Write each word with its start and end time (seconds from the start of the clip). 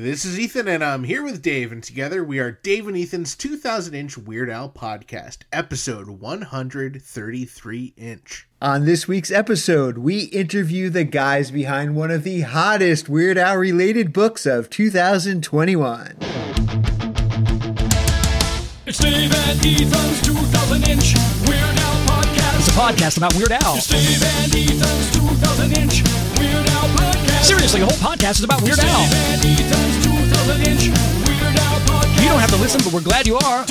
This 0.00 0.24
is 0.24 0.38
Ethan, 0.38 0.68
and 0.68 0.84
I'm 0.84 1.02
here 1.02 1.24
with 1.24 1.42
Dave, 1.42 1.72
and 1.72 1.82
together 1.82 2.22
we 2.22 2.38
are 2.38 2.52
Dave 2.52 2.86
and 2.86 2.96
Ethan's 2.96 3.34
2000 3.34 3.94
inch 3.96 4.16
Weird 4.16 4.48
Al 4.48 4.70
podcast, 4.70 5.38
episode 5.52 6.08
133 6.08 7.94
inch. 7.96 8.46
On 8.62 8.84
this 8.84 9.08
week's 9.08 9.32
episode, 9.32 9.98
we 9.98 10.26
interview 10.26 10.88
the 10.88 11.02
guys 11.02 11.50
behind 11.50 11.96
one 11.96 12.12
of 12.12 12.22
the 12.22 12.42
hottest 12.42 13.08
Weird 13.08 13.36
Al 13.36 13.56
related 13.56 14.12
books 14.12 14.46
of 14.46 14.70
2021. 14.70 16.16
It's 18.86 18.98
Dave 18.98 19.34
and 19.34 19.66
Ethan's 19.66 20.22
2000 20.22 20.88
inch 20.88 21.14
Weird 21.48 21.60
Al 21.60 22.06
podcast. 22.06 22.58
It's 22.60 22.68
a 22.68 22.70
podcast 22.70 23.16
about 23.16 23.34
Weird 23.34 23.50
Al. 23.50 23.74
It's 23.74 23.88
Dave 23.88 24.22
and 24.22 24.54
Ethan's 24.54 25.10
2000 25.12 25.76
inch 25.76 26.04
Weird 26.38 26.68
Al 26.68 26.88
podcast. 26.90 27.27
Seriously, 27.42 27.80
the 27.80 27.86
whole 27.86 27.96
podcast 27.98 28.38
is 28.38 28.44
about 28.44 28.62
Weird 28.62 28.78
Al. 28.78 28.84
Dave 28.84 29.14
and 29.32 29.44
Ethan's 29.60 30.04
2000 30.04 30.68
inch 30.68 30.88
Weird 31.26 31.56
Al 31.56 31.80
podcast. 31.86 32.22
You 32.22 32.28
don't 32.28 32.40
have 32.40 32.50
to 32.50 32.56
listen, 32.56 32.80
but 32.84 32.92
we're 32.92 33.00
glad 33.00 33.26
you 33.26 33.36
are. 33.38 33.64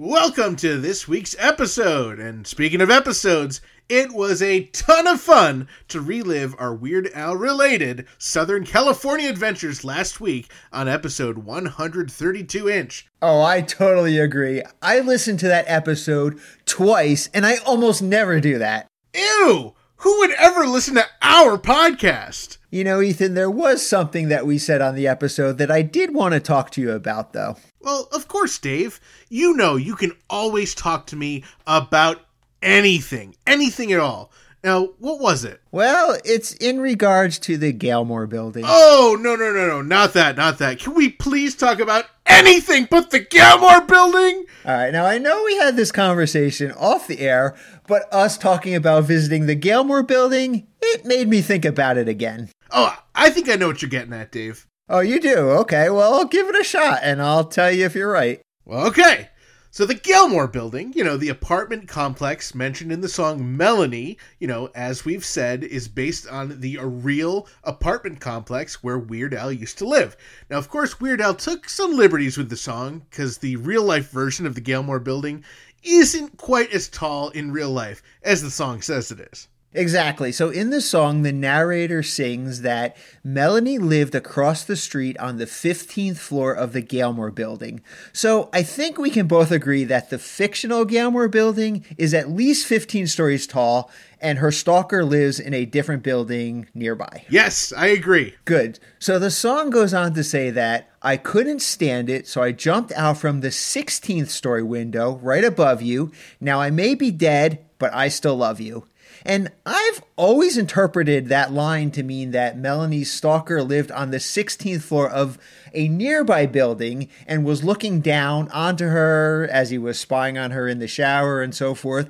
Welcome 0.00 0.54
to 0.58 0.78
this 0.78 1.08
week's 1.08 1.34
episode. 1.40 2.20
And 2.20 2.46
speaking 2.46 2.80
of 2.80 2.88
episodes, 2.88 3.60
it 3.88 4.12
was 4.12 4.40
a 4.40 4.66
ton 4.66 5.08
of 5.08 5.20
fun 5.20 5.66
to 5.88 6.00
relive 6.00 6.54
our 6.56 6.72
Weird 6.72 7.10
Al 7.14 7.34
related 7.34 8.06
Southern 8.16 8.64
California 8.64 9.28
adventures 9.28 9.82
last 9.82 10.20
week 10.20 10.52
on 10.72 10.86
episode 10.86 11.38
132 11.38 12.68
inch. 12.68 13.08
Oh, 13.20 13.42
I 13.42 13.60
totally 13.60 14.20
agree. 14.20 14.62
I 14.80 15.00
listened 15.00 15.40
to 15.40 15.48
that 15.48 15.64
episode 15.66 16.38
twice, 16.64 17.28
and 17.34 17.44
I 17.44 17.56
almost 17.66 18.00
never 18.00 18.38
do 18.38 18.56
that. 18.58 18.86
Ew! 19.12 19.74
Who 19.96 20.18
would 20.20 20.30
ever 20.34 20.64
listen 20.64 20.94
to 20.94 21.06
our 21.22 21.58
podcast? 21.58 22.58
You 22.70 22.84
know, 22.84 23.00
Ethan, 23.00 23.34
there 23.34 23.50
was 23.50 23.84
something 23.84 24.28
that 24.28 24.46
we 24.46 24.58
said 24.58 24.80
on 24.80 24.94
the 24.94 25.08
episode 25.08 25.58
that 25.58 25.72
I 25.72 25.82
did 25.82 26.14
want 26.14 26.34
to 26.34 26.40
talk 26.40 26.70
to 26.70 26.80
you 26.80 26.92
about, 26.92 27.32
though. 27.32 27.56
Well, 27.80 28.08
of 28.12 28.28
course, 28.28 28.58
Dave. 28.58 29.00
You 29.28 29.54
know 29.54 29.76
you 29.76 29.94
can 29.94 30.12
always 30.28 30.74
talk 30.74 31.06
to 31.08 31.16
me 31.16 31.44
about 31.66 32.20
anything, 32.62 33.36
anything 33.46 33.92
at 33.92 34.00
all. 34.00 34.32
Now, 34.64 34.86
what 34.98 35.20
was 35.20 35.44
it? 35.44 35.60
Well, 35.70 36.18
it's 36.24 36.52
in 36.54 36.80
regards 36.80 37.38
to 37.40 37.56
the 37.56 37.72
Gilmore 37.72 38.26
building. 38.26 38.64
Oh, 38.66 39.16
no, 39.20 39.36
no, 39.36 39.52
no, 39.52 39.68
no, 39.68 39.82
not 39.82 40.14
that, 40.14 40.36
not 40.36 40.58
that. 40.58 40.80
Can 40.80 40.94
we 40.94 41.10
please 41.10 41.54
talk 41.54 41.78
about 41.78 42.06
anything 42.26 42.88
but 42.90 43.10
the 43.10 43.20
Gilmore 43.20 43.82
building? 43.82 44.46
All 44.64 44.74
right, 44.74 44.92
now 44.92 45.06
I 45.06 45.18
know 45.18 45.44
we 45.44 45.56
had 45.58 45.76
this 45.76 45.92
conversation 45.92 46.72
off 46.72 47.06
the 47.06 47.20
air, 47.20 47.54
but 47.86 48.12
us 48.12 48.36
talking 48.36 48.74
about 48.74 49.04
visiting 49.04 49.46
the 49.46 49.54
Gilmore 49.54 50.02
building, 50.02 50.66
it 50.82 51.04
made 51.04 51.28
me 51.28 51.40
think 51.40 51.64
about 51.64 51.96
it 51.96 52.08
again. 52.08 52.48
Oh, 52.72 52.98
I 53.14 53.30
think 53.30 53.48
I 53.48 53.54
know 53.54 53.68
what 53.68 53.80
you're 53.80 53.88
getting 53.88 54.12
at, 54.12 54.32
Dave. 54.32 54.66
Oh, 54.90 55.00
you 55.00 55.20
do? 55.20 55.50
Okay, 55.50 55.90
well, 55.90 56.14
I'll 56.14 56.24
give 56.24 56.48
it 56.48 56.58
a 56.58 56.64
shot 56.64 57.00
and 57.02 57.20
I'll 57.20 57.44
tell 57.44 57.70
you 57.70 57.84
if 57.84 57.94
you're 57.94 58.10
right. 58.10 58.40
Okay. 58.66 59.28
So 59.70 59.84
the 59.84 59.92
Gilmore 59.94 60.48
building, 60.48 60.94
you 60.96 61.04
know, 61.04 61.18
the 61.18 61.28
apartment 61.28 61.88
complex 61.88 62.54
mentioned 62.54 62.90
in 62.90 63.02
the 63.02 63.08
song 63.08 63.54
Melanie, 63.54 64.16
you 64.38 64.48
know, 64.48 64.70
as 64.74 65.04
we've 65.04 65.26
said, 65.26 65.62
is 65.62 65.88
based 65.88 66.26
on 66.26 66.60
the 66.60 66.78
real 66.78 67.46
apartment 67.64 68.18
complex 68.18 68.82
where 68.82 68.98
Weird 68.98 69.34
Al 69.34 69.52
used 69.52 69.76
to 69.78 69.86
live. 69.86 70.16
Now, 70.48 70.56
of 70.56 70.70
course, 70.70 70.98
Weird 70.98 71.20
Al 71.20 71.34
took 71.34 71.68
some 71.68 71.94
liberties 71.94 72.38
with 72.38 72.48
the 72.48 72.56
song 72.56 73.02
because 73.10 73.36
the 73.36 73.56
real 73.56 73.82
life 73.82 74.10
version 74.10 74.46
of 74.46 74.54
the 74.54 74.62
Gilmore 74.62 75.00
building 75.00 75.44
isn't 75.82 76.38
quite 76.38 76.72
as 76.72 76.88
tall 76.88 77.28
in 77.28 77.52
real 77.52 77.70
life 77.70 78.02
as 78.22 78.40
the 78.40 78.50
song 78.50 78.80
says 78.80 79.10
it 79.10 79.20
is. 79.20 79.48
Exactly. 79.78 80.32
So 80.32 80.50
in 80.50 80.70
the 80.70 80.80
song, 80.80 81.22
the 81.22 81.32
narrator 81.32 82.02
sings 82.02 82.62
that 82.62 82.96
Melanie 83.22 83.78
lived 83.78 84.16
across 84.16 84.64
the 84.64 84.74
street 84.74 85.16
on 85.18 85.38
the 85.38 85.44
15th 85.44 86.16
floor 86.16 86.52
of 86.52 86.72
the 86.72 86.80
Gilmore 86.80 87.30
building. 87.30 87.80
So 88.12 88.50
I 88.52 88.64
think 88.64 88.98
we 88.98 89.08
can 89.08 89.28
both 89.28 89.52
agree 89.52 89.84
that 89.84 90.10
the 90.10 90.18
fictional 90.18 90.84
Gilmore 90.84 91.28
building 91.28 91.84
is 91.96 92.12
at 92.12 92.28
least 92.28 92.66
15 92.66 93.06
stories 93.06 93.46
tall 93.46 93.88
and 94.20 94.38
her 94.38 94.50
stalker 94.50 95.04
lives 95.04 95.38
in 95.38 95.54
a 95.54 95.64
different 95.64 96.02
building 96.02 96.66
nearby. 96.74 97.24
Yes, 97.28 97.72
I 97.76 97.86
agree. 97.86 98.34
Good. 98.44 98.80
So 98.98 99.20
the 99.20 99.30
song 99.30 99.70
goes 99.70 99.94
on 99.94 100.12
to 100.14 100.24
say 100.24 100.50
that 100.50 100.90
I 101.02 101.16
couldn't 101.16 101.62
stand 101.62 102.10
it, 102.10 102.26
so 102.26 102.42
I 102.42 102.50
jumped 102.50 102.90
out 102.92 103.18
from 103.18 103.40
the 103.40 103.48
16th 103.48 104.28
story 104.28 104.64
window 104.64 105.20
right 105.22 105.44
above 105.44 105.82
you. 105.82 106.10
Now 106.40 106.60
I 106.60 106.70
may 106.70 106.96
be 106.96 107.12
dead, 107.12 107.64
but 107.78 107.94
I 107.94 108.08
still 108.08 108.36
love 108.36 108.60
you. 108.60 108.84
And 109.28 109.52
I've 109.66 110.02
always 110.16 110.56
interpreted 110.56 111.26
that 111.28 111.52
line 111.52 111.90
to 111.90 112.02
mean 112.02 112.30
that 112.30 112.56
Melanie's 112.56 113.12
stalker 113.12 113.62
lived 113.62 113.90
on 113.90 114.10
the 114.10 114.16
16th 114.16 114.80
floor 114.80 115.06
of 115.06 115.38
a 115.74 115.86
nearby 115.86 116.46
building 116.46 117.10
and 117.26 117.44
was 117.44 117.62
looking 117.62 118.00
down 118.00 118.48
onto 118.52 118.86
her 118.86 119.46
as 119.52 119.68
he 119.68 119.76
was 119.76 120.00
spying 120.00 120.38
on 120.38 120.52
her 120.52 120.66
in 120.66 120.78
the 120.78 120.88
shower 120.88 121.42
and 121.42 121.54
so 121.54 121.74
forth. 121.74 122.08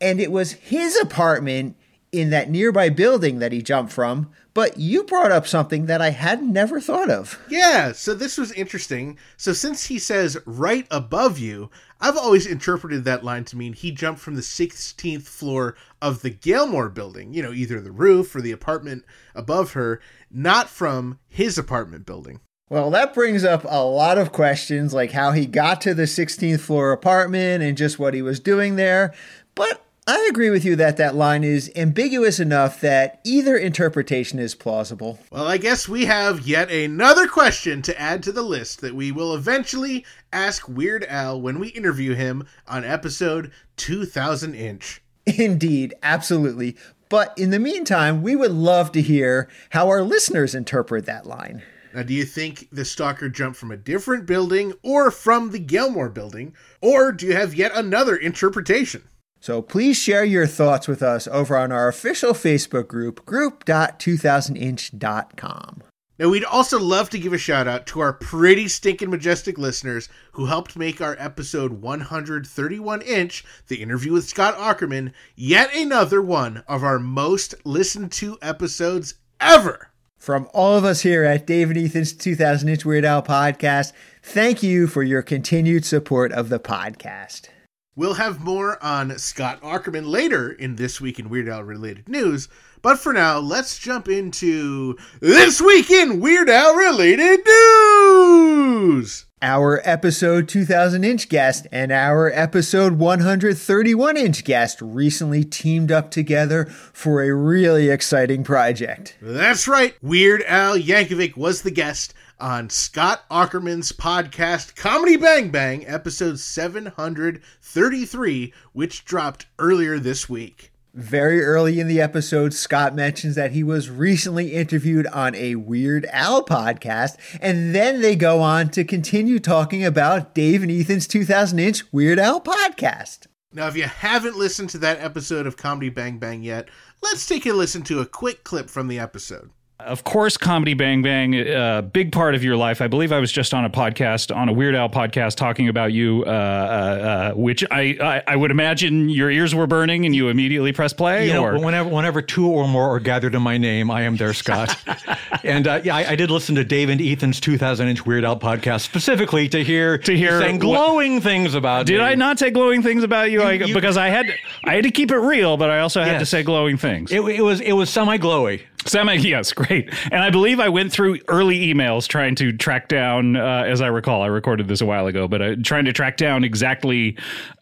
And 0.00 0.20
it 0.20 0.32
was 0.32 0.52
his 0.54 0.96
apartment 1.00 1.76
in 2.10 2.30
that 2.30 2.50
nearby 2.50 2.88
building 2.88 3.38
that 3.38 3.52
he 3.52 3.62
jumped 3.62 3.92
from. 3.92 4.30
But 4.52 4.78
you 4.78 5.04
brought 5.04 5.30
up 5.30 5.46
something 5.46 5.86
that 5.86 6.00
I 6.00 6.10
had 6.10 6.42
never 6.42 6.80
thought 6.80 7.10
of. 7.10 7.38
Yeah, 7.48 7.92
so 7.92 8.14
this 8.14 8.38
was 8.38 8.52
interesting. 8.52 9.18
So 9.36 9.52
since 9.52 9.84
he 9.84 9.98
says 9.98 10.38
right 10.46 10.86
above 10.90 11.38
you, 11.38 11.70
I've 12.00 12.16
always 12.16 12.46
interpreted 12.46 13.04
that 13.04 13.24
line 13.24 13.44
to 13.44 13.56
mean 13.56 13.72
he 13.72 13.90
jumped 13.90 14.20
from 14.20 14.34
the 14.34 14.42
16th 14.42 15.22
floor 15.22 15.76
of 16.02 16.22
the 16.22 16.30
Gilmore 16.30 16.88
building, 16.88 17.32
you 17.32 17.42
know, 17.42 17.52
either 17.52 17.80
the 17.80 17.92
roof 17.92 18.34
or 18.34 18.40
the 18.40 18.52
apartment 18.52 19.04
above 19.34 19.72
her, 19.72 20.00
not 20.30 20.68
from 20.68 21.18
his 21.28 21.56
apartment 21.56 22.04
building. 22.04 22.40
Well, 22.68 22.90
that 22.90 23.14
brings 23.14 23.44
up 23.44 23.64
a 23.64 23.84
lot 23.84 24.18
of 24.18 24.32
questions 24.32 24.92
like 24.92 25.12
how 25.12 25.30
he 25.30 25.46
got 25.46 25.80
to 25.82 25.94
the 25.94 26.02
16th 26.02 26.60
floor 26.60 26.90
apartment 26.92 27.62
and 27.62 27.78
just 27.78 27.98
what 27.98 28.12
he 28.12 28.22
was 28.22 28.40
doing 28.40 28.74
there. 28.76 29.14
But 29.54 29.85
I 30.08 30.28
agree 30.30 30.50
with 30.50 30.64
you 30.64 30.76
that 30.76 30.98
that 30.98 31.16
line 31.16 31.42
is 31.42 31.68
ambiguous 31.74 32.38
enough 32.38 32.80
that 32.80 33.20
either 33.24 33.56
interpretation 33.56 34.38
is 34.38 34.54
plausible. 34.54 35.18
Well, 35.32 35.48
I 35.48 35.56
guess 35.56 35.88
we 35.88 36.04
have 36.04 36.46
yet 36.46 36.70
another 36.70 37.26
question 37.26 37.82
to 37.82 38.00
add 38.00 38.22
to 38.22 38.30
the 38.30 38.42
list 38.42 38.82
that 38.82 38.94
we 38.94 39.10
will 39.10 39.34
eventually 39.34 40.06
ask 40.32 40.68
Weird 40.68 41.04
Al 41.08 41.40
when 41.40 41.58
we 41.58 41.68
interview 41.68 42.14
him 42.14 42.46
on 42.68 42.84
episode 42.84 43.50
2000 43.78 44.54
Inch. 44.54 45.02
Indeed, 45.26 45.94
absolutely. 46.04 46.76
But 47.08 47.36
in 47.36 47.50
the 47.50 47.58
meantime, 47.58 48.22
we 48.22 48.36
would 48.36 48.52
love 48.52 48.92
to 48.92 49.02
hear 49.02 49.48
how 49.70 49.88
our 49.88 50.02
listeners 50.02 50.54
interpret 50.54 51.04
that 51.06 51.26
line. 51.26 51.64
Now, 51.92 52.04
do 52.04 52.14
you 52.14 52.24
think 52.24 52.68
the 52.70 52.84
stalker 52.84 53.28
jumped 53.28 53.58
from 53.58 53.72
a 53.72 53.76
different 53.76 54.24
building 54.24 54.72
or 54.84 55.10
from 55.10 55.50
the 55.50 55.58
Gilmore 55.58 56.10
building? 56.10 56.54
Or 56.80 57.10
do 57.10 57.26
you 57.26 57.32
have 57.34 57.54
yet 57.56 57.72
another 57.74 58.14
interpretation? 58.14 59.02
So 59.46 59.62
please 59.62 59.96
share 59.96 60.24
your 60.24 60.48
thoughts 60.48 60.88
with 60.88 61.04
us 61.04 61.28
over 61.28 61.56
on 61.56 61.70
our 61.70 61.86
official 61.86 62.32
Facebook 62.32 62.88
group, 62.88 63.24
group.2000inch.com. 63.24 65.82
Now, 66.18 66.30
we'd 66.30 66.42
also 66.42 66.80
love 66.80 67.10
to 67.10 67.18
give 67.20 67.32
a 67.32 67.38
shout 67.38 67.68
out 67.68 67.86
to 67.86 68.00
our 68.00 68.12
pretty 68.12 68.66
stinking 68.66 69.08
majestic 69.08 69.56
listeners 69.56 70.08
who 70.32 70.46
helped 70.46 70.76
make 70.76 71.00
our 71.00 71.14
episode 71.20 71.74
131 71.74 73.02
inch, 73.02 73.44
the 73.68 73.82
interview 73.82 74.14
with 74.14 74.28
Scott 74.28 74.56
Aukerman, 74.56 75.12
yet 75.36 75.72
another 75.72 76.20
one 76.20 76.64
of 76.66 76.82
our 76.82 76.98
most 76.98 77.54
listened 77.64 78.10
to 78.14 78.38
episodes 78.42 79.14
ever. 79.38 79.92
From 80.16 80.48
all 80.54 80.76
of 80.76 80.84
us 80.84 81.02
here 81.02 81.22
at 81.22 81.46
Dave 81.46 81.70
and 81.70 81.78
Ethan's 81.78 82.12
2000 82.12 82.68
Inch 82.68 82.84
Weird 82.84 83.04
Al 83.04 83.22
podcast, 83.22 83.92
thank 84.24 84.64
you 84.64 84.88
for 84.88 85.04
your 85.04 85.22
continued 85.22 85.84
support 85.84 86.32
of 86.32 86.48
the 86.48 86.58
podcast. 86.58 87.50
We'll 87.98 88.14
have 88.14 88.44
more 88.44 88.76
on 88.84 89.16
Scott 89.16 89.58
Aukerman 89.62 90.06
later 90.06 90.52
in 90.52 90.76
This 90.76 91.00
Week 91.00 91.18
in 91.18 91.30
Weird 91.30 91.48
Al 91.48 91.64
related 91.64 92.10
news, 92.10 92.46
but 92.82 92.98
for 92.98 93.14
now, 93.14 93.38
let's 93.38 93.78
jump 93.78 94.06
into 94.06 94.98
This 95.20 95.62
Week 95.62 95.90
in 95.90 96.20
Weird 96.20 96.50
Al 96.50 96.74
related 96.74 97.40
news! 97.46 99.24
Our 99.40 99.80
episode 99.82 100.46
2000 100.46 101.04
inch 101.04 101.30
guest 101.30 101.66
and 101.72 101.90
our 101.90 102.30
episode 102.34 102.98
131 102.98 104.16
inch 104.18 104.44
guest 104.44 104.78
recently 104.82 105.42
teamed 105.42 105.90
up 105.90 106.10
together 106.10 106.66
for 106.66 107.22
a 107.22 107.34
really 107.34 107.88
exciting 107.88 108.44
project. 108.44 109.16
That's 109.22 109.66
right, 109.66 109.94
Weird 110.02 110.42
Al 110.46 110.76
Yankovic 110.76 111.34
was 111.34 111.62
the 111.62 111.70
guest 111.70 112.12
on 112.38 112.70
Scott 112.70 113.24
Aukerman's 113.30 113.92
podcast 113.92 114.76
Comedy 114.76 115.16
Bang 115.16 115.50
Bang, 115.50 115.86
episode 115.86 116.38
733, 116.38 118.54
which 118.72 119.04
dropped 119.04 119.46
earlier 119.58 119.98
this 119.98 120.28
week. 120.28 120.72
Very 120.94 121.44
early 121.44 121.78
in 121.78 121.88
the 121.88 122.00
episode, 122.00 122.54
Scott 122.54 122.94
mentions 122.94 123.34
that 123.34 123.52
he 123.52 123.62
was 123.62 123.90
recently 123.90 124.54
interviewed 124.54 125.06
on 125.08 125.34
a 125.34 125.56
Weird 125.56 126.06
Al 126.06 126.42
podcast, 126.42 127.16
and 127.40 127.74
then 127.74 128.00
they 128.00 128.16
go 128.16 128.40
on 128.40 128.70
to 128.70 128.82
continue 128.82 129.38
talking 129.38 129.84
about 129.84 130.34
Dave 130.34 130.62
and 130.62 130.70
Ethan's 130.70 131.06
2000 131.06 131.58
inch 131.58 131.92
Weird 131.92 132.18
Al 132.18 132.40
podcast. 132.40 133.26
Now, 133.52 133.68
if 133.68 133.76
you 133.76 133.84
haven't 133.84 134.38
listened 134.38 134.70
to 134.70 134.78
that 134.78 135.00
episode 135.00 135.46
of 135.46 135.56
Comedy 135.56 135.90
Bang 135.90 136.18
Bang 136.18 136.42
yet, 136.42 136.68
let's 137.02 137.26
take 137.26 137.46
a 137.46 137.52
listen 137.52 137.82
to 137.82 138.00
a 138.00 138.06
quick 138.06 138.44
clip 138.44 138.70
from 138.70 138.88
the 138.88 138.98
episode. 138.98 139.50
Of 139.86 140.02
course, 140.02 140.36
Comedy 140.36 140.74
Bang 140.74 141.02
Bang, 141.02 141.34
a 141.36 141.80
big 141.80 142.10
part 142.10 142.34
of 142.34 142.42
your 142.42 142.56
life. 142.56 142.82
I 142.82 142.88
believe 142.88 143.12
I 143.12 143.20
was 143.20 143.30
just 143.30 143.54
on 143.54 143.64
a 143.64 143.70
podcast, 143.70 144.34
on 144.34 144.48
a 144.48 144.52
Weird 144.52 144.74
Al 144.74 144.88
podcast, 144.88 145.36
talking 145.36 145.68
about 145.68 145.92
you, 145.92 146.24
uh, 146.26 146.30
uh, 146.30 146.32
uh, 146.32 147.32
which 147.34 147.64
I, 147.70 147.96
I, 148.02 148.22
I 148.32 148.34
would 148.34 148.50
imagine 148.50 149.08
your 149.08 149.30
ears 149.30 149.54
were 149.54 149.68
burning 149.68 150.04
and 150.04 150.12
you 150.12 150.28
immediately 150.28 150.72
press 150.72 150.92
play. 150.92 151.28
You 151.28 151.34
know, 151.34 151.44
or 151.44 151.60
whenever 151.60 151.88
whenever 151.88 152.20
two 152.20 152.48
or 152.48 152.66
more 152.66 152.96
are 152.96 152.98
gathered 152.98 153.36
in 153.36 153.42
my 153.42 153.58
name, 153.58 153.88
I 153.88 154.02
am 154.02 154.16
there, 154.16 154.34
Scott. 154.34 154.76
and 155.44 155.68
uh, 155.68 155.80
yeah, 155.84 155.94
I, 155.94 156.10
I 156.10 156.16
did 156.16 156.32
listen 156.32 156.56
to 156.56 156.64
Dave 156.64 156.88
and 156.88 157.00
Ethan's 157.00 157.38
2,000 157.38 157.86
inch 157.86 158.04
Weird 158.04 158.24
Al 158.24 158.40
podcast 158.40 158.80
specifically 158.80 159.48
to 159.50 159.62
hear 159.62 159.98
To 159.98 160.16
hear 160.16 160.32
you 160.32 160.40
saying 160.40 160.54
what- 160.56 160.62
glowing 160.62 161.20
things 161.20 161.54
about. 161.54 161.88
You. 161.88 161.94
Did 161.96 162.02
me. 162.02 162.08
I 162.08 162.14
not 162.16 162.40
say 162.40 162.50
glowing 162.50 162.82
things 162.82 163.04
about 163.04 163.30
you? 163.30 163.40
I, 163.40 163.52
you- 163.52 163.72
because 163.72 163.96
I 163.96 164.08
had 164.08 164.26
I 164.64 164.74
had 164.74 164.82
to 164.82 164.90
keep 164.90 165.12
it 165.12 165.18
real, 165.18 165.56
but 165.56 165.70
I 165.70 165.78
also 165.78 166.02
had 166.02 166.18
to 166.18 166.26
say 166.26 166.42
glowing 166.42 166.76
things. 166.76 167.12
It, 167.12 167.20
it 167.20 167.42
was 167.42 167.60
it 167.60 167.72
was 167.72 167.88
semi 167.88 168.18
glowy. 168.18 168.62
Semi, 168.86 169.16
yes, 169.16 169.52
great. 169.52 169.92
And 170.12 170.22
I 170.22 170.30
believe 170.30 170.60
I 170.60 170.68
went 170.68 170.92
through 170.92 171.18
early 171.28 171.72
emails 171.72 172.06
trying 172.08 172.34
to 172.36 172.52
track 172.52 172.88
down, 172.88 173.36
uh, 173.36 173.64
as 173.66 173.80
I 173.80 173.88
recall, 173.88 174.22
I 174.22 174.26
recorded 174.28 174.68
this 174.68 174.80
a 174.80 174.86
while 174.86 175.06
ago, 175.06 175.28
but 175.28 175.42
uh, 175.42 175.56
trying 175.62 175.84
to 175.86 175.92
track 175.92 176.16
down 176.16 176.44
exactly 176.44 177.16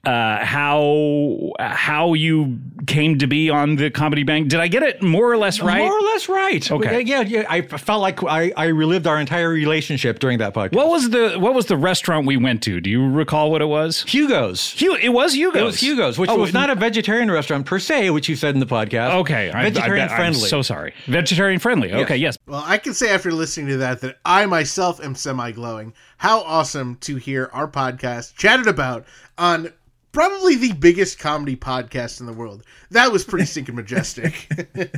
uh, 0.04 0.44
how 0.44 1.52
how 1.60 2.12
you 2.14 2.58
came 2.86 3.18
to 3.18 3.26
be 3.26 3.48
on 3.50 3.76
the 3.76 3.90
Comedy 3.90 4.22
Bang. 4.22 4.48
Did 4.48 4.60
I 4.60 4.68
get 4.68 4.82
it 4.82 5.02
more 5.02 5.30
or 5.32 5.36
less 5.38 5.60
right? 5.60 5.78
More 5.78 5.96
or 5.96 6.00
less 6.02 6.28
right. 6.28 6.70
Okay. 6.70 7.00
Yeah, 7.02 7.22
yeah. 7.22 7.44
I 7.48 7.62
felt 7.62 8.02
like 8.02 8.22
I, 8.22 8.52
I 8.56 8.66
relived 8.66 9.06
our 9.06 9.18
entire 9.18 9.48
relationship 9.48 10.18
during 10.18 10.38
that 10.38 10.52
podcast. 10.52 10.74
What 10.74 10.88
was 10.88 11.08
the 11.10 11.36
what 11.38 11.54
was 11.54 11.66
the 11.66 11.76
restaurant 11.76 12.26
we 12.26 12.36
went 12.36 12.62
to? 12.64 12.80
Do 12.80 12.90
you 12.90 13.08
recall 13.10 13.50
what 13.50 13.62
it 13.62 13.66
was? 13.66 14.02
Hugo's. 14.06 14.78
Hu- 14.78 14.94
it 14.96 15.08
was 15.08 15.34
Hugo's. 15.34 15.60
It 15.60 15.64
was 15.64 15.80
Hugo's, 15.80 16.18
which 16.18 16.28
Oh, 16.30 16.36
was 16.38 16.52
not 16.52 16.68
a 16.68 16.74
vegetarian 16.74 17.30
restaurant 17.30 17.64
per 17.64 17.78
se, 17.78 18.10
which 18.10 18.28
you 18.28 18.36
said 18.36 18.54
in 18.54 18.60
the 18.60 18.66
podcast. 18.66 19.14
Okay, 19.20 19.50
I- 19.50 19.60
I 19.60 19.62
vegetarian 19.64 20.06
bet- 20.08 20.10
I'm 20.12 20.16
friendly. 20.18 20.48
so 20.48 20.60
sorry. 20.60 20.92
Vegetarian 21.14 21.60
friendly. 21.60 21.92
Okay, 21.92 22.16
yes. 22.16 22.36
Well, 22.46 22.64
I 22.66 22.76
can 22.76 22.92
say 22.92 23.10
after 23.10 23.30
listening 23.30 23.68
to 23.68 23.76
that 23.76 24.00
that 24.00 24.18
I 24.24 24.46
myself 24.46 25.00
am 25.02 25.14
semi 25.14 25.52
glowing. 25.52 25.94
How 26.18 26.40
awesome 26.40 26.96
to 27.02 27.16
hear 27.16 27.50
our 27.52 27.68
podcast 27.68 28.34
chatted 28.34 28.66
about 28.66 29.04
on 29.38 29.72
probably 30.10 30.54
the 30.56 30.72
biggest 30.72 31.18
comedy 31.18 31.54
podcast 31.56 32.20
in 32.20 32.26
the 32.26 32.32
world. 32.32 32.64
That 32.90 33.12
was 33.12 33.24
pretty 33.24 33.46
stinking 33.46 33.74
majestic. 33.76 34.48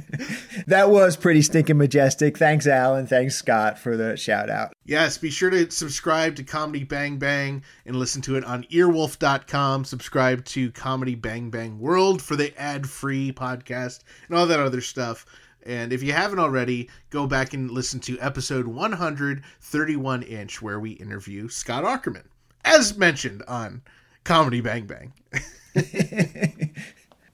That 0.66 0.90
was 0.90 1.16
pretty 1.16 1.42
stinking 1.42 1.76
majestic. 1.76 2.38
Thanks, 2.38 2.66
Alan. 2.66 3.06
Thanks, 3.06 3.36
Scott, 3.36 3.78
for 3.78 3.96
the 3.96 4.16
shout 4.16 4.50
out. 4.50 4.72
yes, 4.84 5.16
be 5.16 5.30
sure 5.30 5.50
to 5.50 5.70
subscribe 5.70 6.34
to 6.36 6.42
Comedy 6.42 6.82
Bang 6.82 7.18
Bang 7.18 7.62
and 7.84 7.94
listen 7.96 8.20
to 8.22 8.36
it 8.36 8.44
on 8.44 8.64
earwolf.com. 8.64 9.84
Subscribe 9.84 10.44
to 10.46 10.72
Comedy 10.72 11.14
Bang 11.14 11.50
Bang 11.50 11.78
World 11.78 12.20
for 12.20 12.34
the 12.36 12.58
ad 12.60 12.88
free 12.88 13.32
podcast 13.32 14.00
and 14.28 14.36
all 14.36 14.46
that 14.46 14.58
other 14.58 14.80
stuff. 14.80 15.24
And 15.66 15.92
if 15.92 16.02
you 16.02 16.12
haven't 16.12 16.38
already, 16.38 16.88
go 17.10 17.26
back 17.26 17.52
and 17.52 17.70
listen 17.70 18.00
to 18.00 18.18
episode 18.20 18.66
131 18.66 20.22
inch, 20.22 20.62
where 20.62 20.80
we 20.80 20.92
interview 20.92 21.48
Scott 21.48 21.84
Aukerman, 21.84 22.24
as 22.64 22.96
mentioned 22.96 23.42
on 23.48 23.82
Comedy 24.24 24.60
Bang 24.60 24.86
Bang. 24.86 25.12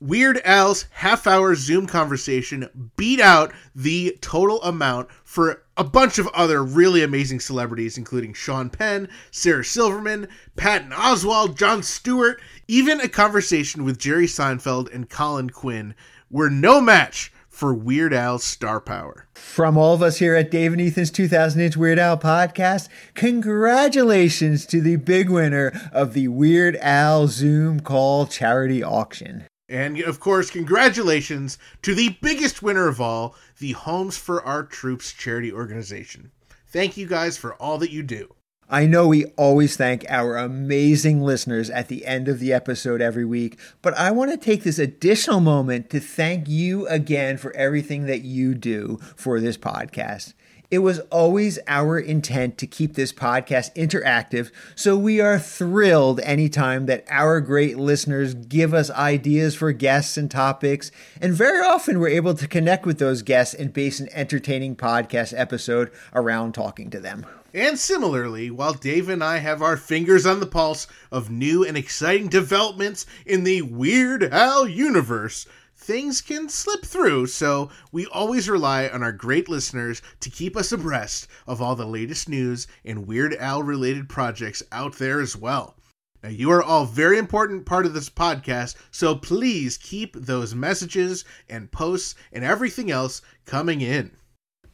Weird 0.00 0.40
Al's 0.44 0.86
half 0.90 1.26
hour 1.26 1.54
Zoom 1.54 1.86
conversation 1.86 2.90
beat 2.96 3.20
out 3.20 3.52
the 3.74 4.18
total 4.20 4.62
amount 4.62 5.08
for 5.24 5.62
a 5.76 5.84
bunch 5.84 6.18
of 6.18 6.26
other 6.28 6.62
really 6.62 7.02
amazing 7.02 7.40
celebrities, 7.40 7.96
including 7.96 8.34
Sean 8.34 8.68
Penn, 8.68 9.08
Sarah 9.30 9.64
Silverman, 9.64 10.28
Patton 10.56 10.90
Oswalt, 10.90 11.56
Jon 11.56 11.82
Stewart, 11.82 12.40
even 12.68 13.00
a 13.00 13.08
conversation 13.08 13.84
with 13.84 13.98
Jerry 13.98 14.26
Seinfeld 14.26 14.92
and 14.92 15.08
Colin 15.08 15.50
Quinn 15.50 15.94
were 16.30 16.50
no 16.50 16.80
match 16.80 17.32
for 17.54 17.72
Weird 17.72 18.12
Al's 18.12 18.42
star 18.42 18.80
power. 18.80 19.28
From 19.34 19.78
all 19.78 19.94
of 19.94 20.02
us 20.02 20.18
here 20.18 20.34
at 20.34 20.50
Dave 20.50 20.72
and 20.72 20.82
Ethan's 20.82 21.10
2000 21.10 21.60
inch 21.60 21.76
Weird 21.76 21.98
Al 21.98 22.18
podcast, 22.18 22.88
congratulations 23.14 24.66
to 24.66 24.80
the 24.80 24.96
big 24.96 25.30
winner 25.30 25.72
of 25.92 26.14
the 26.14 26.28
Weird 26.28 26.76
Al 26.76 27.28
Zoom 27.28 27.80
call 27.80 28.26
charity 28.26 28.82
auction. 28.82 29.44
And 29.68 30.00
of 30.00 30.20
course, 30.20 30.50
congratulations 30.50 31.56
to 31.82 31.94
the 31.94 32.16
biggest 32.20 32.62
winner 32.62 32.88
of 32.88 33.00
all, 33.00 33.36
the 33.58 33.72
Homes 33.72 34.18
for 34.18 34.42
Our 34.42 34.64
Troops 34.64 35.12
charity 35.12 35.52
organization. 35.52 36.32
Thank 36.66 36.96
you 36.96 37.06
guys 37.06 37.38
for 37.38 37.54
all 37.54 37.78
that 37.78 37.92
you 37.92 38.02
do. 38.02 38.34
I 38.70 38.86
know 38.86 39.08
we 39.08 39.26
always 39.36 39.76
thank 39.76 40.06
our 40.08 40.38
amazing 40.38 41.20
listeners 41.20 41.68
at 41.68 41.88
the 41.88 42.06
end 42.06 42.28
of 42.28 42.38
the 42.40 42.52
episode 42.54 43.02
every 43.02 43.24
week, 43.24 43.58
but 43.82 43.92
I 43.94 44.10
want 44.10 44.30
to 44.30 44.38
take 44.38 44.62
this 44.62 44.78
additional 44.78 45.40
moment 45.40 45.90
to 45.90 46.00
thank 46.00 46.48
you 46.48 46.86
again 46.88 47.36
for 47.36 47.54
everything 47.54 48.06
that 48.06 48.22
you 48.22 48.54
do 48.54 48.98
for 49.16 49.38
this 49.38 49.58
podcast. 49.58 50.32
It 50.70 50.78
was 50.78 51.00
always 51.10 51.58
our 51.68 51.98
intent 51.98 52.56
to 52.56 52.66
keep 52.66 52.94
this 52.94 53.12
podcast 53.12 53.72
interactive, 53.74 54.50
so 54.74 54.96
we 54.96 55.20
are 55.20 55.38
thrilled 55.38 56.20
anytime 56.20 56.86
that 56.86 57.04
our 57.10 57.42
great 57.42 57.76
listeners 57.76 58.32
give 58.32 58.72
us 58.72 58.90
ideas 58.90 59.54
for 59.54 59.72
guests 59.72 60.16
and 60.16 60.30
topics, 60.30 60.90
and 61.20 61.34
very 61.34 61.60
often 61.60 62.00
we're 62.00 62.08
able 62.08 62.34
to 62.34 62.48
connect 62.48 62.86
with 62.86 62.98
those 62.98 63.20
guests 63.20 63.54
and 63.54 63.74
base 63.74 64.00
an 64.00 64.08
entertaining 64.12 64.74
podcast 64.74 65.38
episode 65.38 65.90
around 66.14 66.54
talking 66.54 66.88
to 66.88 66.98
them. 66.98 67.26
And 67.56 67.78
similarly, 67.78 68.50
while 68.50 68.72
Dave 68.72 69.08
and 69.08 69.22
I 69.22 69.38
have 69.38 69.62
our 69.62 69.76
fingers 69.76 70.26
on 70.26 70.40
the 70.40 70.46
pulse 70.46 70.88
of 71.12 71.30
new 71.30 71.64
and 71.64 71.76
exciting 71.76 72.26
developments 72.26 73.06
in 73.24 73.44
the 73.44 73.62
Weird 73.62 74.24
Al 74.24 74.66
universe, 74.66 75.46
things 75.76 76.20
can 76.20 76.48
slip 76.48 76.84
through, 76.84 77.28
so 77.28 77.70
we 77.92 78.06
always 78.06 78.48
rely 78.48 78.88
on 78.88 79.04
our 79.04 79.12
great 79.12 79.48
listeners 79.48 80.02
to 80.18 80.30
keep 80.30 80.56
us 80.56 80.72
abreast 80.72 81.28
of 81.46 81.62
all 81.62 81.76
the 81.76 81.86
latest 81.86 82.28
news 82.28 82.66
and 82.84 83.06
Weird 83.06 83.36
Al 83.36 83.62
related 83.62 84.08
projects 84.08 84.64
out 84.72 84.98
there 84.98 85.20
as 85.20 85.36
well. 85.36 85.76
Now, 86.24 86.30
you 86.30 86.50
are 86.50 86.62
all 86.62 86.86
very 86.86 87.18
important 87.18 87.66
part 87.66 87.86
of 87.86 87.94
this 87.94 88.10
podcast, 88.10 88.74
so 88.90 89.14
please 89.14 89.78
keep 89.78 90.16
those 90.16 90.56
messages 90.56 91.24
and 91.48 91.70
posts 91.70 92.16
and 92.32 92.42
everything 92.42 92.90
else 92.90 93.22
coming 93.46 93.80
in. 93.80 94.10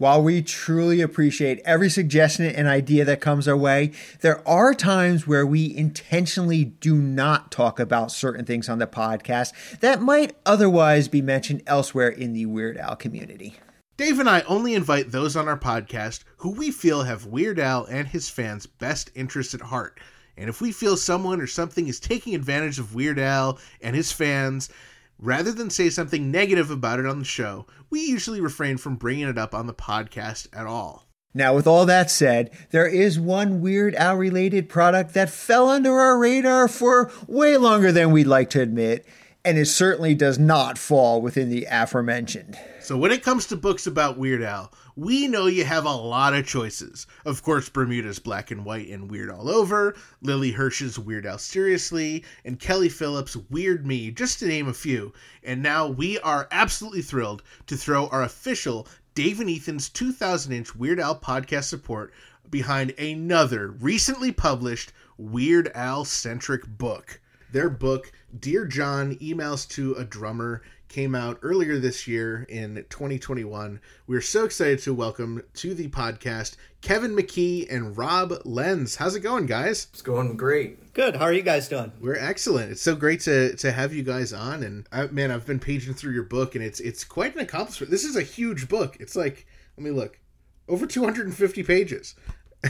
While 0.00 0.22
we 0.22 0.40
truly 0.40 1.02
appreciate 1.02 1.60
every 1.62 1.90
suggestion 1.90 2.46
and 2.46 2.66
idea 2.66 3.04
that 3.04 3.20
comes 3.20 3.46
our 3.46 3.54
way, 3.54 3.92
there 4.22 4.40
are 4.48 4.72
times 4.72 5.26
where 5.26 5.44
we 5.44 5.76
intentionally 5.76 6.64
do 6.64 6.94
not 6.94 7.50
talk 7.52 7.78
about 7.78 8.10
certain 8.10 8.46
things 8.46 8.70
on 8.70 8.78
the 8.78 8.86
podcast 8.86 9.52
that 9.80 10.00
might 10.00 10.34
otherwise 10.46 11.06
be 11.06 11.20
mentioned 11.20 11.62
elsewhere 11.66 12.08
in 12.08 12.32
the 12.32 12.46
Weird 12.46 12.78
Al 12.78 12.96
community. 12.96 13.56
Dave 13.98 14.18
and 14.18 14.30
I 14.30 14.40
only 14.48 14.72
invite 14.72 15.10
those 15.12 15.36
on 15.36 15.48
our 15.48 15.58
podcast 15.58 16.24
who 16.38 16.52
we 16.52 16.70
feel 16.70 17.02
have 17.02 17.26
Weird 17.26 17.58
Al 17.58 17.84
and 17.84 18.08
his 18.08 18.30
fans' 18.30 18.64
best 18.64 19.10
interests 19.14 19.52
at 19.52 19.60
heart. 19.60 20.00
And 20.34 20.48
if 20.48 20.62
we 20.62 20.72
feel 20.72 20.96
someone 20.96 21.42
or 21.42 21.46
something 21.46 21.88
is 21.88 22.00
taking 22.00 22.34
advantage 22.34 22.78
of 22.78 22.94
Weird 22.94 23.18
Al 23.18 23.58
and 23.82 23.94
his 23.94 24.12
fans, 24.12 24.70
rather 25.20 25.52
than 25.52 25.70
say 25.70 25.90
something 25.90 26.30
negative 26.30 26.70
about 26.70 26.98
it 26.98 27.06
on 27.06 27.18
the 27.18 27.24
show, 27.24 27.66
we 27.90 28.00
usually 28.00 28.40
refrain 28.40 28.76
from 28.78 28.96
bringing 28.96 29.28
it 29.28 29.38
up 29.38 29.54
on 29.54 29.66
the 29.66 29.74
podcast 29.74 30.48
at 30.52 30.66
all. 30.66 31.06
Now, 31.32 31.54
with 31.54 31.66
all 31.66 31.86
that 31.86 32.10
said, 32.10 32.50
there 32.70 32.88
is 32.88 33.20
one 33.20 33.60
Weird 33.60 33.94
Al 33.94 34.16
related 34.16 34.68
product 34.68 35.14
that 35.14 35.30
fell 35.30 35.68
under 35.68 35.92
our 35.92 36.18
radar 36.18 36.66
for 36.66 37.12
way 37.28 37.56
longer 37.56 37.92
than 37.92 38.10
we'd 38.10 38.26
like 38.26 38.50
to 38.50 38.60
admit, 38.60 39.06
and 39.44 39.56
it 39.56 39.66
certainly 39.66 40.14
does 40.14 40.38
not 40.38 40.76
fall 40.76 41.22
within 41.22 41.48
the 41.48 41.66
aforementioned. 41.70 42.58
So 42.80 42.96
when 42.96 43.10
it 43.10 43.22
comes 43.22 43.46
to 43.46 43.56
books 43.56 43.86
about 43.86 44.18
Weird 44.18 44.42
Al, 44.42 44.72
we 44.96 45.26
know 45.26 45.46
you 45.46 45.64
have 45.64 45.86
a 45.86 45.94
lot 45.94 46.34
of 46.34 46.46
choices. 46.46 47.06
Of 47.24 47.42
course, 47.42 47.68
Bermuda's 47.68 48.18
Black 48.18 48.50
and 48.50 48.64
White 48.64 48.88
and 48.88 49.10
Weird 49.10 49.30
All 49.30 49.48
Over, 49.48 49.94
Lily 50.20 50.50
Hirsch's 50.50 50.98
Weird 50.98 51.24
Al 51.24 51.38
Seriously, 51.38 52.24
and 52.44 52.60
Kelly 52.60 52.90
Phillips' 52.90 53.36
Weird 53.36 53.86
Me, 53.86 54.10
just 54.10 54.40
to 54.40 54.46
name 54.46 54.68
a 54.68 54.74
few. 54.74 55.12
And 55.42 55.62
now 55.62 55.86
we 55.86 56.18
are 56.18 56.48
absolutely 56.50 57.02
thrilled 57.02 57.42
to 57.66 57.76
throw 57.76 58.08
our 58.08 58.22
official 58.22 58.86
Dave 59.14 59.40
and 59.40 59.48
Ethan's 59.48 59.88
2000 59.88 60.52
inch 60.52 60.74
Weird 60.76 61.00
Al 61.00 61.18
podcast 61.18 61.64
support 61.64 62.12
behind 62.50 62.90
another 62.98 63.68
recently 63.68 64.32
published 64.32 64.92
Weird 65.16 65.70
Al 65.74 66.04
centric 66.04 66.66
book. 66.66 67.19
Their 67.52 67.68
book, 67.68 68.12
Dear 68.38 68.64
John 68.64 69.16
Emails 69.16 69.68
to 69.70 69.94
a 69.94 70.04
Drummer, 70.04 70.62
came 70.88 71.16
out 71.16 71.40
earlier 71.42 71.80
this 71.80 72.06
year 72.06 72.46
in 72.48 72.76
2021. 72.90 73.80
We're 74.06 74.20
so 74.20 74.44
excited 74.44 74.78
to 74.80 74.94
welcome 74.94 75.42
to 75.54 75.74
the 75.74 75.88
podcast 75.88 76.56
Kevin 76.80 77.16
McKee 77.16 77.66
and 77.68 77.96
Rob 77.96 78.32
Lenz. 78.44 78.96
How's 78.96 79.16
it 79.16 79.20
going, 79.20 79.46
guys? 79.46 79.88
It's 79.92 80.02
going 80.02 80.36
great. 80.36 80.92
Good. 80.94 81.16
How 81.16 81.24
are 81.24 81.32
you 81.32 81.42
guys 81.42 81.68
doing? 81.68 81.90
We're 82.00 82.14
excellent. 82.14 82.70
It's 82.70 82.82
so 82.82 82.94
great 82.94 83.20
to 83.22 83.56
to 83.56 83.72
have 83.72 83.92
you 83.92 84.04
guys 84.04 84.32
on. 84.32 84.62
And 84.62 84.86
I, 84.92 85.06
man, 85.06 85.32
I've 85.32 85.46
been 85.46 85.58
paging 85.58 85.94
through 85.94 86.12
your 86.12 86.22
book, 86.22 86.54
and 86.54 86.64
it's 86.64 86.78
it's 86.78 87.02
quite 87.02 87.34
an 87.34 87.40
accomplishment. 87.40 87.90
This 87.90 88.04
is 88.04 88.14
a 88.14 88.22
huge 88.22 88.68
book. 88.68 88.96
It's 89.00 89.16
like 89.16 89.44
let 89.76 89.84
me 89.84 89.90
look, 89.90 90.20
over 90.68 90.86
250 90.86 91.62
pages. 91.64 92.14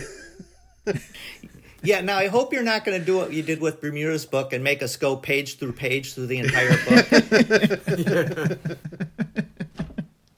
Yeah, 1.83 2.01
now 2.03 2.19
I 2.19 2.29
hope 2.29 2.53
you're 2.53 2.63
not 2.63 2.85
going 2.85 2.99
to 2.99 3.05
do 3.05 3.17
what 3.17 3.33
you 3.33 3.43
did 3.43 3.61
with 3.61 3.81
Bermuda's 3.81 4.27
book 4.27 4.53
and 4.53 4.63
make 4.63 4.83
us 4.83 4.97
go 4.97 5.17
page 5.17 5.59
through 5.59 5.73
page 5.73 6.15
through 6.15 6.27
the 6.27 6.39
entire 6.39 6.77
book. 6.87 7.07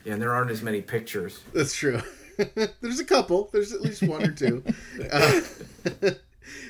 Yeah, 0.05 0.15
and 0.15 0.23
there 0.23 0.35
aren't 0.35 0.51
as 0.51 0.63
many 0.63 0.83
pictures. 0.83 1.41
That's 1.53 1.75
true. 1.75 2.01
There's 2.81 3.01
a 3.01 3.05
couple. 3.05 3.51
There's 3.53 3.73
at 3.73 3.81
least 3.83 4.03
one 4.03 4.23
or 4.23 4.33
two. 4.33 4.63
Uh, 5.11 5.41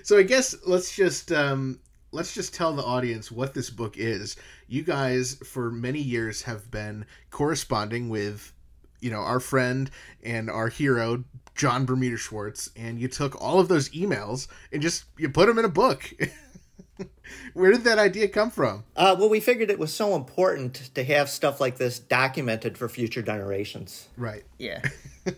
so 0.02 0.18
I 0.18 0.22
guess 0.22 0.54
let's 0.66 0.94
just 0.94 1.32
um, 1.32 1.78
let's 2.12 2.34
just 2.34 2.54
tell 2.54 2.72
the 2.72 2.82
audience 2.82 3.30
what 3.30 3.54
this 3.54 3.70
book 3.70 3.96
is. 3.96 4.36
You 4.68 4.82
guys, 4.82 5.34
for 5.44 5.70
many 5.70 6.00
years, 6.00 6.42
have 6.42 6.70
been 6.70 7.06
corresponding 7.30 8.08
with, 8.08 8.52
you 9.00 9.10
know, 9.10 9.20
our 9.20 9.40
friend 9.40 9.90
and 10.22 10.50
our 10.50 10.68
hero 10.68 11.24
John 11.54 11.84
Bermuda 11.84 12.16
Schwartz, 12.16 12.70
and 12.76 12.98
you 12.98 13.08
took 13.08 13.40
all 13.40 13.60
of 13.60 13.68
those 13.68 13.90
emails 13.90 14.48
and 14.72 14.82
just 14.82 15.04
you 15.18 15.28
put 15.28 15.46
them 15.46 15.58
in 15.58 15.64
a 15.64 15.70
book. 15.70 16.12
Where 17.54 17.72
did 17.72 17.84
that 17.84 17.98
idea 17.98 18.28
come 18.28 18.50
from? 18.50 18.84
uh, 18.96 19.16
well, 19.18 19.28
we 19.28 19.40
figured 19.40 19.70
it 19.70 19.78
was 19.78 19.92
so 19.92 20.14
important 20.14 20.90
to 20.94 21.04
have 21.04 21.28
stuff 21.28 21.60
like 21.60 21.78
this 21.78 21.98
documented 21.98 22.76
for 22.76 22.88
future 22.88 23.22
generations. 23.22 24.08
Right. 24.16 24.44
Yeah. 24.58 24.82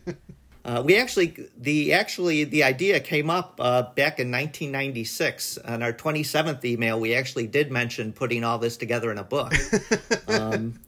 Uh, 0.65 0.83
we 0.83 0.97
actually, 0.97 1.37
the 1.59 1.93
actually, 1.93 2.45
the 2.45 2.65
idea 2.65 2.99
came 2.99 3.29
up 3.29 3.61
uh, 3.61 3.83
back 3.83 4.19
in 4.19 4.31
1996. 4.31 5.59
On 5.59 5.83
our 5.83 5.93
27th 5.93 6.65
email, 6.65 6.99
we 6.99 7.15
actually 7.15 7.47
did 7.47 7.71
mention 7.71 8.15
putting 8.15 8.45
all 8.45 8.59
this 8.59 8.79
together 8.79 9.13
in 9.13 9.19
a 9.19 9.25
book. 9.25 9.53
um, 10.29 10.81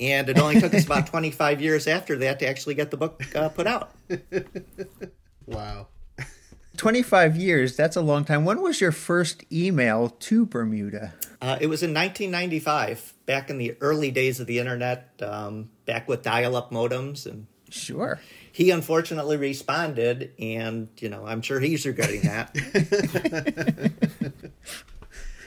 and 0.00 0.28
it 0.28 0.38
only 0.38 0.60
took 0.60 0.74
us 0.74 0.84
about 0.84 1.06
25 1.06 1.60
years 1.60 1.86
after 1.86 2.16
that 2.18 2.38
to 2.40 2.48
actually 2.48 2.74
get 2.74 2.90
the 2.90 2.96
book 2.96 3.22
uh, 3.34 3.48
put 3.48 3.66
out. 3.66 3.92
Wow. 5.46 5.88
25 6.76 7.36
years, 7.36 7.76
that's 7.76 7.96
a 7.96 8.00
long 8.00 8.24
time. 8.24 8.44
When 8.44 8.62
was 8.62 8.80
your 8.80 8.92
first 8.92 9.44
email 9.52 10.08
to 10.08 10.46
Bermuda? 10.46 11.14
Uh, 11.40 11.58
it 11.60 11.66
was 11.66 11.82
in 11.82 11.90
1995, 11.92 13.12
back 13.26 13.50
in 13.50 13.58
the 13.58 13.76
early 13.80 14.10
days 14.12 14.38
of 14.40 14.46
the 14.46 14.58
internet, 14.60 15.10
um, 15.20 15.70
back 15.84 16.08
with 16.08 16.22
dial-up 16.22 16.70
modems, 16.70 17.26
and 17.26 17.46
Sure. 17.68 18.20
he 18.52 18.70
unfortunately 18.70 19.36
responded, 19.36 20.32
and 20.38 20.88
you 20.98 21.08
know 21.08 21.26
I'm 21.26 21.42
sure 21.42 21.58
he's 21.60 21.84
regretting 21.84 22.22
that. 22.22 22.54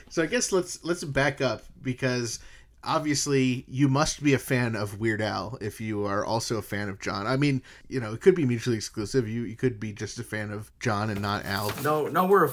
So 0.10 0.24
I 0.24 0.28
guess 0.28 0.54
let's 0.54 0.82
let's 0.86 1.04
back 1.04 1.42
up 1.42 1.64
because 1.82 2.40
obviously 2.86 3.65
you 3.68 3.88
must 3.88 4.24
be 4.24 4.34
a 4.34 4.39
fan 4.39 4.75
of 4.75 5.00
Weird 5.00 5.22
Al 5.22 5.58
if 5.62 5.80
you 5.82 6.06
are 6.06 6.24
also 6.25 6.58
a 6.58 6.62
fan 6.62 6.89
of 6.89 7.00
John. 7.00 7.27
I 7.27 7.38
mean, 7.38 7.62
you 7.88 8.00
know, 8.00 8.13
it 8.13 8.22
could 8.22 8.36
be 8.36 8.46
mutually 8.46 8.75
exclusive. 8.77 9.27
You 9.27 9.44
you 9.44 9.56
could 9.56 9.80
be 9.80 9.92
just 9.94 10.20
a 10.20 10.24
fan 10.24 10.51
of 10.51 10.72
John 10.80 11.10
and 11.10 11.22
not 11.22 11.46
Al. 11.46 11.72
No, 11.84 12.08
no, 12.08 12.25
we're 12.25 12.46
a, 12.48 12.51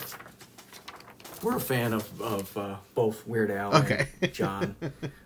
we're 1.42 1.56
a 1.56 1.60
fan 1.60 1.92
of 1.92 2.20
of 2.22 2.56
uh, 2.56 2.76
both 2.94 3.26
Weird 3.26 3.50
Al 3.50 3.74
Okay. 3.76 4.06
and 4.20 4.32
John. 4.34 4.76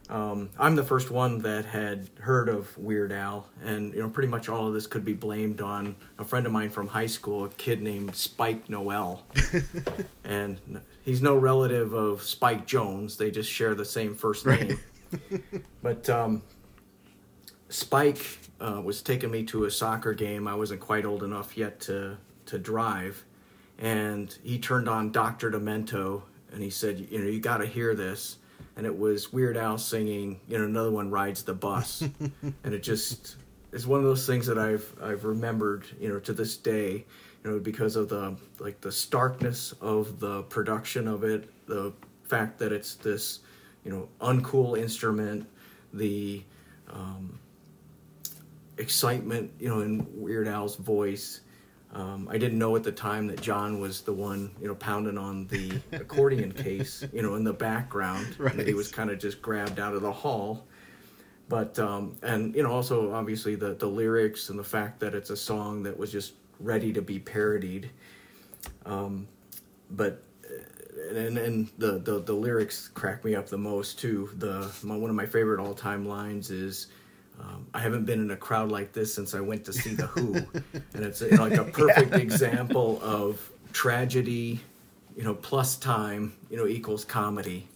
um, 0.08 0.48
I'm 0.58 0.75
the 0.76 0.82
first 0.84 1.10
one 1.10 1.38
that 1.40 1.64
had 1.66 2.08
heard 2.20 2.48
of 2.48 2.76
Weird 2.78 3.12
Al, 3.12 3.46
and 3.62 3.92
you 3.92 4.00
know, 4.02 4.08
pretty 4.08 4.28
much 4.28 4.48
all 4.48 4.66
of 4.68 4.75
this 4.75 4.86
could 4.86 5.04
be 5.04 5.12
blamed 5.12 5.60
on 5.60 5.94
a 6.18 6.25
friend 6.25 6.46
of 6.46 6.52
mine 6.52 6.70
from 6.70 6.88
high 6.88 7.06
school, 7.06 7.44
a 7.44 7.48
kid 7.50 7.82
named 7.82 8.14
Spike 8.16 8.68
Noel, 8.70 9.25
and 10.25 10.58
he's 11.04 11.20
no 11.20 11.36
relative 11.36 11.92
of 11.92 12.22
Spike 12.22 12.66
Jones. 12.66 13.16
They 13.18 13.30
just 13.30 13.50
share 13.50 13.75
the 13.75 13.84
same 13.84 14.14
first 14.14 14.46
name. 14.46 14.78
but 15.82 16.08
um, 16.10 16.42
Spike 17.68 18.25
uh, 18.60 18.80
was 18.84 19.02
taking 19.02 19.30
me 19.30 19.44
to 19.44 19.64
a 19.64 19.70
soccer 19.70 20.14
game. 20.14 20.46
I 20.46 20.54
wasn't 20.54 20.80
quite 20.80 21.04
old 21.04 21.22
enough 21.22 21.56
yet 21.56 21.80
to 21.80 22.16
to 22.46 22.58
drive, 22.58 23.25
and 23.78 24.36
he 24.42 24.58
turned 24.58 24.88
on 24.88 25.10
Doctor 25.10 25.50
Demento, 25.50 26.22
and 26.52 26.62
he 26.62 26.70
said, 26.70 27.06
"You 27.10 27.18
know, 27.18 27.28
you 27.28 27.40
got 27.40 27.58
to 27.58 27.66
hear 27.66 27.94
this." 27.94 28.38
And 28.76 28.84
it 28.84 28.98
was 28.98 29.32
Weird 29.32 29.56
Al 29.56 29.78
singing, 29.78 30.38
you 30.46 30.58
know, 30.58 30.64
another 30.64 30.90
one 30.90 31.10
rides 31.10 31.42
the 31.42 31.54
bus, 31.54 32.02
and 32.62 32.75
it 32.75 32.82
just 32.82 33.36
is 33.72 33.86
one 33.86 34.00
of 34.00 34.04
those 34.04 34.26
things 34.26 34.46
that 34.46 34.58
I've 34.58 34.94
I've 35.02 35.25
remembered, 35.25 35.86
you 35.98 36.08
know, 36.08 36.18
to 36.20 36.32
this 36.32 36.56
day, 36.56 37.04
you 37.42 37.50
know, 37.50 37.58
because 37.58 37.96
of 37.96 38.08
the 38.08 38.36
like 38.58 38.80
the 38.80 38.92
starkness 38.92 39.72
of 39.80 40.20
the 40.20 40.42
production 40.44 41.08
of 41.08 41.25
it, 41.25 41.50
the 41.66 41.92
fact 42.25 42.58
that 42.58 42.72
it's 42.72 42.94
this, 42.96 43.40
you 43.87 43.93
know, 43.93 44.09
uncool 44.21 44.76
instrument, 44.76 45.49
the 45.93 46.43
um, 46.90 47.38
excitement, 48.78 49.52
you 49.61 49.69
know, 49.69 49.81
in 49.81 50.05
Weird 50.12 50.49
Al's 50.49 50.75
voice. 50.75 51.43
Um, 51.95 52.28
I 52.28 52.37
didn't 52.37 52.59
know 52.59 52.75
at 52.75 52.83
the 52.83 52.90
time 52.90 53.28
that 53.28 53.40
John 53.40 53.78
was 53.78 54.02
the 54.02 54.12
one, 54.12 54.50
you 54.61 54.66
know, 54.66 54.75
pounding 54.75 55.16
on 55.16 55.47
the 55.47 55.81
accordion 55.93 56.50
case, 56.50 57.05
you 57.12 57.23
know, 57.23 57.37
in 57.37 57.45
the 57.45 57.52
background. 57.52 58.35
that 58.38 58.66
he 58.66 58.75
was 58.75 58.90
kind 58.90 59.09
of 59.09 59.21
just 59.21 59.40
grabbed 59.40 59.78
out 59.78 59.95
of 59.95 60.02
the 60.02 60.12
hall. 60.12 60.66
But 61.49 61.78
um, 61.78 62.16
and 62.23 62.57
you 62.57 62.64
know, 62.64 62.73
also 62.73 63.14
obviously 63.14 63.55
the 63.55 63.75
the 63.75 63.87
lyrics 63.87 64.50
and 64.50 64.59
the 64.59 64.64
fact 64.64 64.99
that 64.99 65.14
it's 65.14 65.31
a 65.31 65.37
song 65.37 65.85
that 65.85 65.97
was 65.97 66.11
just 66.11 66.33
ready 66.59 66.93
to 66.93 67.00
be 67.00 67.21
parodied. 67.21 67.88
Um, 68.85 69.28
but 69.93 70.25
and 71.10 71.38
and 71.38 71.68
the, 71.78 71.98
the 71.98 72.20
the 72.20 72.32
lyrics 72.32 72.88
crack 72.88 73.25
me 73.25 73.34
up 73.34 73.48
the 73.48 73.58
most 73.58 73.98
too. 73.98 74.30
The 74.38 74.70
my, 74.82 74.96
one 74.96 75.10
of 75.10 75.16
my 75.16 75.26
favorite 75.26 75.60
all 75.60 75.75
time 75.75 76.06
lines 76.06 76.50
is, 76.50 76.88
um, 77.40 77.66
I 77.75 77.80
haven't 77.80 78.04
been 78.04 78.20
in 78.20 78.30
a 78.30 78.36
crowd 78.36 78.70
like 78.70 78.92
this 78.92 79.14
since 79.14 79.34
I 79.34 79.40
went 79.40 79.64
to 79.66 79.72
see 79.72 79.94
the 79.94 80.06
Who, 80.08 80.34
and 80.94 81.04
it's 81.04 81.20
like 81.20 81.54
a 81.54 81.64
perfect 81.64 82.14
example 82.14 83.00
of 83.02 83.50
tragedy, 83.72 84.60
you 85.16 85.25
know, 85.25 85.34
plus 85.34 85.76
time, 85.76 86.34
you 86.50 86.56
know, 86.56 86.66
equals 86.66 87.04
comedy, 87.04 87.68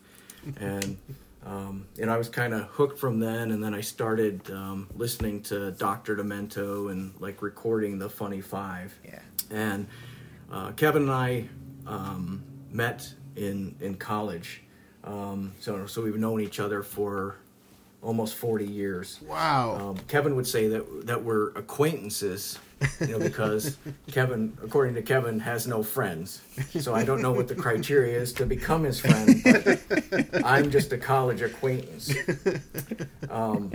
and 0.57 0.97
um, 1.45 1.87
and 2.01 2.11
I 2.11 2.19
was 2.19 2.29
kind 2.29 2.53
of 2.53 2.63
hooked 2.65 2.99
from 2.99 3.19
then, 3.19 3.51
and 3.51 3.63
then 3.63 3.75
I 3.75 3.81
started 3.81 4.51
um, 4.51 4.89
listening 4.95 5.43
to 5.45 5.71
Doctor 5.73 6.17
Demento 6.17 6.91
and 6.91 7.15
like 7.19 7.43
recording 7.43 7.99
the 7.99 8.11
Funny 8.11 8.41
Five. 8.41 8.99
Yeah. 9.05 9.21
And 9.51 9.87
uh, 10.53 10.73
Kevin 10.73 11.03
and 11.03 11.11
I 11.11 11.49
um, 11.87 12.45
met 12.71 13.13
in 13.41 13.75
in 13.81 13.97
college, 13.97 14.63
um, 15.05 15.53
so 15.61 15.87
so 15.87 16.03
we've 16.03 16.19
known 16.19 16.41
each 16.41 16.61
other 16.61 16.83
for 16.83 17.37
almost 18.03 18.35
forty 18.35 18.67
years. 18.67 19.21
Wow. 19.27 19.77
Um, 19.81 19.99
Kevin 20.09 20.37
would 20.37 20.47
say 20.47 20.69
that 20.69 21.07
that 21.07 21.23
we're 21.23 21.49
acquaintances, 21.51 22.59
you 23.01 23.09
know, 23.09 23.19
because 23.19 23.79
Kevin, 24.13 24.57
according 24.63 24.95
to 24.95 25.03
Kevin, 25.03 25.41
has 25.41 25.67
no 25.67 25.83
friends. 25.83 26.43
So 26.81 26.95
I 26.95 27.05
don't 27.05 27.23
know 27.23 27.33
what 27.33 27.49
the 27.49 27.55
criteria 27.55 28.19
is 28.19 28.33
to 28.35 28.47
become 28.47 28.85
his 28.85 29.01
friend. 29.01 29.43
I'm 30.45 30.71
just 30.71 30.93
a 30.93 30.99
college 30.99 31.43
acquaintance. 31.43 32.13
Um, 33.29 33.73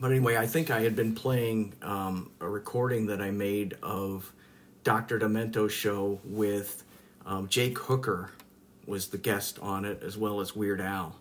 but 0.00 0.10
anyway, 0.10 0.36
I 0.36 0.46
think 0.46 0.70
I 0.70 0.80
had 0.80 0.94
been 0.94 1.14
playing 1.14 1.74
um, 1.82 2.30
a 2.40 2.48
recording 2.48 3.06
that 3.06 3.20
I 3.20 3.30
made 3.30 3.76
of 3.82 4.32
Dr. 4.84 5.18
Demento's 5.18 5.72
show 5.72 6.20
with 6.24 6.84
um, 7.28 7.46
Jake 7.46 7.78
Hooker 7.78 8.30
was 8.86 9.08
the 9.08 9.18
guest 9.18 9.58
on 9.60 9.84
it, 9.84 10.02
as 10.02 10.16
well 10.16 10.40
as 10.40 10.56
Weird 10.56 10.80
Al. 10.80 11.14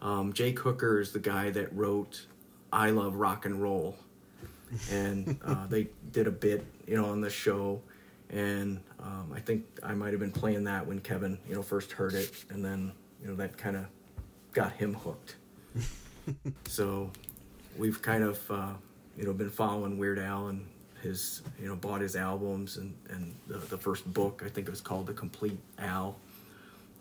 Um, 0.00 0.32
Jake 0.32 0.58
Hooker 0.58 1.00
is 1.00 1.12
the 1.12 1.18
guy 1.18 1.50
that 1.50 1.72
wrote 1.76 2.26
"I 2.72 2.90
Love 2.90 3.16
Rock 3.16 3.44
and 3.44 3.62
Roll," 3.62 3.96
and 4.90 5.38
uh, 5.44 5.66
they 5.66 5.88
did 6.12 6.26
a 6.26 6.30
bit, 6.30 6.64
you 6.86 6.96
know, 6.96 7.04
on 7.04 7.20
the 7.20 7.28
show. 7.28 7.82
And 8.30 8.80
um, 9.00 9.32
I 9.34 9.40
think 9.40 9.66
I 9.82 9.92
might 9.92 10.12
have 10.12 10.20
been 10.20 10.32
playing 10.32 10.64
that 10.64 10.86
when 10.86 11.00
Kevin, 11.00 11.38
you 11.46 11.54
know, 11.54 11.62
first 11.62 11.92
heard 11.92 12.14
it, 12.14 12.32
and 12.48 12.64
then 12.64 12.92
you 13.20 13.28
know 13.28 13.34
that 13.34 13.58
kind 13.58 13.76
of 13.76 13.84
got 14.54 14.72
him 14.72 14.94
hooked. 14.94 15.36
so 16.68 17.10
we've 17.76 18.00
kind 18.00 18.24
of 18.24 18.50
uh, 18.50 18.72
you 19.14 19.24
know 19.24 19.34
been 19.34 19.50
following 19.50 19.98
Weird 19.98 20.18
Al 20.18 20.48
and 20.48 20.66
his 21.02 21.42
you 21.60 21.68
know 21.68 21.76
bought 21.76 22.00
his 22.00 22.16
albums 22.16 22.76
and 22.76 22.94
and 23.08 23.34
the, 23.46 23.58
the 23.58 23.78
first 23.78 24.10
book 24.12 24.42
I 24.44 24.48
think 24.48 24.66
it 24.68 24.70
was 24.70 24.80
called 24.80 25.06
The 25.06 25.14
Complete 25.14 25.58
Al. 25.78 26.16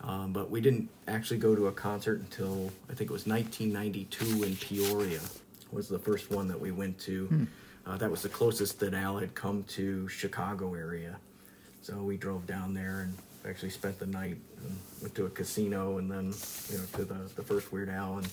Um, 0.02 0.32
but 0.32 0.50
we 0.50 0.62
didn't 0.62 0.90
actually 1.10 1.40
go 1.40 1.56
to 1.56 1.68
a 1.68 1.74
concert 1.74 2.22
until 2.22 2.72
I 2.90 2.94
think 2.94 3.10
it 3.10 3.14
was 3.14 3.28
1992 3.28 4.44
in 4.44 4.56
Peoria 4.56 5.20
was 5.72 5.88
the 5.88 6.00
first 6.00 6.32
one 6.32 6.48
that 6.48 6.60
we 6.60 6.72
went 6.72 6.98
to. 7.00 7.48
Uh, 7.86 7.98
that 7.98 8.10
was 8.10 8.22
the 8.22 8.30
closest 8.30 8.80
that 8.80 8.94
Al 8.94 9.18
had 9.18 9.36
come 9.36 9.64
to 9.64 10.08
Chicago 10.08 10.74
area. 10.74 11.18
So 11.82 11.98
we 11.98 12.18
drove 12.18 12.46
down 12.48 12.74
there 12.74 13.02
and 13.02 13.14
actually 13.48 13.70
spent 13.70 14.00
the 14.00 14.06
night 14.06 14.38
and 14.64 14.78
went 15.02 15.16
to 15.16 15.26
a 15.26 15.30
casino 15.30 15.98
and 15.98 16.10
then 16.12 16.34
you 16.70 16.78
know 16.78 16.84
to 16.94 17.06
the 17.06 17.30
the 17.36 17.44
first 17.44 17.72
Weird 17.72 17.90
Al 17.90 18.18
and 18.18 18.30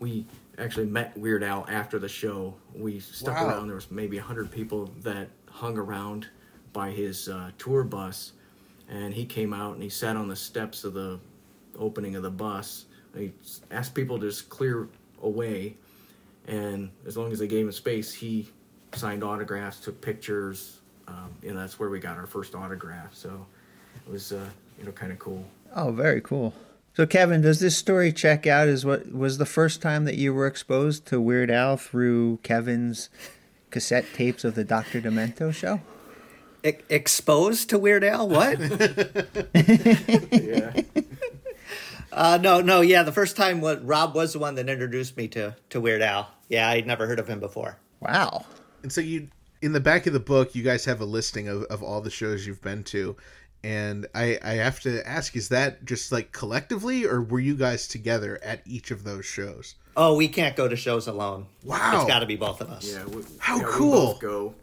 we 0.00 0.24
actually 0.58 0.86
met 0.86 1.16
Weird 1.16 1.44
Al 1.44 1.64
after 1.68 1.98
the 1.98 2.08
show. 2.08 2.54
We 2.74 2.98
stuck 2.98 3.36
Wow. 3.40 3.48
around. 3.48 3.66
There 3.68 3.76
was 3.76 3.90
maybe 3.90 4.18
hundred 4.18 4.50
people 4.50 4.90
that 5.02 5.28
hung 5.46 5.78
around 5.78 6.26
by 6.72 6.90
his 6.90 7.28
uh, 7.28 7.50
tour 7.58 7.84
bus, 7.84 8.32
and 8.88 9.14
he 9.14 9.24
came 9.24 9.52
out 9.52 9.74
and 9.74 9.82
he 9.82 9.88
sat 9.88 10.16
on 10.16 10.26
the 10.28 10.36
steps 10.36 10.84
of 10.84 10.94
the 10.94 11.20
opening 11.78 12.16
of 12.16 12.22
the 12.22 12.30
bus. 12.30 12.86
He 13.16 13.32
asked 13.70 13.94
people 13.94 14.18
to 14.18 14.26
just 14.28 14.48
clear 14.48 14.88
away, 15.22 15.76
and 16.48 16.90
as 17.06 17.16
long 17.16 17.30
as 17.30 17.38
they 17.38 17.46
gave 17.48 17.66
him 17.66 17.72
space, 17.72 18.12
he 18.12 18.48
signed 18.94 19.22
autographs, 19.22 19.80
took 19.80 20.00
pictures. 20.00 20.78
Um, 21.08 21.30
you 21.42 21.52
know, 21.52 21.60
that's 21.60 21.78
where 21.78 21.90
we 21.90 21.98
got 22.00 22.16
our 22.16 22.26
first 22.26 22.54
autograph. 22.54 23.14
So 23.14 23.44
it 24.06 24.10
was, 24.10 24.32
uh, 24.32 24.46
you 24.78 24.84
know, 24.84 24.92
kind 24.92 25.10
of 25.12 25.18
cool. 25.18 25.44
Oh, 25.74 25.90
very 25.90 26.20
cool. 26.20 26.54
So, 26.94 27.06
Kevin, 27.06 27.40
does 27.40 27.60
this 27.60 27.76
story 27.76 28.12
check 28.12 28.46
out 28.46 28.68
as 28.68 28.84
what 28.84 29.12
was 29.12 29.38
the 29.38 29.46
first 29.46 29.80
time 29.80 30.04
that 30.04 30.16
you 30.16 30.34
were 30.34 30.46
exposed 30.46 31.06
to 31.06 31.20
Weird 31.20 31.50
Al 31.50 31.76
through 31.76 32.38
Kevin's 32.42 33.10
cassette 33.70 34.06
tapes 34.12 34.44
of 34.44 34.54
the 34.54 34.64
Dr. 34.64 35.00
Demento 35.00 35.54
show? 35.54 35.80
E- 36.64 36.72
exposed 36.88 37.70
to 37.70 37.78
Weird 37.78 38.04
Al? 38.04 38.28
What? 38.28 38.58
Yeah. 40.32 40.82
uh, 42.12 42.38
no, 42.42 42.60
no, 42.60 42.80
yeah. 42.80 43.02
The 43.04 43.12
first 43.12 43.36
time, 43.36 43.60
what 43.60 43.86
Rob 43.86 44.14
was 44.14 44.32
the 44.32 44.40
one 44.40 44.56
that 44.56 44.68
introduced 44.68 45.16
me 45.16 45.28
to 45.28 45.56
to 45.70 45.80
Weird 45.80 46.02
Al. 46.02 46.28
Yeah, 46.48 46.68
I'd 46.68 46.86
never 46.86 47.06
heard 47.06 47.20
of 47.20 47.28
him 47.28 47.40
before. 47.40 47.78
Wow. 48.00 48.44
And 48.82 48.92
so 48.92 49.00
you 49.00 49.28
in 49.62 49.72
the 49.72 49.80
back 49.80 50.06
of 50.06 50.12
the 50.12 50.20
book, 50.20 50.54
you 50.54 50.62
guys 50.62 50.84
have 50.86 51.00
a 51.00 51.04
listing 51.04 51.48
of, 51.48 51.64
of 51.64 51.82
all 51.82 52.00
the 52.00 52.10
shows 52.10 52.46
you've 52.46 52.62
been 52.62 52.82
to. 52.84 53.16
And 53.62 54.06
I, 54.14 54.38
I 54.42 54.52
have 54.54 54.80
to 54.80 55.06
ask, 55.06 55.36
is 55.36 55.50
that 55.50 55.84
just 55.84 56.12
like 56.12 56.32
collectively 56.32 57.04
or 57.04 57.20
were 57.20 57.40
you 57.40 57.54
guys 57.54 57.86
together 57.86 58.40
at 58.42 58.62
each 58.66 58.90
of 58.90 59.04
those 59.04 59.26
shows? 59.26 59.74
Oh, 59.96 60.14
we 60.16 60.28
can't 60.28 60.56
go 60.56 60.66
to 60.66 60.76
shows 60.76 61.08
alone. 61.08 61.46
Wow. 61.64 62.00
it's 62.00 62.08
got 62.08 62.20
to 62.20 62.26
be 62.26 62.36
both 62.36 62.60
of 62.60 62.70
us. 62.70 62.90
Yeah. 62.90 63.04
We, 63.04 63.22
How 63.38 63.56
yeah, 63.56 63.66
we 63.66 63.70
cool. 63.72 64.06
both 64.06 64.20
go. 64.20 64.54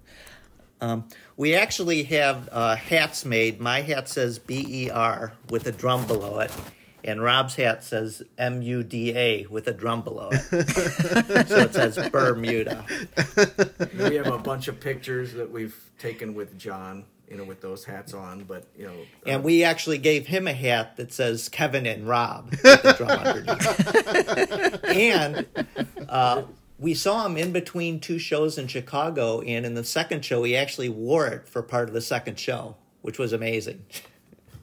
Um, 0.80 1.06
we 1.36 1.56
actually 1.56 2.04
have 2.04 2.50
uh, 2.52 2.76
hats 2.76 3.26
made. 3.26 3.60
My 3.60 3.82
hat 3.82 4.08
says 4.10 4.40
B 4.40 4.66
E 4.68 4.90
R 4.90 5.34
with 5.50 5.68
a 5.68 5.72
drum 5.72 6.06
below 6.06 6.40
it, 6.40 6.52
and 7.04 7.22
Rob's 7.22 7.56
hat 7.56 7.84
says 7.84 8.22
M 8.38 8.62
U 8.62 8.84
D 8.84 9.16
A 9.16 9.46
with 9.48 9.68
a 9.68 9.74
drum 9.74 10.02
below 10.04 10.30
it. 10.32 10.40
so 11.48 11.58
it 11.58 11.74
says 11.74 11.98
Bermuda. 12.12 12.86
we 13.98 14.16
have 14.16 14.28
a 14.28 14.38
bunch 14.38 14.68
of 14.68 14.80
pictures 14.80 15.34
that 15.34 15.50
we've 15.52 15.90
taken 15.98 16.36
with 16.36 16.58
John, 16.60 17.06
you 17.30 17.38
know, 17.38 17.44
with 17.44 17.62
those 17.62 17.84
hats 17.86 18.13
on. 18.13 18.44
But 18.46 18.68
you 18.78 18.88
know, 18.88 18.96
And 19.26 19.44
we 19.44 19.63
actually 19.63 19.98
gave 19.98 20.28
him 20.28 20.48
a 20.48 20.54
hat 20.54 20.98
that 20.98 21.12
says 21.12 21.50
Kevin 21.50 21.86
and 21.86 22.08
Rob 22.08 22.52
the 22.52 22.94
drum 22.98 23.10
underneath. 23.10 24.84
and 24.86 25.46
uh, 26.10 26.44
we 26.80 26.94
saw 26.94 27.26
him 27.26 27.38
in 27.38 27.52
between 27.52 28.00
two 28.00 28.20
shows 28.20 28.58
in 28.58 28.68
Chicago, 28.68 29.42
and 29.42 29.66
in 29.66 29.74
the 29.74 29.84
second 29.84 30.24
show, 30.24 30.44
he 30.44 30.56
actually 30.56 30.90
wore 30.90 31.28
it 31.28 31.48
for 31.48 31.62
part 31.62 31.88
of 31.88 31.94
the 31.94 32.02
second 32.02 32.40
show, 32.40 32.76
which 33.02 33.18
was 33.18 33.34
amazing. 33.34 33.84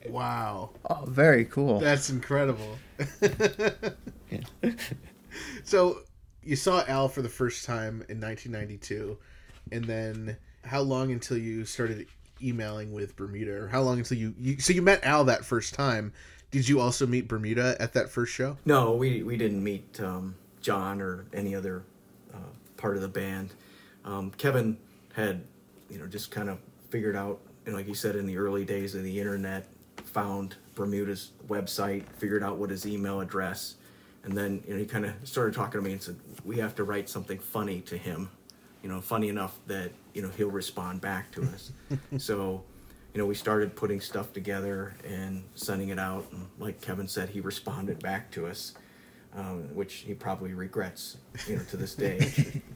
Wow. 0.07 0.71
Oh, 0.89 1.05
very 1.07 1.45
cool. 1.45 1.79
That's 1.79 2.09
incredible. 2.09 2.77
so 5.63 6.01
you 6.43 6.55
saw 6.55 6.83
Al 6.87 7.09
for 7.09 7.21
the 7.21 7.29
first 7.29 7.65
time 7.65 8.05
in 8.07 8.21
1992, 8.21 9.17
and 9.71 9.83
then 9.85 10.37
how 10.63 10.81
long 10.81 11.11
until 11.11 11.37
you 11.37 11.65
started 11.65 12.07
emailing 12.41 12.93
with 12.93 13.15
Bermuda, 13.15 13.63
or 13.63 13.67
how 13.67 13.81
long 13.81 13.99
until 13.99 14.17
you, 14.17 14.33
you 14.39 14.59
so 14.59 14.73
you 14.73 14.81
met 14.81 15.03
Al 15.03 15.23
that 15.25 15.45
first 15.45 15.73
time? 15.73 16.13
Did 16.51 16.69
you 16.69 16.79
also 16.79 17.05
meet 17.05 17.27
Bermuda 17.27 17.75
at 17.79 17.93
that 17.93 18.09
first 18.09 18.33
show? 18.33 18.57
no, 18.65 18.93
we 18.93 19.23
we 19.23 19.37
didn't 19.37 19.63
meet 19.63 19.99
um, 19.99 20.35
John 20.61 21.01
or 21.01 21.25
any 21.33 21.55
other 21.55 21.83
uh, 22.33 22.37
part 22.77 22.95
of 22.95 23.01
the 23.01 23.07
band. 23.07 23.53
Um, 24.03 24.31
Kevin 24.37 24.77
had, 25.13 25.43
you 25.89 25.97
know, 25.97 26.07
just 26.07 26.31
kind 26.31 26.49
of 26.49 26.59
figured 26.89 27.15
out, 27.15 27.39
know, 27.71 27.77
like 27.77 27.87
you 27.87 27.95
said, 27.95 28.15
in 28.15 28.25
the 28.25 28.37
early 28.37 28.65
days 28.65 28.95
of 28.95 29.03
the 29.03 29.19
internet, 29.19 29.67
found 30.03 30.55
Bermuda's 30.75 31.31
website, 31.47 32.03
figured 32.17 32.43
out 32.43 32.57
what 32.57 32.69
his 32.69 32.85
email 32.85 33.21
address, 33.21 33.75
and 34.23 34.37
then 34.37 34.63
you 34.67 34.73
know 34.73 34.79
he 34.79 34.85
kind 34.85 35.05
of 35.05 35.13
started 35.23 35.53
talking 35.53 35.79
to 35.81 35.85
me 35.85 35.93
and 35.93 36.01
said, 36.01 36.15
"We 36.43 36.57
have 36.57 36.75
to 36.75 36.83
write 36.83 37.09
something 37.09 37.39
funny 37.39 37.81
to 37.81 37.97
him, 37.97 38.29
you 38.85 38.91
know, 38.91 39.01
funny 39.01 39.29
enough 39.29 39.57
that 39.65 39.89
you 40.13 40.21
know 40.21 40.29
he'll 40.37 40.51
respond 40.51 41.01
back 41.01 41.31
to 41.31 41.41
us." 41.41 41.71
so, 42.19 42.63
you 43.15 43.19
know, 43.19 43.25
we 43.25 43.33
started 43.33 43.75
putting 43.75 43.99
stuff 43.99 44.31
together 44.31 44.93
and 45.03 45.43
sending 45.55 45.89
it 45.89 45.97
out, 45.97 46.27
and 46.31 46.47
like 46.59 46.81
Kevin 46.81 47.07
said, 47.07 47.29
he 47.29 47.41
responded 47.41 47.97
back 48.03 48.29
to 48.33 48.45
us, 48.45 48.75
um, 49.33 49.73
which 49.73 49.95
he 49.95 50.13
probably 50.13 50.53
regrets, 50.53 51.17
you 51.47 51.55
know, 51.55 51.63
to 51.63 51.77
this 51.77 51.95
day. 51.95 52.61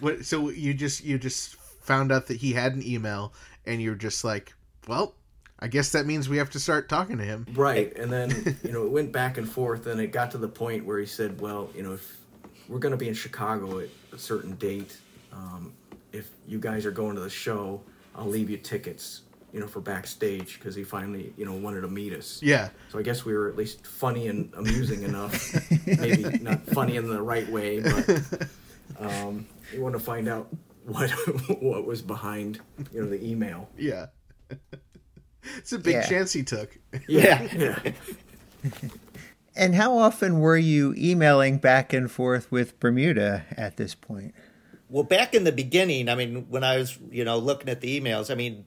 What? 0.00 0.24
So 0.24 0.50
you 0.50 0.74
just 0.74 1.04
you 1.04 1.18
just 1.18 1.56
found 1.56 2.12
out 2.12 2.28
that 2.28 2.36
he 2.36 2.52
had 2.52 2.74
an 2.74 2.86
email, 2.86 3.32
and 3.66 3.82
you're 3.82 3.96
just 3.96 4.22
like, 4.22 4.54
well, 4.86 5.14
I 5.58 5.66
guess 5.66 5.90
that 5.90 6.06
means 6.06 6.28
we 6.28 6.36
have 6.36 6.50
to 6.50 6.60
start 6.60 6.88
talking 6.88 7.18
to 7.18 7.24
him. 7.24 7.46
Right, 7.52 7.92
and 7.96 8.12
then 8.12 8.56
you 8.62 8.70
know 8.70 8.84
it 8.84 8.92
went 8.92 9.10
back 9.10 9.38
and 9.38 9.50
forth, 9.50 9.88
and 9.88 10.00
it 10.00 10.12
got 10.12 10.30
to 10.32 10.38
the 10.38 10.46
point 10.46 10.84
where 10.84 11.00
he 11.00 11.06
said, 11.06 11.40
"Well, 11.40 11.68
you 11.74 11.82
know, 11.82 11.94
if 11.94 12.16
we're 12.68 12.78
going 12.78 12.92
to 12.92 12.96
be 12.96 13.08
in 13.08 13.14
Chicago 13.14 13.80
at 13.80 13.88
a 14.12 14.18
certain 14.18 14.54
date, 14.54 14.96
um, 15.38 15.72
if 16.12 16.30
you 16.46 16.58
guys 16.58 16.84
are 16.84 16.90
going 16.90 17.14
to 17.14 17.20
the 17.20 17.30
show, 17.30 17.80
I'll 18.14 18.26
leave 18.28 18.50
you 18.50 18.56
tickets, 18.56 19.22
you 19.52 19.60
know, 19.60 19.66
for 19.68 19.80
backstage 19.80 20.58
because 20.58 20.74
he 20.74 20.82
finally, 20.82 21.32
you 21.36 21.44
know, 21.44 21.52
wanted 21.54 21.82
to 21.82 21.88
meet 21.88 22.12
us. 22.12 22.40
Yeah. 22.42 22.70
So 22.90 22.98
I 22.98 23.02
guess 23.02 23.24
we 23.24 23.32
were 23.34 23.48
at 23.48 23.56
least 23.56 23.86
funny 23.86 24.26
and 24.28 24.52
amusing 24.54 25.02
enough. 25.02 25.54
Maybe 25.86 26.38
not 26.40 26.66
funny 26.66 26.96
in 26.96 27.08
the 27.08 27.22
right 27.22 27.48
way, 27.48 27.80
but 27.80 28.48
um, 28.98 29.46
you 29.72 29.80
want 29.80 29.94
to 29.94 30.00
find 30.00 30.28
out 30.28 30.48
what 30.84 31.10
what 31.60 31.86
was 31.86 32.02
behind, 32.02 32.60
you 32.92 33.02
know, 33.02 33.08
the 33.08 33.24
email. 33.24 33.68
Yeah. 33.78 34.06
it's 35.58 35.72
a 35.72 35.78
big 35.78 35.94
Yeah. 35.94 36.08
chance 36.08 36.32
he 36.32 36.42
took. 36.42 36.76
Yeah. 37.06 37.46
Yeah. 37.54 37.78
And 39.54 39.74
how 39.74 39.98
often 39.98 40.38
were 40.40 40.56
you 40.56 40.94
emailing 40.96 41.58
back 41.58 41.92
and 41.92 42.10
forth 42.10 42.50
with 42.50 42.78
Bermuda 42.80 43.44
at 43.56 43.76
this 43.76 43.94
point? 43.94 44.34
Well, 44.90 45.04
back 45.04 45.34
in 45.34 45.44
the 45.44 45.52
beginning, 45.52 46.08
I 46.08 46.14
mean, 46.14 46.46
when 46.48 46.64
I 46.64 46.78
was, 46.78 46.98
you 47.10 47.24
know, 47.24 47.38
looking 47.38 47.68
at 47.68 47.80
the 47.80 48.00
emails, 48.00 48.30
I 48.30 48.34
mean, 48.34 48.64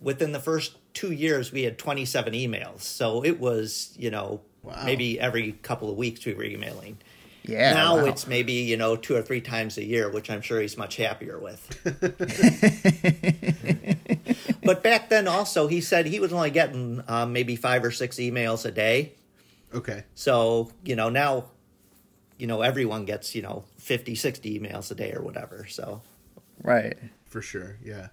within 0.00 0.32
the 0.32 0.40
first 0.40 0.76
two 0.94 1.12
years, 1.12 1.52
we 1.52 1.62
had 1.62 1.78
27 1.78 2.32
emails. 2.32 2.80
So 2.80 3.24
it 3.24 3.38
was, 3.38 3.94
you 3.96 4.10
know, 4.10 4.40
maybe 4.84 5.20
every 5.20 5.52
couple 5.52 5.90
of 5.90 5.96
weeks 5.96 6.24
we 6.24 6.34
were 6.34 6.44
emailing. 6.44 6.98
Yeah. 7.44 7.72
now 7.72 7.96
wow. 7.96 8.04
it's 8.04 8.26
maybe, 8.26 8.52
you 8.52 8.76
know, 8.76 8.94
two 8.94 9.16
or 9.16 9.22
three 9.22 9.40
times 9.40 9.78
a 9.78 9.84
year, 9.84 10.10
which 10.10 10.28
I'm 10.28 10.42
sure 10.42 10.60
he's 10.60 10.76
much 10.76 10.96
happier 10.96 11.38
with. 11.38 11.66
but 14.62 14.82
back 14.82 15.08
then, 15.08 15.26
also, 15.26 15.66
he 15.66 15.80
said 15.80 16.06
he 16.06 16.20
was 16.20 16.32
only 16.32 16.50
getting 16.50 17.02
um, 17.08 17.32
maybe 17.32 17.56
five 17.56 17.84
or 17.84 17.90
six 17.90 18.16
emails 18.16 18.66
a 18.66 18.70
day. 18.70 19.14
Okay. 19.72 20.04
So, 20.14 20.72
you 20.84 20.94
know, 20.94 21.08
now, 21.08 21.46
you 22.38 22.46
know, 22.46 22.62
everyone 22.62 23.04
gets, 23.04 23.34
you 23.34 23.42
know, 23.42 23.64
50, 23.78 24.14
60 24.14 24.58
emails 24.60 24.90
a 24.90 24.94
day 24.94 25.12
or 25.12 25.22
whatever. 25.22 25.66
So, 25.68 26.00
right. 26.62 26.96
For 27.26 27.42
sure. 27.42 27.76
Yeah. 27.84 28.08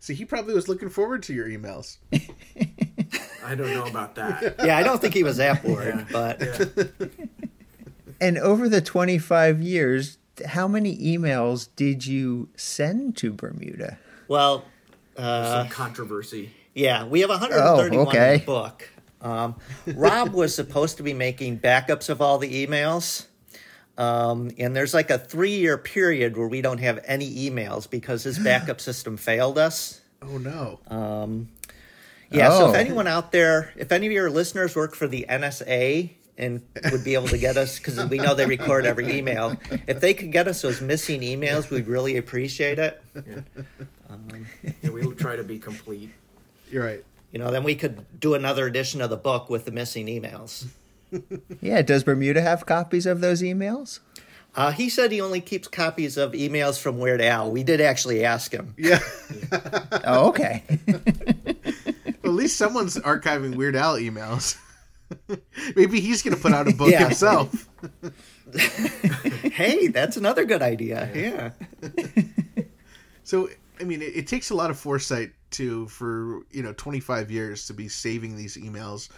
See, 0.00 0.14
he 0.14 0.24
probably 0.24 0.52
was 0.54 0.68
looking 0.68 0.88
forward 0.90 1.22
to 1.24 1.32
your 1.32 1.46
emails. 1.48 1.98
I 3.44 3.54
don't 3.54 3.72
know 3.72 3.86
about 3.86 4.16
that. 4.16 4.56
yeah, 4.64 4.76
I 4.76 4.82
don't 4.82 5.00
think 5.00 5.14
he 5.14 5.22
was 5.22 5.36
that 5.38 5.62
bored, 5.62 6.06
but 6.10 6.40
Yeah. 6.40 7.06
And 8.20 8.38
over 8.38 8.68
the 8.68 8.80
25 8.80 9.60
years, 9.62 10.18
how 10.46 10.68
many 10.68 10.96
emails 10.98 11.68
did 11.74 12.06
you 12.06 12.50
send 12.56 13.16
to 13.16 13.32
Bermuda? 13.32 13.98
well, 14.28 14.64
Some 15.16 15.68
controversy. 15.68 16.50
yeah, 16.74 17.04
we 17.04 17.20
have 17.20 17.30
131 17.30 18.06
Oh, 18.06 18.08
okay. 18.08 18.34
in 18.34 18.40
the 18.40 18.46
book. 18.46 18.88
Um, 19.20 19.56
Rob 19.94 20.32
was 20.34 20.54
supposed 20.54 20.96
to 20.98 21.02
be 21.02 21.14
making 21.14 21.58
backups 21.60 22.08
of 22.08 22.20
all 22.22 22.38
the 22.38 22.66
emails. 22.66 23.26
Um, 23.98 24.50
and 24.58 24.74
there's 24.74 24.94
like 24.94 25.10
a 25.10 25.18
three 25.18 25.56
year 25.56 25.76
period 25.76 26.36
where 26.36 26.48
we 26.48 26.62
don't 26.62 26.78
have 26.78 27.00
any 27.04 27.48
emails 27.50 27.88
because 27.88 28.22
his 28.22 28.38
backup 28.38 28.80
system 28.88 29.16
failed 29.16 29.58
us. 29.58 30.00
Oh 30.22 30.38
no. 30.38 30.80
Yeah, 32.30 32.48
so 32.50 32.66
Oh. 32.66 32.70
if 32.70 32.76
anyone 32.76 33.06
out 33.06 33.32
there, 33.32 33.72
if 33.76 33.92
any 33.92 34.06
of 34.06 34.12
your 34.12 34.30
listeners 34.30 34.74
work 34.74 34.94
for 34.94 35.06
the 35.06 35.26
NSA 35.28 36.10
and 36.38 36.62
would 36.90 37.04
be 37.04 37.12
able 37.12 37.28
to 37.28 37.36
get 37.36 37.58
us, 37.58 37.76
because 37.78 38.02
we 38.08 38.16
know 38.16 38.34
they 38.34 38.46
record 38.46 38.86
every 38.86 39.18
email, 39.18 39.54
if 39.86 40.00
they 40.00 40.14
could 40.14 40.32
get 40.32 40.48
us 40.48 40.62
those 40.62 40.80
missing 40.80 41.20
emails, 41.20 41.68
we'd 41.68 41.86
really 41.86 42.16
appreciate 42.16 42.78
it. 42.78 43.02
Yeah, 43.14 44.90
we 44.90 45.04
will 45.06 45.14
try 45.14 45.36
to 45.36 45.44
be 45.44 45.58
complete. 45.58 46.10
You're 46.70 46.84
right. 46.84 47.04
You 47.32 47.38
know, 47.38 47.50
then 47.50 47.64
we 47.64 47.74
could 47.74 48.06
do 48.18 48.32
another 48.34 48.66
edition 48.66 49.02
of 49.02 49.10
the 49.10 49.16
book 49.18 49.50
with 49.50 49.66
the 49.66 49.70
missing 49.72 50.06
emails. 50.06 50.66
Yeah, 51.60 51.82
does 51.82 52.04
Bermuda 52.04 52.40
have 52.40 52.66
copies 52.66 53.06
of 53.06 53.20
those 53.20 53.42
emails? 53.42 54.00
Uh, 54.54 54.70
he 54.70 54.88
said 54.88 55.10
he 55.12 55.20
only 55.20 55.40
keeps 55.40 55.66
copies 55.68 56.16
of 56.18 56.32
emails 56.32 56.78
from 56.80 56.98
Weird 56.98 57.20
Al. 57.22 57.50
We 57.50 57.62
did 57.62 57.80
actually 57.80 58.24
ask 58.24 58.52
him. 58.52 58.74
Yeah. 58.78 58.98
Oh, 60.04 60.28
okay. 60.30 60.64
At 62.24 62.24
least 62.30 62.56
someone's 62.56 62.96
archiving 62.96 63.54
Weird 63.56 63.76
Al 63.76 63.96
emails. 63.96 64.56
Maybe 65.76 66.00
he's 66.00 66.22
going 66.22 66.34
to 66.34 66.40
put 66.42 66.52
out 66.52 66.66
a 66.68 66.72
book 66.74 66.90
Yeah. 66.90 67.04
himself. 67.04 67.68
Hey, 69.52 69.88
that's 69.88 70.16
another 70.16 70.44
good 70.44 70.62
idea. 70.62 71.10
Yeah. 71.14 71.50
So, 73.24 73.48
I 73.80 73.84
mean, 73.84 74.02
it, 74.02 74.16
it 74.16 74.26
takes 74.26 74.50
a 74.50 74.54
lot 74.54 74.70
of 74.70 74.78
foresight 74.78 75.32
to, 75.52 75.86
for, 75.88 76.40
you 76.50 76.62
know, 76.62 76.72
25 76.72 77.30
years 77.30 77.66
to 77.66 77.74
be 77.74 77.88
saving 77.88 78.36
these 78.36 78.56
emails, 78.56 79.08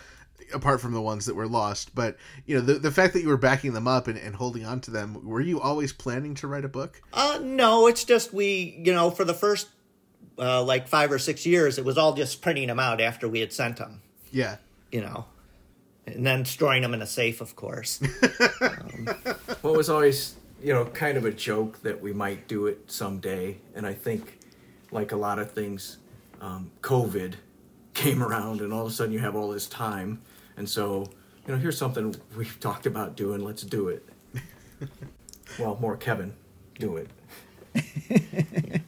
apart 0.53 0.81
from 0.81 0.93
the 0.93 1.01
ones 1.01 1.27
that 1.27 1.35
were 1.35 1.49
lost. 1.49 1.95
But, 1.95 2.17
you 2.47 2.57
know, 2.57 2.61
the, 2.61 2.75
the 2.75 2.91
fact 2.91 3.15
that 3.15 3.23
you 3.23 3.29
were 3.29 3.37
backing 3.37 3.73
them 3.73 3.89
up 3.89 4.09
and, 4.09 4.19
and 4.19 4.35
holding 4.35 4.65
on 4.65 4.81
to 4.83 4.91
them, 4.91 5.25
were 5.25 5.41
you 5.41 5.61
always 5.61 5.93
planning 5.93 6.35
to 6.37 6.47
write 6.47 6.65
a 6.65 6.69
book? 6.69 7.01
Uh, 7.13 7.39
no, 7.43 7.87
it's 7.87 8.05
just 8.05 8.33
we, 8.33 8.81
you 8.85 8.93
know, 8.93 9.11
for 9.11 9.25
the 9.25 9.35
first 9.35 9.69
uh, 10.39 10.63
like 10.63 10.89
five 10.89 11.11
or 11.13 11.19
six 11.19 11.47
years, 11.47 11.79
it 11.79 11.85
was 11.85 11.97
all 11.97 12.13
just 12.15 12.43
printing 12.43 12.69
them 12.69 12.81
out 12.81 13.01
after 13.01 13.29
we 13.29 13.41
had 13.41 13.53
sent 13.53 13.77
them. 13.77 14.03
Yeah. 14.31 14.57
you 14.91 15.01
know, 15.01 15.27
and 16.07 16.27
then 16.27 16.45
storing 16.45 16.83
them 16.83 16.93
in 16.93 17.01
a 17.03 17.07
safe, 17.07 17.41
of 17.41 17.57
course. 17.57 18.01
Well, 19.63 19.73
it 19.73 19.79
was 19.79 19.89
always, 19.89 20.35
you 20.63 20.75
know, 20.75 20.85
kind 20.85 21.17
of 21.17 21.25
a 21.25 21.31
joke 21.31 21.81
that 21.83 22.03
we 22.03 22.13
might 22.13 22.49
do 22.49 22.67
it 22.67 22.91
someday. 22.91 23.57
And 23.75 23.87
I 23.87 23.95
think, 23.95 24.39
like 24.91 25.13
a 25.13 25.17
lot 25.17 25.39
of 25.39 25.53
things, 25.53 25.97
um, 26.43 26.71
COVID 26.83 27.35
came 27.95 28.23
around, 28.23 28.61
and 28.61 28.75
all 28.75 28.83
of 28.85 28.93
a 28.93 28.95
sudden 28.95 29.13
you 29.13 29.21
have 29.21 29.35
all 29.35 29.49
this 29.49 29.67
time. 29.67 30.21
And 30.57 30.69
so, 30.69 31.07
you 31.47 31.53
know, 31.53 31.59
here's 31.59 31.79
something 31.79 32.15
we've 32.37 32.59
talked 32.61 32.87
about 32.87 33.17
doing. 33.17 33.45
Let's 33.45 33.63
do 33.63 33.89
it. 33.89 34.09
well, 35.59 35.77
more 35.81 35.97
Kevin, 35.97 36.35
do 36.79 36.97
it. 36.97 37.11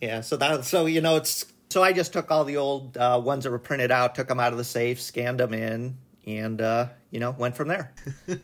yeah, 0.00 0.20
so 0.20 0.36
that 0.36 0.64
so 0.64 0.86
you 0.86 1.00
know 1.00 1.16
it's 1.16 1.44
so 1.70 1.82
I 1.82 1.92
just 1.92 2.12
took 2.12 2.30
all 2.30 2.44
the 2.44 2.56
old 2.56 2.96
uh, 2.96 3.20
ones 3.22 3.44
that 3.44 3.50
were 3.50 3.58
printed 3.58 3.90
out, 3.90 4.14
took 4.14 4.28
them 4.28 4.40
out 4.40 4.52
of 4.52 4.58
the 4.58 4.64
safe, 4.64 5.00
scanned 5.00 5.40
them 5.40 5.52
in, 5.52 5.98
and 6.26 6.60
uh, 6.60 6.88
you 7.10 7.20
know 7.20 7.32
went 7.32 7.56
from 7.56 7.68
there. 7.68 7.92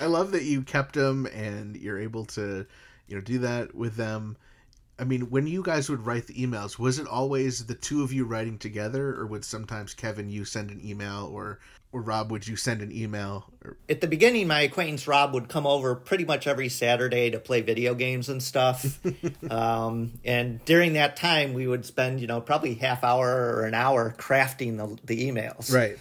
I 0.00 0.06
love 0.06 0.32
that 0.32 0.44
you 0.44 0.62
kept 0.62 0.94
them 0.94 1.26
and 1.26 1.76
you're 1.76 1.98
able 1.98 2.24
to, 2.26 2.66
you 3.06 3.16
know, 3.16 3.20
do 3.20 3.38
that 3.38 3.74
with 3.74 3.96
them. 3.96 4.36
I 4.98 5.04
mean, 5.04 5.30
when 5.30 5.46
you 5.46 5.62
guys 5.62 5.88
would 5.88 6.04
write 6.04 6.26
the 6.26 6.34
emails, 6.34 6.78
was 6.78 6.98
it 6.98 7.06
always 7.06 7.66
the 7.66 7.74
two 7.74 8.02
of 8.02 8.12
you 8.12 8.24
writing 8.24 8.58
together, 8.58 9.14
or 9.14 9.26
would 9.26 9.44
sometimes 9.44 9.94
Kevin 9.94 10.28
you 10.28 10.44
send 10.44 10.70
an 10.70 10.80
email, 10.84 11.30
or 11.32 11.60
or 11.90 12.02
Rob 12.02 12.30
would 12.30 12.46
you 12.46 12.56
send 12.56 12.82
an 12.82 12.92
email? 12.92 13.46
Or, 13.64 13.76
At 13.88 14.00
the 14.00 14.08
beginning, 14.08 14.46
my 14.46 14.60
acquaintance 14.60 15.06
Rob 15.06 15.32
would 15.34 15.48
come 15.48 15.66
over 15.66 15.94
pretty 15.94 16.24
much 16.24 16.46
every 16.46 16.68
Saturday 16.68 17.30
to 17.30 17.38
play 17.38 17.62
video 17.62 17.94
games 17.94 18.28
and 18.28 18.42
stuff. 18.42 18.98
um, 19.50 20.12
and 20.24 20.62
during 20.64 20.94
that 20.94 21.16
time, 21.16 21.54
we 21.54 21.66
would 21.66 21.86
spend 21.86 22.20
you 22.20 22.26
know 22.26 22.40
probably 22.40 22.74
half 22.74 23.04
hour 23.04 23.28
or 23.28 23.64
an 23.64 23.74
hour 23.74 24.14
crafting 24.18 24.76
the, 24.76 24.98
the 25.04 25.30
emails. 25.30 25.72
right. 25.72 25.96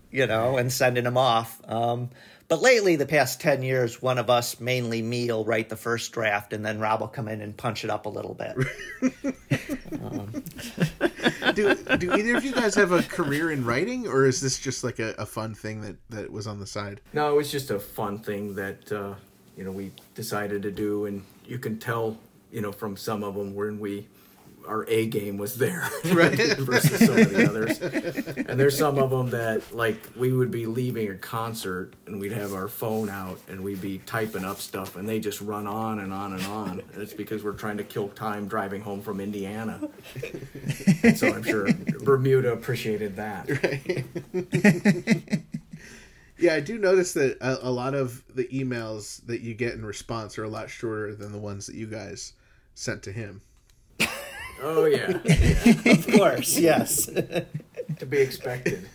you 0.10 0.26
know, 0.26 0.56
and 0.56 0.72
sending 0.72 1.04
them 1.04 1.18
off. 1.18 1.60
Um, 1.68 2.08
but 2.48 2.62
lately, 2.62 2.96
the 2.96 3.06
past 3.06 3.42
10 3.42 3.62
years, 3.62 4.00
one 4.00 4.16
of 4.16 4.30
us, 4.30 4.58
mainly 4.58 5.02
me, 5.02 5.28
will 5.28 5.44
write 5.44 5.68
the 5.68 5.76
first 5.76 6.12
draft, 6.12 6.54
and 6.54 6.64
then 6.64 6.80
Rob 6.80 7.00
will 7.00 7.08
come 7.08 7.28
in 7.28 7.42
and 7.42 7.54
punch 7.54 7.84
it 7.84 7.90
up 7.90 8.06
a 8.06 8.08
little 8.08 8.34
bit. 8.34 8.56
do 11.54 11.74
do 11.98 12.14
either 12.14 12.36
of 12.36 12.44
you 12.44 12.52
guys 12.52 12.74
have 12.74 12.92
a 12.92 13.02
career 13.02 13.50
in 13.50 13.66
writing, 13.66 14.06
or 14.06 14.24
is 14.24 14.40
this 14.40 14.58
just 14.58 14.82
like 14.82 14.98
a, 14.98 15.14
a 15.18 15.26
fun 15.26 15.54
thing 15.54 15.82
that 15.82 15.96
that 16.08 16.32
was 16.32 16.46
on 16.46 16.58
the 16.58 16.66
side? 16.66 17.02
No, 17.12 17.30
it 17.30 17.36
was 17.36 17.52
just 17.52 17.70
a 17.70 17.78
fun 17.78 18.18
thing 18.18 18.54
that 18.54 18.90
uh, 18.90 19.14
you 19.56 19.64
know 19.64 19.72
we 19.72 19.92
decided 20.14 20.62
to 20.62 20.70
do, 20.70 21.04
and 21.04 21.22
you 21.44 21.58
can 21.58 21.78
tell 21.78 22.16
you 22.50 22.62
know 22.62 22.72
from 22.72 22.96
some 22.96 23.22
of 23.22 23.34
them 23.34 23.54
when 23.54 23.78
we 23.78 24.06
our 24.68 24.84
A 24.88 25.06
game 25.06 25.36
was 25.38 25.56
there 25.56 25.88
Right. 26.06 26.36
versus 26.58 27.06
some 27.06 27.18
of 27.18 27.30
the 27.30 27.48
others. 27.48 27.80
And 28.48 28.58
there's 28.58 28.78
some 28.78 28.98
of 28.98 29.10
them 29.10 29.30
that 29.30 29.74
like 29.74 29.96
we 30.16 30.32
would 30.32 30.50
be 30.50 30.66
leaving 30.66 31.10
a 31.10 31.14
concert 31.16 31.92
and 32.06 32.20
we'd 32.20 32.32
have 32.32 32.54
our 32.54 32.68
phone 32.68 33.10
out 33.10 33.38
and 33.48 33.62
we'd 33.62 33.80
be 33.82 33.98
typing 34.06 34.44
up 34.44 34.58
stuff 34.60 34.96
and 34.96 35.08
they 35.08 35.18
just 35.20 35.40
run 35.40 35.66
on 35.66 35.98
and 35.98 36.12
on 36.12 36.32
and 36.32 36.44
on. 36.46 36.82
And 36.92 37.02
it's 37.02 37.12
because 37.12 37.42
we're 37.44 37.52
trying 37.52 37.76
to 37.78 37.84
kill 37.84 38.08
time 38.08 38.48
driving 38.48 38.80
home 38.80 39.02
from 39.02 39.20
Indiana. 39.20 39.80
And 41.02 41.18
so 41.18 41.28
I'm 41.28 41.42
sure 41.42 41.68
Bermuda 42.04 42.52
appreciated 42.52 43.16
that. 43.16 43.48
Right. 44.34 45.42
Yeah, 46.40 46.54
I 46.54 46.60
do 46.60 46.78
notice 46.78 47.14
that 47.14 47.36
a, 47.40 47.66
a 47.68 47.70
lot 47.70 47.94
of 47.94 48.22
the 48.32 48.44
emails 48.44 49.24
that 49.26 49.40
you 49.40 49.54
get 49.54 49.74
in 49.74 49.84
response 49.84 50.38
are 50.38 50.44
a 50.44 50.48
lot 50.48 50.70
shorter 50.70 51.12
than 51.14 51.32
the 51.32 51.38
ones 51.38 51.66
that 51.66 51.74
you 51.74 51.86
guys 51.88 52.34
sent 52.76 53.02
to 53.04 53.12
him. 53.12 53.40
Oh 54.62 54.84
yeah, 54.86 55.10
of 55.86 56.06
course, 56.12 56.58
yes. 56.58 57.06
to 57.06 58.06
be 58.08 58.18
expected. 58.18 58.88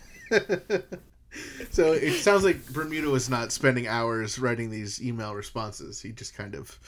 So 1.70 1.92
it 1.92 2.12
sounds 2.20 2.44
like 2.44 2.64
Bermuda 2.66 3.08
was 3.08 3.28
not 3.28 3.50
spending 3.50 3.88
hours 3.88 4.38
writing 4.38 4.70
these 4.70 5.02
email 5.02 5.34
responses. 5.34 6.00
He 6.00 6.12
just 6.12 6.36
kind 6.36 6.54
of 6.54 6.78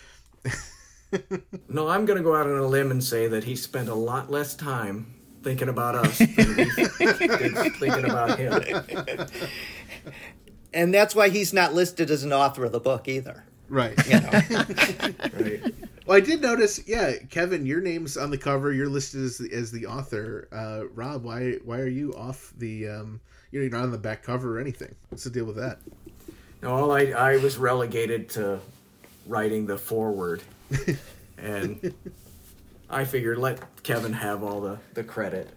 No, 1.69 1.89
I'm 1.89 2.05
going 2.05 2.17
to 2.19 2.23
go 2.23 2.35
out 2.37 2.47
on 2.47 2.59
a 2.59 2.67
limb 2.67 2.91
and 2.91 3.03
say 3.03 3.27
that 3.29 3.45
he 3.45 3.57
spent 3.57 3.89
a 3.89 3.95
lot 3.95 4.31
less 4.31 4.55
time 4.55 5.15
thinking 5.43 5.69
about 5.69 5.95
us 5.95 6.19
than 6.19 6.35
thinking 7.79 8.05
about 8.05 8.39
him. 8.39 9.27
and 10.75 10.93
that's 10.93 11.15
why 11.15 11.29
he's 11.29 11.53
not 11.53 11.73
listed 11.75 12.11
as 12.11 12.25
an 12.25 12.33
author 12.33 12.65
of 12.65 12.73
the 12.73 12.81
book 12.81 13.07
either. 13.09 13.45
right. 13.69 13.95
You 14.07 14.21
know? 14.21 14.31
Right. 15.39 15.75
Well, 16.07 16.17
I 16.17 16.21
did 16.21 16.41
notice. 16.41 16.87
Yeah, 16.87 17.15
Kevin, 17.31 17.67
your 17.67 17.81
name's 17.81 18.17
on 18.17 18.31
the 18.31 18.39
cover. 18.39 18.73
You're 18.73 18.89
listed 18.89 19.25
as 19.25 19.39
the, 19.39 19.53
as 19.53 19.73
the 19.73 19.87
author. 19.87 20.49
Uh, 20.53 20.87
Rob, 20.95 21.25
why 21.25 21.55
why 21.65 21.81
are 21.81 21.89
you 21.89 22.15
off 22.15 22.53
the? 22.57 22.89
Um, 22.89 23.21
you 23.51 23.59
know, 23.59 23.65
you're 23.65 23.73
not 23.73 23.83
on 23.83 23.91
the 23.91 23.99
back 23.99 24.23
cover 24.23 24.57
or 24.57 24.61
anything. 24.61 24.95
What's 25.09 25.25
the 25.25 25.31
deal 25.31 25.45
with 25.45 25.57
that? 25.57 25.79
No, 26.63 26.73
all 26.75 26.93
I, 26.93 27.07
I 27.07 27.37
was 27.39 27.59
relegated 27.59 28.29
to 28.31 28.61
writing 29.27 29.67
the 29.67 29.79
forward. 29.79 30.43
And 31.39 31.93
I 32.89 33.05
figured 33.05 33.37
let 33.39 33.61
Kevin 33.83 34.15
have 34.15 34.43
all 34.43 34.63
the, 34.63 34.79
the 34.95 35.05
credit. 35.05 35.51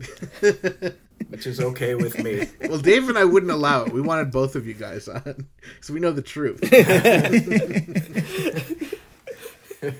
which 1.29 1.47
is 1.47 1.59
okay 1.59 1.95
with 1.95 2.21
me. 2.21 2.47
Well, 2.69 2.79
Dave 2.79 3.09
and 3.09 3.17
I 3.17 3.23
wouldn't 3.23 3.51
allow 3.51 3.85
it. 3.85 3.93
We 3.93 4.01
wanted 4.01 4.31
both 4.31 4.55
of 4.55 4.67
you 4.67 4.75
guys 4.75 5.07
on, 5.07 5.47
so 5.81 5.93
we 5.93 5.99
know 5.99 6.11
the 6.11 6.21
truth. 6.21 6.59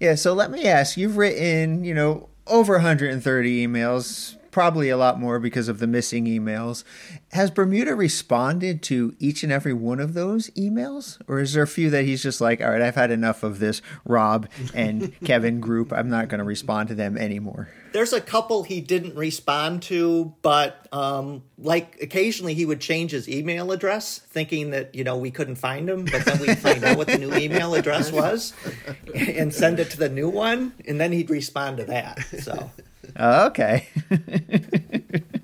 Yeah, 0.00 0.16
so 0.16 0.34
let 0.34 0.50
me 0.50 0.66
ask 0.66 0.96
you've 0.96 1.16
written, 1.16 1.84
you 1.84 1.94
know, 1.94 2.28
over 2.46 2.74
130 2.74 3.66
emails, 3.66 4.36
probably 4.54 4.88
a 4.88 4.96
lot 4.96 5.18
more 5.18 5.40
because 5.40 5.66
of 5.66 5.80
the 5.80 5.86
missing 5.86 6.26
emails. 6.26 6.84
Has 7.32 7.50
Bermuda 7.50 7.96
responded 7.96 8.84
to 8.84 9.16
each 9.18 9.42
and 9.42 9.50
every 9.50 9.72
one 9.72 9.98
of 9.98 10.14
those 10.14 10.48
emails? 10.50 11.20
Or 11.26 11.40
is 11.40 11.54
there 11.54 11.64
a 11.64 11.66
few 11.66 11.90
that 11.90 12.04
he's 12.04 12.22
just 12.22 12.40
like, 12.40 12.60
all 12.60 12.70
right, 12.70 12.80
I've 12.80 12.94
had 12.94 13.10
enough 13.10 13.42
of 13.42 13.58
this 13.58 13.82
Rob 14.04 14.48
and 14.72 15.12
Kevin 15.24 15.58
group. 15.58 15.92
I'm 15.92 16.08
not 16.08 16.28
going 16.28 16.38
to 16.38 16.44
respond 16.44 16.88
to 16.90 16.94
them 16.94 17.18
anymore? 17.18 17.68
There's 17.92 18.12
a 18.12 18.20
couple 18.20 18.62
he 18.62 18.80
didn't 18.80 19.16
respond 19.16 19.82
to, 19.84 20.32
but 20.40 20.86
um, 20.92 21.42
like 21.58 22.00
occasionally 22.00 22.54
he 22.54 22.64
would 22.64 22.80
change 22.80 23.10
his 23.10 23.28
email 23.28 23.72
address, 23.72 24.20
thinking 24.20 24.70
that 24.70 24.94
you 24.94 25.02
know 25.02 25.16
we 25.16 25.32
couldn't 25.32 25.56
find 25.56 25.90
him, 25.90 26.04
but 26.04 26.24
then 26.24 26.38
we'd 26.40 26.58
find 26.58 26.84
out 26.84 26.96
what 26.96 27.08
the 27.08 27.18
new 27.18 27.34
email 27.34 27.74
address 27.74 28.12
was, 28.12 28.52
and 29.16 29.52
send 29.52 29.80
it 29.80 29.90
to 29.90 29.96
the 29.96 30.08
new 30.08 30.28
one, 30.28 30.74
and 30.86 31.00
then 31.00 31.10
he'd 31.10 31.30
respond 31.30 31.78
to 31.78 31.84
that. 31.84 32.18
So 32.40 32.70
Oh, 33.16 33.46
okay. 33.46 33.88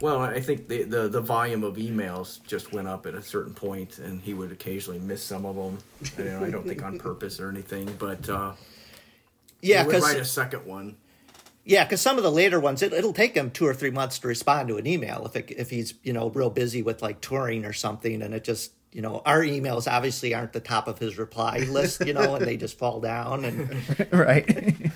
Well, 0.00 0.20
I 0.20 0.40
think 0.40 0.68
the, 0.68 0.84
the 0.84 1.08
the 1.08 1.20
volume 1.20 1.64
of 1.64 1.74
emails 1.74 2.42
just 2.44 2.72
went 2.72 2.86
up 2.86 3.04
at 3.06 3.14
a 3.14 3.22
certain 3.22 3.52
point, 3.52 3.98
and 3.98 4.20
he 4.20 4.32
would 4.32 4.52
occasionally 4.52 5.00
miss 5.00 5.22
some 5.22 5.44
of 5.44 5.56
them. 5.56 5.78
You 6.16 6.30
know, 6.30 6.44
I 6.44 6.50
don't 6.50 6.66
think 6.66 6.84
on 6.84 6.98
purpose 6.98 7.40
or 7.40 7.48
anything, 7.48 7.92
but 7.98 8.28
uh, 8.28 8.52
yeah, 9.60 9.82
he 9.82 9.88
would 9.88 10.02
write 10.02 10.20
a 10.20 10.24
second 10.24 10.66
one. 10.66 10.96
Yeah, 11.64 11.84
because 11.84 12.00
some 12.00 12.16
of 12.16 12.22
the 12.22 12.30
later 12.30 12.60
ones, 12.60 12.80
it, 12.80 12.92
it'll 12.92 13.12
take 13.12 13.34
him 13.34 13.50
two 13.50 13.66
or 13.66 13.74
three 13.74 13.90
months 13.90 14.20
to 14.20 14.28
respond 14.28 14.68
to 14.68 14.76
an 14.76 14.86
email 14.86 15.26
if 15.26 15.34
it, 15.34 15.50
if 15.50 15.70
he's 15.70 15.94
you 16.04 16.12
know 16.12 16.30
real 16.30 16.50
busy 16.50 16.80
with 16.80 17.02
like 17.02 17.20
touring 17.20 17.64
or 17.64 17.72
something, 17.72 18.22
and 18.22 18.34
it 18.34 18.44
just 18.44 18.70
you 18.92 19.02
know 19.02 19.20
our 19.26 19.40
emails 19.40 19.90
obviously 19.90 20.32
aren't 20.32 20.52
the 20.52 20.60
top 20.60 20.86
of 20.86 21.00
his 21.00 21.18
reply 21.18 21.58
list, 21.58 22.06
you 22.06 22.14
know, 22.14 22.36
and 22.36 22.46
they 22.46 22.56
just 22.56 22.78
fall 22.78 23.00
down. 23.00 23.44
And 23.44 23.98
right. 24.12 24.92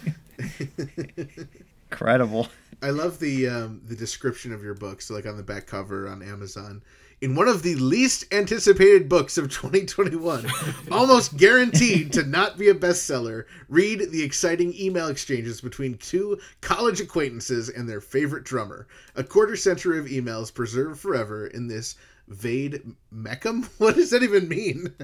Incredible. 1.93 2.49
I 2.83 2.91
love 2.91 3.21
the 3.21 3.49
um, 3.49 3.81
the 3.87 3.95
description 3.95 4.53
of 4.53 4.65
your 4.65 4.75
book. 4.75 5.01
So, 5.03 5.15
like 5.15 5.27
on 5.27 5.37
the 5.37 5.43
back 5.43 5.67
cover 5.67 6.09
on 6.09 6.23
Amazon, 6.23 6.83
in 7.21 7.37
one 7.37 7.47
of 7.47 7.63
the 7.63 7.77
least 7.77 8.25
anticipated 8.33 9.09
books 9.09 9.39
of 9.39 9.51
2021, 9.51 10.47
almost 10.91 11.37
guaranteed 11.37 12.13
to 12.15 12.25
not 12.25 12.59
be 12.59 12.69
a 12.69 12.75
bestseller, 12.75 13.45
read 13.69 14.11
the 14.11 14.25
exciting 14.25 14.75
email 14.75 15.07
exchanges 15.07 15.61
between 15.61 15.97
two 15.99 16.41
college 16.61 17.01
acquaintances 17.01 17.69
and 17.69 17.89
their 17.89 18.01
favorite 18.01 18.45
drummer. 18.45 18.89
A 19.15 19.23
quarter 19.23 19.55
century 19.55 20.01
of 20.01 20.07
emails 20.07 20.53
preserved 20.53 20.99
forever 20.99 21.47
in 21.47 21.69
this 21.69 21.95
Vade 22.29 22.95
Mecum? 23.13 23.69
What 23.79 23.97
does 23.97 24.11
that 24.11 24.23
even 24.23 24.49
mean? 24.49 24.95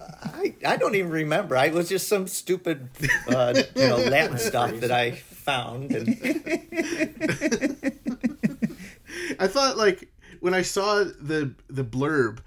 I, 0.00 0.54
I 0.66 0.76
don't 0.76 0.94
even 0.94 1.10
remember. 1.10 1.56
I 1.56 1.68
was 1.68 1.88
just 1.88 2.08
some 2.08 2.26
stupid 2.26 2.88
uh, 3.28 3.62
you 3.74 3.88
know 3.88 3.96
Latin 3.96 4.38
stuff 4.50 4.80
that 4.80 4.90
I 4.90 5.12
found. 5.12 5.92
And 5.92 6.08
I 9.38 9.46
thought 9.46 9.76
like 9.76 10.08
when 10.40 10.54
I 10.54 10.62
saw 10.62 11.04
the 11.04 11.54
the 11.68 11.84
blurb, 11.84 12.38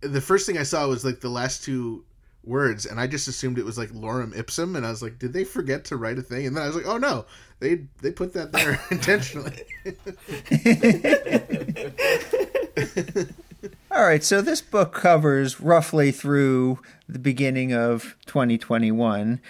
the 0.00 0.20
first 0.20 0.46
thing 0.46 0.58
I 0.58 0.64
saw 0.64 0.86
was 0.86 1.04
like 1.04 1.20
the 1.20 1.28
last 1.28 1.64
two 1.64 2.04
words, 2.44 2.86
and 2.86 2.98
I 2.98 3.06
just 3.06 3.28
assumed 3.28 3.58
it 3.58 3.64
was 3.64 3.78
like 3.78 3.90
lorem 3.90 4.36
ipsum, 4.36 4.76
and 4.76 4.86
I 4.86 4.90
was 4.90 5.02
like, 5.02 5.18
did 5.18 5.32
they 5.32 5.44
forget 5.44 5.84
to 5.86 5.96
write 5.96 6.18
a 6.18 6.22
thing? 6.22 6.46
And 6.46 6.56
then 6.56 6.62
I 6.62 6.66
was 6.66 6.76
like, 6.76 6.86
oh 6.86 6.98
no, 6.98 7.26
they 7.62 7.80
they 8.02 8.10
put 8.10 8.34
that 8.34 8.52
there 8.52 8.78
intentionally. 8.90 9.62
All 13.90 14.02
right, 14.04 14.24
so 14.24 14.40
this 14.40 14.60
book 14.60 14.92
covers 14.94 15.60
roughly 15.60 16.10
through 16.10 16.80
the 17.08 17.18
beginning 17.18 17.72
of 17.72 18.16
2021. 18.26 19.40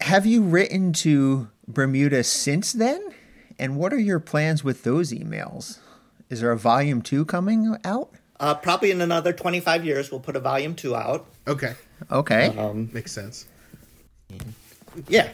Have 0.00 0.26
you 0.26 0.42
written 0.42 0.92
to 0.94 1.48
Bermuda 1.68 2.24
since 2.24 2.72
then? 2.72 3.00
And 3.58 3.76
what 3.76 3.92
are 3.92 3.98
your 3.98 4.18
plans 4.20 4.64
with 4.64 4.82
those 4.82 5.12
emails? 5.12 5.78
Is 6.28 6.40
there 6.40 6.50
a 6.50 6.58
volume 6.58 7.02
two 7.02 7.24
coming 7.24 7.76
out? 7.84 8.10
uh, 8.40 8.54
probably 8.56 8.90
in 8.90 9.00
another 9.00 9.32
twenty 9.32 9.60
five 9.60 9.84
years, 9.84 10.10
we'll 10.10 10.18
put 10.20 10.34
a 10.34 10.40
volume 10.40 10.74
two 10.74 10.96
out. 10.96 11.26
okay, 11.46 11.74
Okay. 12.10 12.50
makes 12.92 13.12
sense. 13.12 13.46
Yeah. 15.06 15.30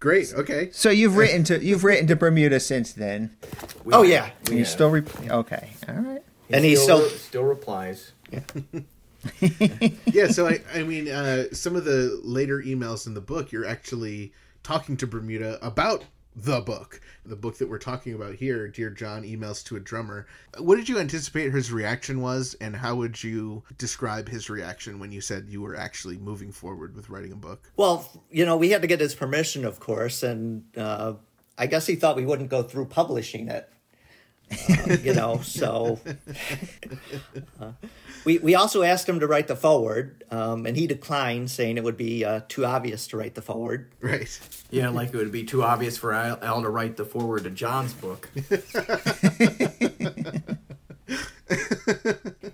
Great. 0.00 0.32
Okay. 0.34 0.70
so 0.72 0.88
you've 0.90 1.16
written 1.16 1.44
to 1.44 1.62
you've 1.62 1.84
written 1.84 2.06
to 2.08 2.16
Bermuda 2.16 2.58
since 2.58 2.92
then. 2.94 3.36
We- 3.84 3.92
Oh 3.94 4.02
yeah. 4.02 4.30
And 4.46 4.58
you 4.58 4.64
still 4.64 4.90
re- 4.90 5.02
okay. 5.28 5.70
All 5.88 5.94
right. 5.94 6.22
And 6.48 6.64
he 6.64 6.74
still 6.74 7.02
still 7.02 7.18
still 7.18 7.44
replies. 7.44 8.12
Yeah. 10.06 10.28
So 10.28 10.46
I 10.48 10.60
I 10.74 10.82
mean 10.82 11.08
uh, 11.08 11.44
some 11.52 11.76
of 11.76 11.84
the 11.84 12.18
later 12.24 12.62
emails 12.62 13.06
in 13.06 13.12
the 13.14 13.20
book, 13.20 13.52
you're 13.52 13.66
actually 13.66 14.32
talking 14.62 14.96
to 14.98 15.06
Bermuda 15.06 15.58
about 15.64 16.04
the 16.36 16.60
book, 16.60 17.00
the 17.24 17.36
book 17.36 17.58
that 17.58 17.68
we're 17.68 17.78
talking 17.78 18.14
about 18.14 18.34
here, 18.34 18.68
Dear 18.68 18.90
John, 18.90 19.22
emails 19.22 19.64
to 19.64 19.76
a 19.76 19.80
drummer. 19.80 20.26
What 20.58 20.76
did 20.76 20.88
you 20.88 20.98
anticipate 20.98 21.52
his 21.52 21.72
reaction 21.72 22.20
was, 22.20 22.54
and 22.60 22.76
how 22.76 22.94
would 22.96 23.22
you 23.22 23.62
describe 23.78 24.28
his 24.28 24.48
reaction 24.48 24.98
when 25.00 25.12
you 25.12 25.20
said 25.20 25.48
you 25.48 25.60
were 25.60 25.76
actually 25.76 26.18
moving 26.18 26.52
forward 26.52 26.94
with 26.94 27.10
writing 27.10 27.32
a 27.32 27.36
book? 27.36 27.72
Well, 27.76 28.08
you 28.30 28.46
know, 28.46 28.56
we 28.56 28.70
had 28.70 28.82
to 28.82 28.88
get 28.88 29.00
his 29.00 29.14
permission, 29.14 29.64
of 29.64 29.80
course, 29.80 30.22
and 30.22 30.64
uh, 30.76 31.14
I 31.58 31.66
guess 31.66 31.86
he 31.86 31.96
thought 31.96 32.16
we 32.16 32.24
wouldn't 32.24 32.48
go 32.48 32.62
through 32.62 32.86
publishing 32.86 33.48
it. 33.48 33.68
Uh, 34.50 34.96
you 35.02 35.14
know, 35.14 35.40
so 35.42 36.00
uh, 37.60 37.72
we 38.24 38.38
we 38.38 38.54
also 38.54 38.82
asked 38.82 39.08
him 39.08 39.20
to 39.20 39.26
write 39.26 39.46
the 39.48 39.56
forward, 39.56 40.24
um, 40.30 40.66
and 40.66 40.76
he 40.76 40.86
declined, 40.86 41.50
saying 41.50 41.76
it 41.76 41.84
would 41.84 41.96
be 41.96 42.24
uh, 42.24 42.40
too 42.48 42.64
obvious 42.64 43.06
to 43.08 43.16
write 43.16 43.34
the 43.34 43.42
forward. 43.42 43.90
Right. 44.00 44.40
Yeah, 44.72 44.90
like 44.90 45.08
it 45.12 45.16
would 45.16 45.32
be 45.32 45.42
too 45.42 45.64
obvious 45.64 45.98
for 45.98 46.12
Al, 46.12 46.38
Al 46.40 46.62
to 46.62 46.68
write 46.68 46.96
the 46.96 47.04
forward 47.04 47.42
to 47.42 47.50
John's 47.50 47.92
book. 47.92 48.30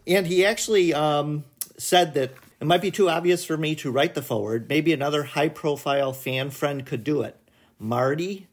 And 0.07 0.27
he 0.27 0.45
actually 0.45 0.95
um, 0.95 1.45
said 1.77 2.15
that 2.15 2.33
it 2.61 2.65
might 2.67 2.81
be 2.81 2.91
too 2.91 3.11
obvious 3.11 3.45
for 3.45 3.57
me 3.57 3.75
to 3.77 3.91
write 3.91 4.15
the 4.15 4.23
forward. 4.23 4.69
Maybe 4.69 4.93
another 4.93 5.25
high 5.25 5.49
profile 5.49 6.13
fan 6.13 6.51
friend 6.51 6.87
could 6.87 7.03
do 7.05 7.23
it. 7.23 7.37
Marty, 7.79 8.47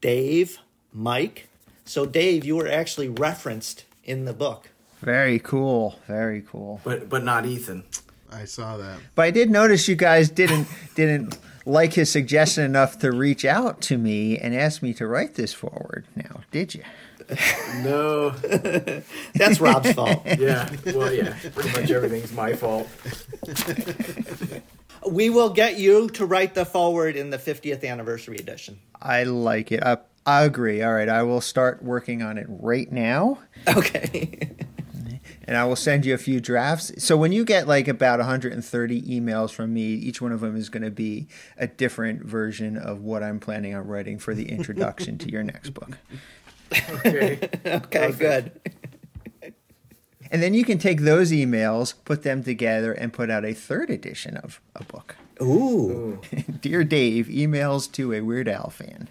Dave, 0.00 0.58
Mike. 0.92 1.48
So, 1.90 2.06
Dave, 2.06 2.44
you 2.44 2.54
were 2.54 2.68
actually 2.68 3.08
referenced 3.08 3.84
in 4.04 4.24
the 4.24 4.32
book. 4.32 4.68
Very 5.00 5.40
cool. 5.40 5.98
Very 6.06 6.40
cool. 6.40 6.80
But 6.84 7.08
but 7.08 7.24
not 7.24 7.46
Ethan. 7.46 7.82
I 8.30 8.44
saw 8.44 8.76
that. 8.76 9.00
But 9.16 9.22
I 9.22 9.32
did 9.32 9.50
notice 9.50 9.88
you 9.88 9.96
guys 9.96 10.30
didn't 10.30 10.68
didn't 10.94 11.36
like 11.66 11.94
his 11.94 12.08
suggestion 12.08 12.62
enough 12.62 13.00
to 13.00 13.10
reach 13.10 13.44
out 13.44 13.80
to 13.82 13.98
me 13.98 14.38
and 14.38 14.54
ask 14.54 14.82
me 14.82 14.94
to 14.94 15.06
write 15.08 15.34
this 15.34 15.52
forward. 15.52 16.06
Now, 16.14 16.42
did 16.52 16.76
you? 16.76 16.84
No. 17.78 18.30
That's 19.34 19.60
Rob's 19.60 19.90
fault. 19.92 20.22
Yeah. 20.38 20.70
Well, 20.94 21.12
yeah. 21.12 21.34
Pretty 21.56 21.80
much 21.80 21.90
everything's 21.90 22.32
my 22.32 22.52
fault. 22.52 22.88
We 25.08 25.30
will 25.30 25.50
get 25.50 25.78
you 25.78 26.08
to 26.10 26.26
write 26.26 26.54
the 26.54 26.64
forward 26.64 27.16
in 27.16 27.30
the 27.30 27.38
50th 27.38 27.84
anniversary 27.88 28.36
edition. 28.36 28.78
I 29.00 29.24
like 29.24 29.72
it. 29.72 29.82
I, 29.82 29.98
I 30.30 30.44
agree. 30.44 30.82
All 30.82 30.92
right, 30.92 31.08
I 31.08 31.22
will 31.24 31.40
start 31.40 31.82
working 31.82 32.22
on 32.22 32.38
it 32.38 32.46
right 32.48 32.90
now. 32.90 33.38
Okay. 33.66 34.50
and 35.44 35.56
I 35.56 35.64
will 35.64 35.76
send 35.76 36.06
you 36.06 36.14
a 36.14 36.18
few 36.18 36.40
drafts. 36.40 36.92
So 37.02 37.16
when 37.16 37.32
you 37.32 37.44
get 37.44 37.66
like 37.66 37.88
about 37.88 38.20
130 38.20 39.02
emails 39.02 39.50
from 39.50 39.74
me, 39.74 39.82
each 39.82 40.22
one 40.22 40.30
of 40.30 40.40
them 40.40 40.56
is 40.56 40.68
going 40.68 40.84
to 40.84 40.90
be 40.90 41.26
a 41.58 41.66
different 41.66 42.24
version 42.24 42.76
of 42.76 43.00
what 43.00 43.22
I'm 43.24 43.40
planning 43.40 43.74
on 43.74 43.86
writing 43.86 44.20
for 44.20 44.32
the 44.34 44.48
introduction 44.48 45.18
to 45.18 45.30
your 45.30 45.42
next 45.42 45.70
book. 45.70 45.98
Okay. 46.72 47.48
okay, 47.66 48.12
good. 48.12 48.52
And 50.30 50.40
then 50.40 50.54
you 50.54 50.64
can 50.64 50.78
take 50.78 51.00
those 51.00 51.32
emails, 51.32 51.94
put 52.04 52.22
them 52.22 52.44
together, 52.44 52.92
and 52.92 53.12
put 53.12 53.30
out 53.30 53.44
a 53.44 53.52
third 53.52 53.90
edition 53.90 54.36
of 54.36 54.60
a 54.76 54.84
book. 54.84 55.16
Ooh. 55.42 56.20
Dear 56.60 56.84
Dave, 56.84 57.26
emails 57.26 57.90
to 57.92 58.12
a 58.12 58.20
Weird 58.20 58.48
Al 58.48 58.70
fan. 58.70 59.08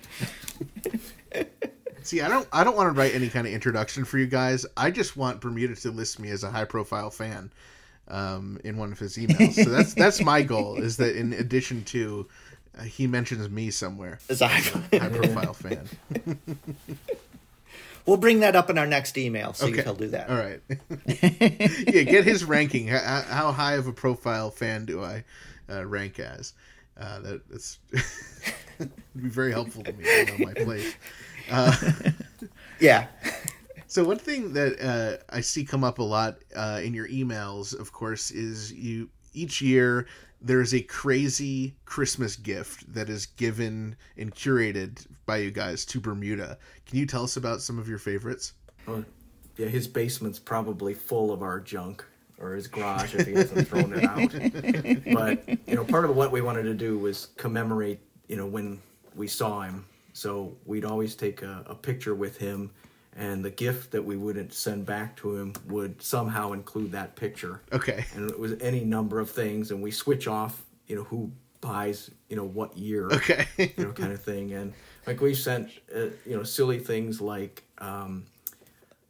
See, 2.09 2.21
I 2.21 2.27
don't 2.27 2.47
I 2.51 2.63
don't 2.63 2.75
want 2.75 2.91
to 2.91 2.99
write 2.99 3.13
any 3.13 3.29
kind 3.29 3.45
of 3.45 3.53
introduction 3.53 4.03
for 4.03 4.17
you 4.17 4.25
guys. 4.25 4.65
I 4.75 4.89
just 4.89 5.15
want 5.15 5.41
Bermuda 5.41 5.75
to 5.75 5.91
list 5.91 6.19
me 6.19 6.31
as 6.31 6.43
a 6.43 6.49
high 6.49 6.65
profile 6.65 7.11
fan 7.11 7.51
um, 8.07 8.59
in 8.63 8.77
one 8.77 8.91
of 8.91 8.97
his 8.97 9.15
emails. 9.15 9.53
So 9.53 9.69
that's 9.69 9.93
that's 9.93 10.19
my 10.19 10.41
goal 10.55 10.77
is 10.77 10.97
that 10.97 11.15
in 11.15 11.33
addition 11.33 11.83
to 11.83 12.27
uh, 12.75 12.81
he 12.81 13.05
mentions 13.05 13.47
me 13.51 13.69
somewhere, 13.69 14.17
As 14.27 14.41
I- 14.41 14.47
high 14.47 15.09
profile 15.09 15.53
fan. 15.53 15.87
we'll 18.07 18.17
bring 18.17 18.39
that 18.39 18.55
up 18.55 18.71
in 18.71 18.79
our 18.79 18.87
next 18.87 19.15
email, 19.15 19.53
see 19.53 19.67
Okay. 19.67 19.77
if 19.77 19.83
he'll 19.85 19.93
do 19.93 20.07
that. 20.07 20.31
All 20.31 20.35
right. 20.37 20.61
yeah, 21.93 22.01
get 22.01 22.23
his 22.25 22.43
ranking. 22.43 22.87
How, 22.87 23.21
how 23.27 23.51
high 23.51 23.75
of 23.75 23.85
a 23.85 23.93
profile 23.93 24.49
fan 24.49 24.85
do 24.85 25.03
I 25.03 25.25
uh, 25.69 25.85
rank 25.85 26.17
as? 26.19 26.53
Uh, 26.99 27.19
that, 27.19 27.49
that's 27.51 27.77
be 28.79 28.87
very 29.15 29.51
helpful 29.51 29.83
to 29.83 29.93
me 29.93 30.03
know 30.25 30.45
my 30.47 30.53
place. 31.49 32.13
Yeah. 32.79 33.07
So 33.87 34.03
one 34.03 34.19
thing 34.19 34.53
that 34.53 34.79
uh, 34.79 35.35
I 35.35 35.41
see 35.41 35.65
come 35.65 35.83
up 35.83 35.97
a 35.97 36.03
lot 36.03 36.37
uh, 36.55 36.79
in 36.83 36.93
your 36.93 37.07
emails, 37.07 37.77
of 37.77 37.91
course, 37.91 38.29
is 38.29 38.71
you 38.71 39.09
each 39.33 39.63
year 39.63 40.05
there's 40.41 40.75
a 40.75 40.81
crazy 40.81 41.75
Christmas 41.85 42.35
gift 42.35 42.93
that 42.93 43.09
is 43.09 43.25
given 43.25 43.95
and 44.15 44.33
curated 44.33 45.07
by 45.25 45.37
you 45.37 45.49
guys 45.49 45.85
to 45.85 45.99
Bermuda. 45.99 46.59
Can 46.85 46.99
you 46.99 47.07
tell 47.07 47.23
us 47.23 47.35
about 47.35 47.61
some 47.61 47.79
of 47.79 47.89
your 47.89 47.97
favorites? 47.97 48.53
Well, 48.85 49.03
yeah, 49.57 49.67
his 49.67 49.87
basement's 49.87 50.37
probably 50.37 50.93
full 50.93 51.31
of 51.31 51.41
our 51.41 51.59
junk, 51.59 52.05
or 52.37 52.53
his 52.53 52.67
garage 52.67 53.15
if 53.15 53.27
he 53.27 53.33
hasn't 53.33 53.67
thrown 53.69 53.91
it 53.93 54.03
out. 54.03 55.13
But 55.13 55.67
you 55.67 55.75
know, 55.75 55.83
part 55.83 56.05
of 56.05 56.15
what 56.15 56.31
we 56.31 56.41
wanted 56.41 56.63
to 56.63 56.73
do 56.73 56.97
was 56.97 57.29
commemorate, 57.37 57.99
you 58.27 58.37
know, 58.37 58.45
when 58.45 58.81
we 59.15 59.27
saw 59.27 59.61
him. 59.61 59.85
So 60.19 60.57
we'd 60.65 60.85
always 60.85 61.15
take 61.15 61.41
a, 61.43 61.63
a 61.65 61.75
picture 61.75 62.13
with 62.13 62.37
him, 62.37 62.71
and 63.15 63.43
the 63.43 63.49
gift 63.49 63.91
that 63.91 64.03
we 64.03 64.17
wouldn't 64.17 64.53
send 64.53 64.85
back 64.85 65.15
to 65.17 65.35
him 65.37 65.53
would 65.67 66.01
somehow 66.01 66.51
include 66.51 66.91
that 66.91 67.15
picture. 67.15 67.61
Okay. 67.71 68.05
And 68.13 68.29
it 68.29 68.37
was 68.37 68.53
any 68.59 68.83
number 68.83 69.19
of 69.19 69.29
things, 69.31 69.71
and 69.71 69.81
we 69.81 69.91
switch 69.91 70.27
off, 70.27 70.61
you 70.87 70.95
know, 70.97 71.03
who 71.03 71.31
buys, 71.61 72.11
you 72.29 72.35
know, 72.35 72.43
what 72.43 72.77
year 72.77 73.07
Okay. 73.11 73.47
you 73.57 73.85
know, 73.85 73.91
kind 73.91 74.11
of 74.11 74.21
thing. 74.21 74.53
And 74.53 74.73
like 75.07 75.21
we 75.21 75.33
sent, 75.33 75.69
uh, 75.95 76.07
you 76.25 76.35
know, 76.35 76.43
silly 76.43 76.79
things 76.79 77.21
like 77.21 77.63
um, 77.77 78.25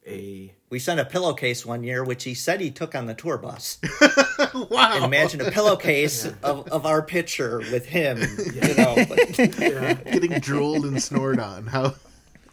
a 0.09 0.53
We 0.69 0.79
sent 0.79 0.99
a 0.99 1.05
pillowcase 1.05 1.65
one 1.65 1.83
year, 1.83 2.03
which 2.03 2.23
he 2.23 2.33
said 2.33 2.61
he 2.61 2.71
took 2.71 2.95
on 2.95 3.05
the 3.05 3.13
tour 3.13 3.37
bus. 3.37 3.77
wow. 4.69 4.95
And 4.95 5.05
imagine 5.05 5.41
a 5.41 5.51
pillowcase 5.51 6.25
of, 6.43 6.67
of 6.69 6.85
our 6.85 7.01
picture 7.01 7.59
with 7.59 7.85
him, 7.85 8.17
you 8.53 8.75
know. 8.75 8.95
But, 9.07 9.37
yeah, 9.59 9.93
Getting 9.93 10.39
drooled 10.39 10.85
and 10.85 11.01
snored 11.01 11.39
on. 11.39 11.67
How 11.67 11.95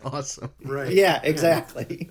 awesome. 0.04 0.50
right, 0.64 0.92
yeah, 0.92 1.20
exactly. 1.22 2.08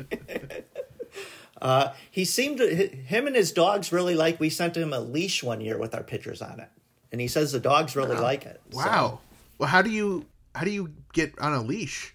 Uh, 1.62 1.94
he 2.12 2.26
seemed 2.26 2.58
to, 2.58 2.68
him 2.88 3.28
and 3.28 3.36
his 3.36 3.52
dogs 3.52 3.92
really 3.92 4.14
like. 4.16 4.40
We 4.40 4.50
sent 4.50 4.76
him 4.76 4.92
a 4.94 5.00
leash 5.00 5.42
one 5.42 5.62
year 5.62 5.78
with 5.78 5.96
our 5.96 6.04
pictures 6.04 6.42
on 6.42 6.60
it, 6.60 6.70
and 7.12 7.22
he 7.22 7.28
says 7.28 7.52
the 7.54 7.60
dogs 7.62 7.96
really 7.96 8.18
like 8.18 8.46
it. 8.46 8.62
so- 8.72 8.78
Wow. 8.78 9.20
Well, 9.58 9.70
how 9.70 9.82
do 9.82 9.90
you 9.90 10.26
how 10.54 10.66
do 10.66 10.72
you 10.72 10.92
get 11.14 11.38
on 11.40 11.54
a 11.54 11.62
leash? 11.62 12.14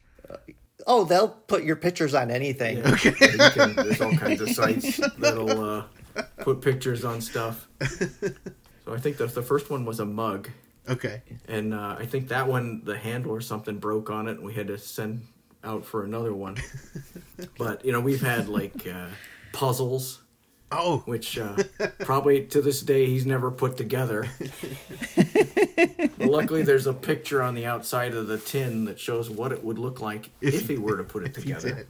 Oh, 0.87 1.05
they'll 1.05 1.29
put 1.29 1.65
your 1.65 1.77
pictures 1.77 2.15
on 2.15 2.31
anything. 2.31 2.79
Yeah, 2.79 2.91
you 3.03 3.13
can, 3.13 3.75
there's 3.75 4.01
all 4.01 4.13
kinds 4.17 4.41
of 4.41 4.51
sites 4.51 4.99
that'll 5.19 5.63
uh, 5.63 5.85
put 6.41 6.61
pictures 6.61 7.05
on 7.05 7.21
stuff. 7.21 7.69
So 8.87 8.95
I 8.95 8.99
think 8.99 9.19
the 9.19 9.27
the 9.27 9.43
first 9.43 9.71
one 9.71 9.85
was 9.85 10.01
a 10.01 10.07
mug, 10.07 10.49
Okay. 10.89 11.23
and 11.47 11.75
uh, 11.75 11.97
I 11.99 12.07
think 12.07 12.29
that 12.29 12.49
one 12.49 12.81
the 12.83 12.97
handle 12.97 13.31
or 13.31 13.41
something 13.43 13.79
broke 13.79 14.11
on 14.11 14.27
it, 14.27 14.33
and 14.39 14.43
we 14.43 14.55
had 14.55 14.67
to 14.69 14.79
send 14.79 15.27
out 15.63 15.85
for 15.85 16.03
another 16.05 16.33
one. 16.35 16.57
But 17.59 17.85
you 17.85 17.93
know, 17.93 18.01
we've 18.01 18.23
had 18.23 18.49
like 18.49 18.87
uh, 18.89 19.09
puzzles. 19.53 20.23
Oh, 20.73 20.99
which 21.07 21.37
uh, 21.39 21.57
probably 22.01 22.47
to 22.47 22.63
this 22.63 22.81
day 22.81 23.07
he's 23.07 23.27
never 23.27 23.51
put 23.51 23.77
together. 23.77 24.29
luckily, 26.19 26.63
there's 26.63 26.87
a 26.87 26.93
picture 26.93 27.43
on 27.43 27.55
the 27.55 27.67
outside 27.67 28.15
of 28.15 28.29
the 28.29 28.39
tin 28.39 28.85
that 28.85 29.01
shows 29.01 29.29
what 29.29 29.53
it 29.53 29.65
would 29.65 29.79
look 29.79 30.01
like 30.01 30.31
if 30.41 30.69
he 30.69 30.77
were 30.77 30.97
to 30.97 31.05
put 31.05 31.25
it 31.25 31.35
together. 31.35 31.87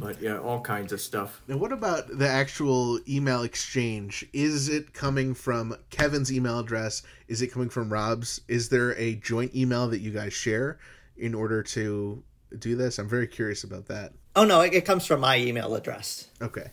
But 0.00 0.22
yeah, 0.22 0.38
all 0.38 0.62
kinds 0.62 0.92
of 0.92 1.00
stuff. 1.00 1.42
Now, 1.46 1.58
what 1.58 1.72
about 1.72 2.08
the 2.08 2.26
actual 2.26 2.98
email 3.06 3.42
exchange? 3.42 4.24
Is 4.32 4.70
it 4.70 4.94
coming 4.94 5.34
from 5.34 5.76
Kevin's 5.90 6.32
email 6.32 6.58
address? 6.58 7.02
Is 7.28 7.42
it 7.42 7.48
coming 7.48 7.68
from 7.68 7.92
Rob's? 7.92 8.40
Is 8.48 8.70
there 8.70 8.96
a 8.96 9.16
joint 9.16 9.54
email 9.54 9.88
that 9.88 10.00
you 10.00 10.10
guys 10.10 10.32
share 10.32 10.78
in 11.18 11.34
order 11.34 11.62
to 11.62 12.22
do 12.58 12.76
this? 12.76 12.98
I'm 12.98 13.10
very 13.10 13.26
curious 13.26 13.62
about 13.62 13.86
that. 13.86 14.12
Oh 14.36 14.44
no, 14.44 14.60
it, 14.60 14.74
it 14.74 14.84
comes 14.84 15.06
from 15.06 15.20
my 15.20 15.38
email 15.38 15.74
address. 15.74 16.28
Okay. 16.40 16.70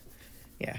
Yeah. 0.60 0.78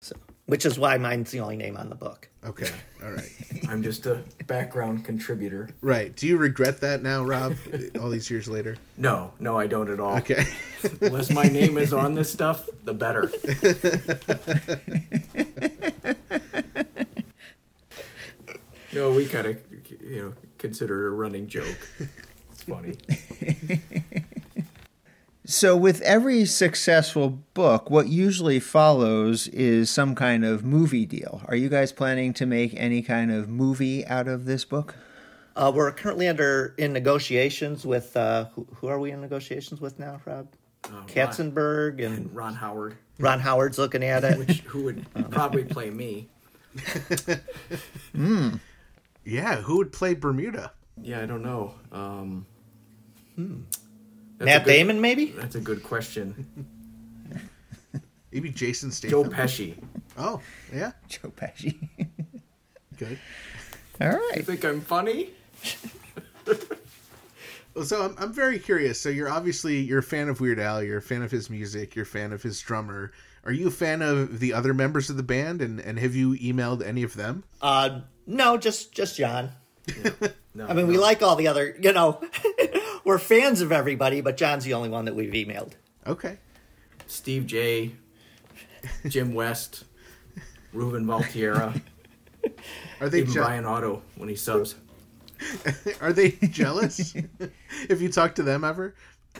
So, 0.00 0.16
which 0.46 0.66
is 0.66 0.78
why 0.78 0.98
mine's 0.98 1.30
the 1.30 1.40
only 1.40 1.56
name 1.56 1.76
on 1.76 1.88
the 1.88 1.94
book. 1.94 2.28
Okay. 2.44 2.68
All 3.02 3.10
right. 3.12 3.30
I'm 3.68 3.82
just 3.82 4.06
a 4.06 4.22
background 4.46 5.04
contributor. 5.04 5.70
Right. 5.80 6.14
Do 6.14 6.26
you 6.26 6.36
regret 6.36 6.80
that 6.80 7.02
now, 7.02 7.22
Rob, 7.24 7.54
all 8.00 8.10
these 8.10 8.30
years 8.30 8.48
later? 8.48 8.76
No, 8.96 9.32
no, 9.38 9.58
I 9.58 9.66
don't 9.66 9.88
at 9.90 10.00
all. 10.00 10.16
Okay. 10.18 10.44
The 10.84 11.08
less 11.08 11.30
my 11.30 11.44
name 11.44 11.78
is 11.78 11.94
on 11.94 12.14
this 12.14 12.30
stuff, 12.30 12.68
the 12.84 12.92
better. 12.92 13.32
no, 18.92 19.10
we 19.12 19.24
kind 19.24 19.46
of, 19.46 19.58
you 20.02 20.22
know, 20.22 20.34
consider 20.58 21.06
it 21.06 21.08
a 21.08 21.10
running 21.12 21.46
joke. 21.46 21.88
It's 22.52 22.62
funny. 22.64 22.98
So, 25.54 25.76
with 25.76 26.00
every 26.00 26.46
successful 26.46 27.30
book, 27.54 27.88
what 27.88 28.08
usually 28.08 28.58
follows 28.58 29.46
is 29.46 29.88
some 29.88 30.16
kind 30.16 30.44
of 30.44 30.64
movie 30.64 31.06
deal. 31.06 31.42
Are 31.46 31.54
you 31.54 31.68
guys 31.68 31.92
planning 31.92 32.32
to 32.34 32.44
make 32.44 32.74
any 32.76 33.02
kind 33.02 33.30
of 33.30 33.48
movie 33.48 34.04
out 34.04 34.26
of 34.26 34.46
this 34.46 34.64
book? 34.64 34.96
Uh, 35.54 35.70
we're 35.72 35.92
currently 35.92 36.26
under 36.26 36.74
in 36.76 36.92
negotiations 36.92 37.86
with 37.86 38.16
uh, 38.16 38.46
who, 38.46 38.66
who 38.74 38.88
are 38.88 38.98
we 38.98 39.12
in 39.12 39.20
negotiations 39.20 39.80
with 39.80 39.96
now, 40.00 40.20
Rob? 40.24 40.48
Katzenberg 41.06 42.04
and 42.04 42.34
Ron 42.34 42.54
Howard, 42.54 42.96
Ron 43.20 43.38
Howard's 43.38 43.78
looking 43.78 44.02
at 44.02 44.24
it. 44.24 44.36
which 44.36 44.58
who 44.62 44.82
would 44.82 45.06
probably 45.30 45.62
play 45.62 45.88
me. 45.88 46.28
Yeah. 49.26 49.62
Who 49.62 49.76
would 49.78 49.92
play 49.92 50.14
Bermuda? 50.14 50.72
Yeah, 51.00 51.22
I 51.22 51.26
don't 51.26 51.42
know. 51.42 51.74
Um, 51.92 52.44
that's 54.38 54.46
Matt 54.46 54.64
good- 54.64 54.70
Damon, 54.72 55.00
maybe? 55.00 55.26
That's 55.26 55.54
a 55.54 55.60
good 55.60 55.82
question. 55.82 56.46
Maybe 58.32 58.50
Jason 58.50 58.90
Statham. 58.90 59.10
Joe 59.10 59.24
Statham. 59.30 59.46
Pesci. 59.46 59.74
Oh, 60.18 60.40
yeah. 60.72 60.92
Joe 61.08 61.28
Pesci. 61.36 61.88
Good. 62.98 63.18
All 64.00 64.08
right. 64.08 64.32
You 64.36 64.42
think 64.42 64.64
I'm 64.64 64.80
funny? 64.80 65.30
Well, 67.74 67.84
so 67.84 68.04
I'm, 68.04 68.14
I'm 68.18 68.32
very 68.32 68.60
curious. 68.60 69.00
So 69.00 69.08
you're 69.08 69.28
obviously 69.28 69.80
you're 69.80 69.98
a 69.98 70.02
fan 70.02 70.28
of 70.28 70.40
Weird 70.40 70.60
Al. 70.60 70.80
You're 70.80 70.98
a 70.98 71.02
fan 71.02 71.22
of 71.22 71.32
his 71.32 71.50
music. 71.50 71.96
You're 71.96 72.04
a 72.04 72.06
fan 72.06 72.32
of 72.32 72.40
his 72.40 72.60
drummer. 72.60 73.10
Are 73.44 73.50
you 73.50 73.66
a 73.66 73.72
fan 73.72 74.00
of 74.00 74.38
the 74.38 74.52
other 74.52 74.72
members 74.72 75.10
of 75.10 75.16
the 75.16 75.24
band? 75.24 75.60
And 75.60 75.80
and 75.80 75.98
have 75.98 76.14
you 76.14 76.34
emailed 76.38 76.86
any 76.86 77.02
of 77.02 77.14
them? 77.14 77.42
Uh, 77.60 78.02
no, 78.28 78.56
just 78.56 78.92
just 78.94 79.16
John. 79.16 79.50
No, 80.54 80.66
I 80.68 80.72
mean, 80.72 80.86
we 80.86 80.96
like 80.98 81.20
all 81.24 81.34
the 81.34 81.48
other, 81.48 81.76
you 81.80 81.92
know, 81.92 82.20
we're 83.04 83.18
fans 83.18 83.60
of 83.60 83.72
everybody, 83.72 84.20
but 84.20 84.36
John's 84.36 84.64
the 84.64 84.74
only 84.74 84.88
one 84.88 85.04
that 85.04 85.14
we've 85.14 85.32
emailed. 85.32 85.72
Okay. 86.06 86.38
Steve 87.06 87.46
Jay, 87.46 87.92
Jim 89.08 89.34
West, 89.34 89.84
Ruben 90.72 91.04
Valtierra, 91.06 91.80
Are 93.00 93.08
they 93.08 93.20
even 93.20 93.32
je- 93.32 93.38
Brian 93.40 93.64
Otto 93.64 94.02
when 94.16 94.28
he 94.28 94.36
subs. 94.36 94.74
are 96.00 96.12
they 96.12 96.30
jealous? 96.30 97.14
if 97.88 98.00
you 98.00 98.08
talk 98.08 98.34
to 98.36 98.42
them 98.42 98.64
ever 98.64 98.94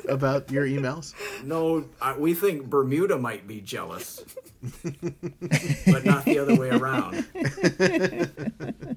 about 0.09 0.51
your 0.51 0.67
emails? 0.67 1.15
No, 1.45 1.89
I, 2.01 2.17
we 2.19 2.35
think 2.35 2.69
Bermuda 2.69 3.19
might 3.19 3.47
be 3.47 3.61
jealous, 3.61 4.25
but 4.83 6.05
not 6.05 6.25
the 6.25 6.39
other 6.39 6.57
way 6.57 6.71
around. 6.71 7.27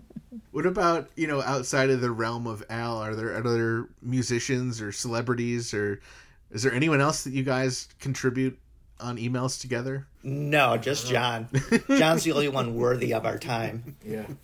What 0.58 0.66
about 0.66 1.12
you 1.16 1.28
know 1.28 1.44
outside 1.44 1.92
of 1.92 2.02
the 2.02 2.10
realm 2.10 2.48
of 2.48 2.64
Al? 2.68 2.98
Are 2.98 3.14
there 3.14 3.38
other 3.38 3.90
musicians 4.02 4.82
or 4.82 4.92
celebrities 4.92 5.72
or 5.72 6.02
is 6.50 6.64
there 6.64 6.74
anyone 6.74 7.00
else 7.00 7.26
that 7.26 7.34
you 7.34 7.44
guys 7.44 7.88
contribute 8.00 8.58
on 9.00 9.18
emails 9.18 9.62
together? 9.62 10.08
No, 10.24 10.76
just 10.76 11.06
John. 11.06 11.48
John's 11.88 12.24
the 12.24 12.32
only 12.32 12.48
one 12.48 12.74
worthy 12.74 13.14
of 13.14 13.24
our 13.24 13.38
time. 13.38 13.96
Yeah. 14.04 14.26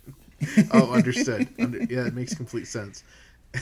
Oh, 0.72 0.92
understood. 0.92 1.48
Under, 1.58 1.82
yeah, 1.82 2.06
it 2.06 2.14
makes 2.14 2.34
complete 2.34 2.68
sense. 2.68 3.02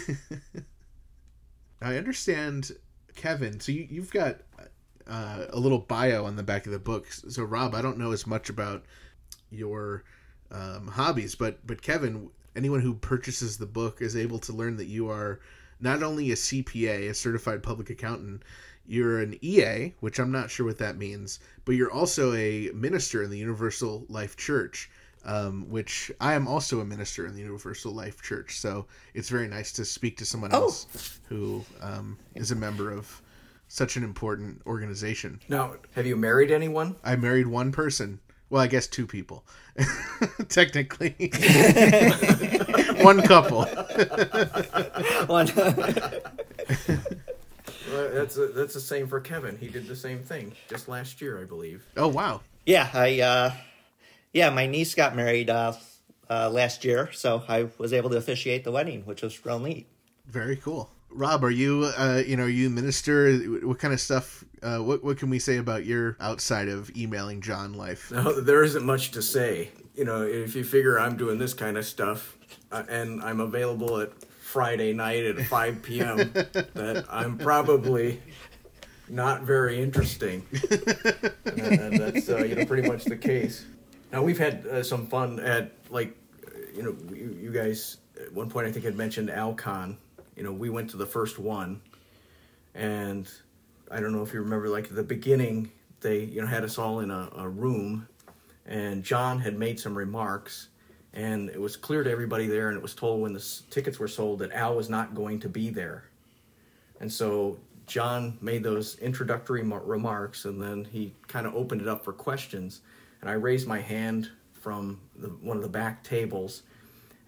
I 1.80 1.96
understand, 1.96 2.72
Kevin. 3.14 3.60
So 3.60 3.72
you, 3.72 3.86
you've 3.88 4.10
got 4.10 4.38
uh, 5.06 5.46
a 5.48 5.58
little 5.58 5.78
bio 5.78 6.26
on 6.26 6.36
the 6.36 6.42
back 6.42 6.66
of 6.66 6.72
the 6.72 6.78
book. 6.78 7.10
So 7.12 7.44
Rob, 7.44 7.74
I 7.74 7.80
don't 7.80 7.96
know 7.96 8.12
as 8.12 8.26
much 8.26 8.50
about 8.50 8.84
your 9.50 10.05
um, 10.50 10.88
hobbies, 10.88 11.34
but 11.34 11.66
but 11.66 11.80
Kevin, 11.80 12.28
anyone 12.57 12.80
who 12.80 12.94
purchases 12.94 13.57
the 13.57 13.66
book 13.66 14.00
is 14.03 14.16
able 14.16 14.38
to 14.40 14.53
learn 14.53 14.76
that 14.76 14.86
you 14.86 15.09
are 15.11 15.40
not 15.80 16.03
only 16.03 16.30
a 16.30 16.36
CPA, 16.36 17.11
a 17.11 17.14
certified 17.14 17.62
public 17.62 17.90
accountant. 17.90 18.42
You're 18.86 19.20
an 19.20 19.38
EA, 19.42 19.94
which 20.00 20.18
I'm 20.18 20.32
not 20.32 20.50
sure 20.50 20.66
what 20.66 20.78
that 20.78 20.96
means, 20.96 21.38
but 21.64 21.72
you're 21.72 21.90
also 21.92 22.34
a 22.34 22.70
minister 22.74 23.22
in 23.22 23.30
the 23.30 23.38
Universal 23.38 24.07
Life 24.09 24.36
Church 24.36 24.90
um, 25.24 25.68
which 25.70 26.11
I 26.20 26.34
am 26.34 26.48
also 26.48 26.80
a 26.80 26.84
minister 26.84 27.26
in 27.26 27.34
the 27.34 27.40
Universal 27.40 27.92
Life 27.92 28.22
Church. 28.22 28.59
So 28.59 28.86
it's 29.14 29.28
very 29.28 29.46
nice 29.48 29.72
to 29.74 29.84
speak 29.84 30.16
to 30.18 30.26
someone 30.26 30.50
Oh. 30.53 30.62
else 30.62 31.18
who 31.28 31.64
um, 31.80 32.18
is 32.34 32.50
a 32.50 32.57
member 32.57 32.90
of 32.90 33.22
such 33.68 33.96
an 33.96 34.05
important 34.05 34.61
organization. 34.66 35.40
Now, 35.48 35.76
have 35.94 36.07
you 36.07 36.16
married 36.16 36.50
anyone? 36.50 36.96
I 37.05 37.16
married 37.16 37.46
one 37.46 37.72
person. 37.72 38.20
Well, 38.53 38.61
I 38.61 38.66
guess 38.66 38.86
two 38.86 39.07
people, 39.07 39.44
technically. 40.50 41.14
one 43.03 43.22
couple. 43.22 43.64
One- 45.24 45.48
Well, 47.90 48.11
that's 48.12 48.36
a, 48.36 48.48
that's 48.48 48.74
the 48.74 48.80
same 48.80 49.07
for 49.07 49.20
Kevin. 49.20 49.57
He 49.57 49.68
did 49.68 49.86
the 49.86 49.96
same 49.96 50.18
thing 50.18 50.53
just 50.68 50.86
last 50.86 51.22
year, 51.22 51.40
I 51.40 51.44
believe. 51.44 51.82
Oh 51.96 52.09
wow. 52.09 52.42
yeah, 52.66 52.90
I 52.92 53.20
uh, 53.20 53.53
yeah, 54.34 54.50
my 54.50 54.66
niece 54.66 54.94
got 54.94 55.16
married 55.16 55.48
uh, 55.48 55.72
uh, 56.28 56.50
last 56.50 56.84
year, 56.84 57.11
so 57.12 57.42
I 57.48 57.68
was 57.78 57.92
able 57.94 58.11
to 58.11 58.16
officiate 58.16 58.64
the 58.64 58.70
wedding, 58.72 59.03
which 59.07 59.22
was 59.22 59.44
real 59.46 59.59
neat. 59.59 59.86
Very 60.26 60.57
cool. 60.57 60.90
Rob, 61.14 61.44
are 61.44 61.50
you 61.50 61.92
uh, 61.96 62.22
you 62.26 62.36
know, 62.36 62.44
are 62.44 62.48
you 62.48 62.70
minister? 62.70 63.36
What 63.62 63.78
kind 63.78 63.94
of 63.94 64.00
stuff 64.00 64.44
uh, 64.62 64.78
what 64.78 65.02
what 65.02 65.18
can 65.18 65.28
we 65.28 65.38
say 65.38 65.56
about 65.56 65.84
your 65.84 66.16
outside 66.20 66.68
of 66.68 66.94
emailing 66.96 67.40
John 67.40 67.74
life? 67.74 68.10
No, 68.10 68.40
there 68.40 68.62
isn't 68.62 68.84
much 68.84 69.10
to 69.12 69.22
say. 69.22 69.70
You 69.94 70.04
know, 70.04 70.22
if 70.22 70.54
you 70.54 70.64
figure 70.64 70.98
I'm 70.98 71.16
doing 71.16 71.38
this 71.38 71.52
kind 71.52 71.76
of 71.76 71.84
stuff 71.84 72.36
uh, 72.70 72.84
and 72.88 73.22
I'm 73.22 73.40
available 73.40 74.00
at 74.00 74.12
Friday 74.40 74.92
night 74.92 75.24
at 75.24 75.44
5 75.46 75.82
p.m., 75.82 76.16
that 76.74 77.04
I'm 77.10 77.38
probably 77.38 78.22
not 79.08 79.42
very 79.42 79.82
interesting. 79.82 80.46
and, 81.44 81.58
and 81.58 82.00
that's 82.00 82.28
uh, 82.28 82.38
you 82.38 82.54
know 82.54 82.64
pretty 82.64 82.88
much 82.88 83.04
the 83.04 83.16
case. 83.16 83.66
Now 84.12 84.22
we've 84.22 84.38
had 84.38 84.66
uh, 84.66 84.82
some 84.82 85.06
fun 85.06 85.40
at 85.40 85.72
like 85.90 86.16
uh, 86.46 86.50
you 86.74 86.82
know 86.82 86.96
you, 87.14 87.36
you 87.42 87.50
guys 87.50 87.98
at 88.20 88.32
one 88.32 88.48
point 88.48 88.66
I 88.66 88.72
think 88.72 88.84
had 88.84 88.96
mentioned 88.96 89.30
Alcon. 89.30 89.98
You 90.37 90.43
know 90.43 90.53
we 90.53 90.70
went 90.70 90.91
to 90.91 90.97
the 90.97 91.07
first 91.07 91.39
one, 91.39 91.80
and 92.74 93.28
I 93.91 94.01
don't 94.01 94.12
know 94.12 94.22
if 94.22 94.33
you 94.33 94.41
remember 94.41 94.68
like 94.68 94.85
at 94.85 94.95
the 94.95 95.03
beginning 95.03 95.70
they 96.01 96.24
you 96.24 96.41
know 96.41 96.47
had 96.47 96.64
us 96.64 96.78
all 96.78 97.01
in 97.01 97.11
a, 97.11 97.30
a 97.37 97.49
room, 97.49 98.09
and 98.66 99.03
John 99.03 99.41
had 99.41 99.59
made 99.59 99.78
some 99.78 99.97
remarks. 99.97 100.68
And 101.14 101.51
it 101.51 101.61
was 101.61 101.76
clear 101.76 102.03
to 102.03 102.11
everybody 102.11 102.47
there, 102.47 102.68
and 102.68 102.76
it 102.76 102.83
was 102.83 102.95
told 102.95 103.20
when 103.20 103.35
the 103.35 103.39
s- 103.39 103.64
tickets 103.68 103.99
were 103.99 104.09
sold 104.09 104.39
that 104.39 104.51
Al 104.53 104.74
was 104.74 104.89
not 104.89 105.14
going 105.14 105.41
to 105.41 105.49
be 105.51 105.68
there. 105.68 106.05
And 107.01 107.12
so 107.12 107.59
John 107.87 108.39
made 108.41 108.62
those 108.62 108.99
introductory 108.99 109.62
mar- 109.62 109.83
remarks, 109.85 110.47
and 110.47 110.59
then 110.59 110.87
he 110.91 111.12
kind 111.28 111.47
of 111.47 111.55
opened 111.55 111.83
it 111.83 111.87
up 111.89 112.03
for 112.03 112.14
questions. 112.14 112.80
And 113.20 113.28
I 113.28 113.35
raised 113.35 113.66
my 113.68 113.78
hand 113.78 114.30
from 114.55 115.01
the, 115.14 115.28
one 115.28 115.59
of 115.59 115.62
the 115.62 115.68
back 115.68 116.03
tables, 116.03 116.62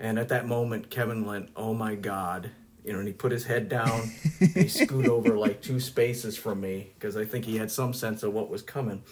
and 0.00 0.18
at 0.18 0.30
that 0.30 0.48
moment, 0.48 0.88
Kevin 0.88 1.22
went, 1.26 1.50
"Oh 1.54 1.74
my 1.74 1.94
God!" 1.94 2.50
You 2.84 2.92
know, 2.92 2.98
and 2.98 3.08
he 3.08 3.14
put 3.14 3.32
his 3.32 3.44
head 3.44 3.68
down. 3.68 4.10
and 4.40 4.50
he 4.50 4.68
scooted 4.68 5.10
over 5.10 5.38
like 5.38 5.62
two 5.62 5.80
spaces 5.80 6.36
from 6.36 6.60
me 6.60 6.90
because 6.94 7.16
I 7.16 7.24
think 7.24 7.44
he 7.44 7.56
had 7.56 7.70
some 7.70 7.92
sense 7.94 8.22
of 8.22 8.32
what 8.32 8.50
was 8.50 8.62
coming. 8.62 9.02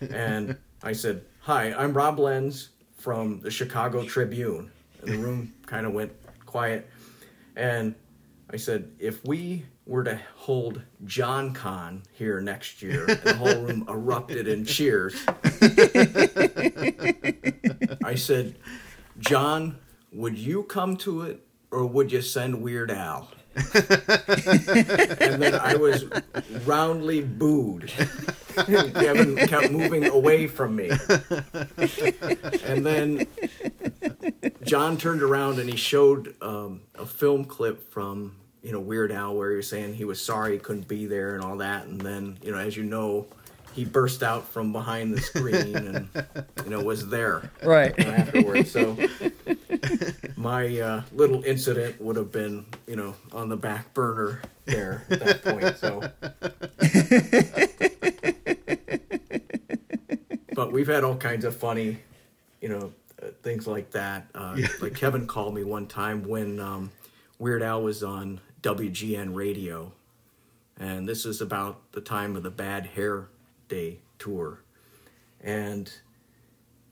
And 0.00 0.56
I 0.82 0.92
said, 0.92 1.24
"Hi, 1.40 1.72
I'm 1.72 1.92
Rob 1.92 2.18
Lenz 2.18 2.70
from 2.96 3.40
the 3.40 3.50
Chicago 3.50 4.04
Tribune." 4.04 4.70
And 5.02 5.12
the 5.12 5.18
room 5.18 5.54
kind 5.66 5.86
of 5.86 5.92
went 5.92 6.12
quiet. 6.46 6.90
And 7.54 7.94
I 8.50 8.56
said, 8.56 8.92
if 8.98 9.24
we 9.24 9.64
were 9.86 10.04
to 10.04 10.20
hold 10.36 10.82
John 11.04 11.52
Con 11.52 12.02
here 12.12 12.40
next 12.40 12.82
year, 12.82 13.06
and 13.08 13.20
the 13.20 13.34
whole 13.34 13.62
room 13.62 13.84
erupted 13.90 14.46
in 14.48 14.64
cheers. 14.64 15.16
I 18.04 18.14
said, 18.14 18.56
John, 19.18 19.78
would 20.12 20.38
you 20.38 20.62
come 20.64 20.96
to 20.98 21.22
it 21.22 21.45
or 21.70 21.86
would 21.86 22.12
you 22.12 22.22
send 22.22 22.62
Weird 22.62 22.90
Al? 22.90 23.28
and 23.74 25.40
then 25.40 25.54
I 25.54 25.76
was 25.76 26.04
roundly 26.66 27.22
booed. 27.22 27.90
Kevin 28.54 29.36
kept 29.48 29.70
moving 29.70 30.06
away 30.06 30.46
from 30.46 30.76
me. 30.76 30.90
And 32.64 32.84
then 32.84 33.26
John 34.62 34.98
turned 34.98 35.22
around 35.22 35.58
and 35.58 35.70
he 35.70 35.76
showed 35.76 36.34
um, 36.42 36.82
a 36.96 37.06
film 37.06 37.46
clip 37.46 37.90
from 37.90 38.36
you 38.62 38.72
know 38.72 38.80
Weird 38.80 39.12
Al 39.12 39.34
where 39.34 39.50
he 39.50 39.56
was 39.56 39.68
saying 39.68 39.94
he 39.94 40.04
was 40.04 40.20
sorry 40.20 40.54
he 40.54 40.58
couldn't 40.58 40.88
be 40.88 41.06
there 41.06 41.36
and 41.36 41.44
all 41.44 41.56
that, 41.58 41.86
and 41.86 42.00
then 42.00 42.38
you 42.42 42.50
know 42.50 42.58
as 42.58 42.76
you 42.76 42.82
know 42.82 43.26
he 43.76 43.84
burst 43.84 44.22
out 44.24 44.48
from 44.48 44.72
behind 44.72 45.14
the 45.14 45.20
screen 45.20 45.76
and 45.76 46.08
you 46.64 46.70
know 46.70 46.82
was 46.82 47.08
there 47.08 47.48
Right. 47.62 47.96
afterwards. 48.00 48.72
So 48.72 48.96
my 50.36 50.80
uh, 50.80 51.02
little 51.12 51.44
incident 51.44 52.00
would 52.00 52.16
have 52.16 52.32
been 52.32 52.66
you 52.88 52.96
know 52.96 53.14
on 53.32 53.48
the 53.48 53.56
back 53.56 53.94
burner 53.94 54.42
there 54.64 55.04
at 55.10 55.20
that 55.20 55.44
point. 55.44 55.76
So. 55.78 56.10
But 60.54 60.72
we've 60.72 60.86
had 60.86 61.04
all 61.04 61.16
kinds 61.16 61.44
of 61.44 61.54
funny, 61.54 61.98
you 62.62 62.70
know, 62.70 62.92
uh, 63.22 63.26
things 63.42 63.66
like 63.66 63.90
that. 63.90 64.26
Uh, 64.34 64.56
Like 64.80 64.94
Kevin 64.94 65.26
called 65.26 65.54
me 65.54 65.64
one 65.64 65.86
time 65.86 66.26
when 66.26 66.58
um, 66.60 66.92
Weird 67.38 67.62
Al 67.62 67.82
was 67.82 68.02
on 68.02 68.40
WGN 68.62 69.34
radio, 69.34 69.92
and 70.80 71.06
this 71.06 71.26
is 71.26 71.42
about 71.42 71.92
the 71.92 72.00
time 72.00 72.36
of 72.36 72.42
the 72.42 72.50
Bad 72.50 72.86
Hair 72.86 73.28
Day 73.68 74.00
tour, 74.18 74.62
and 75.40 75.92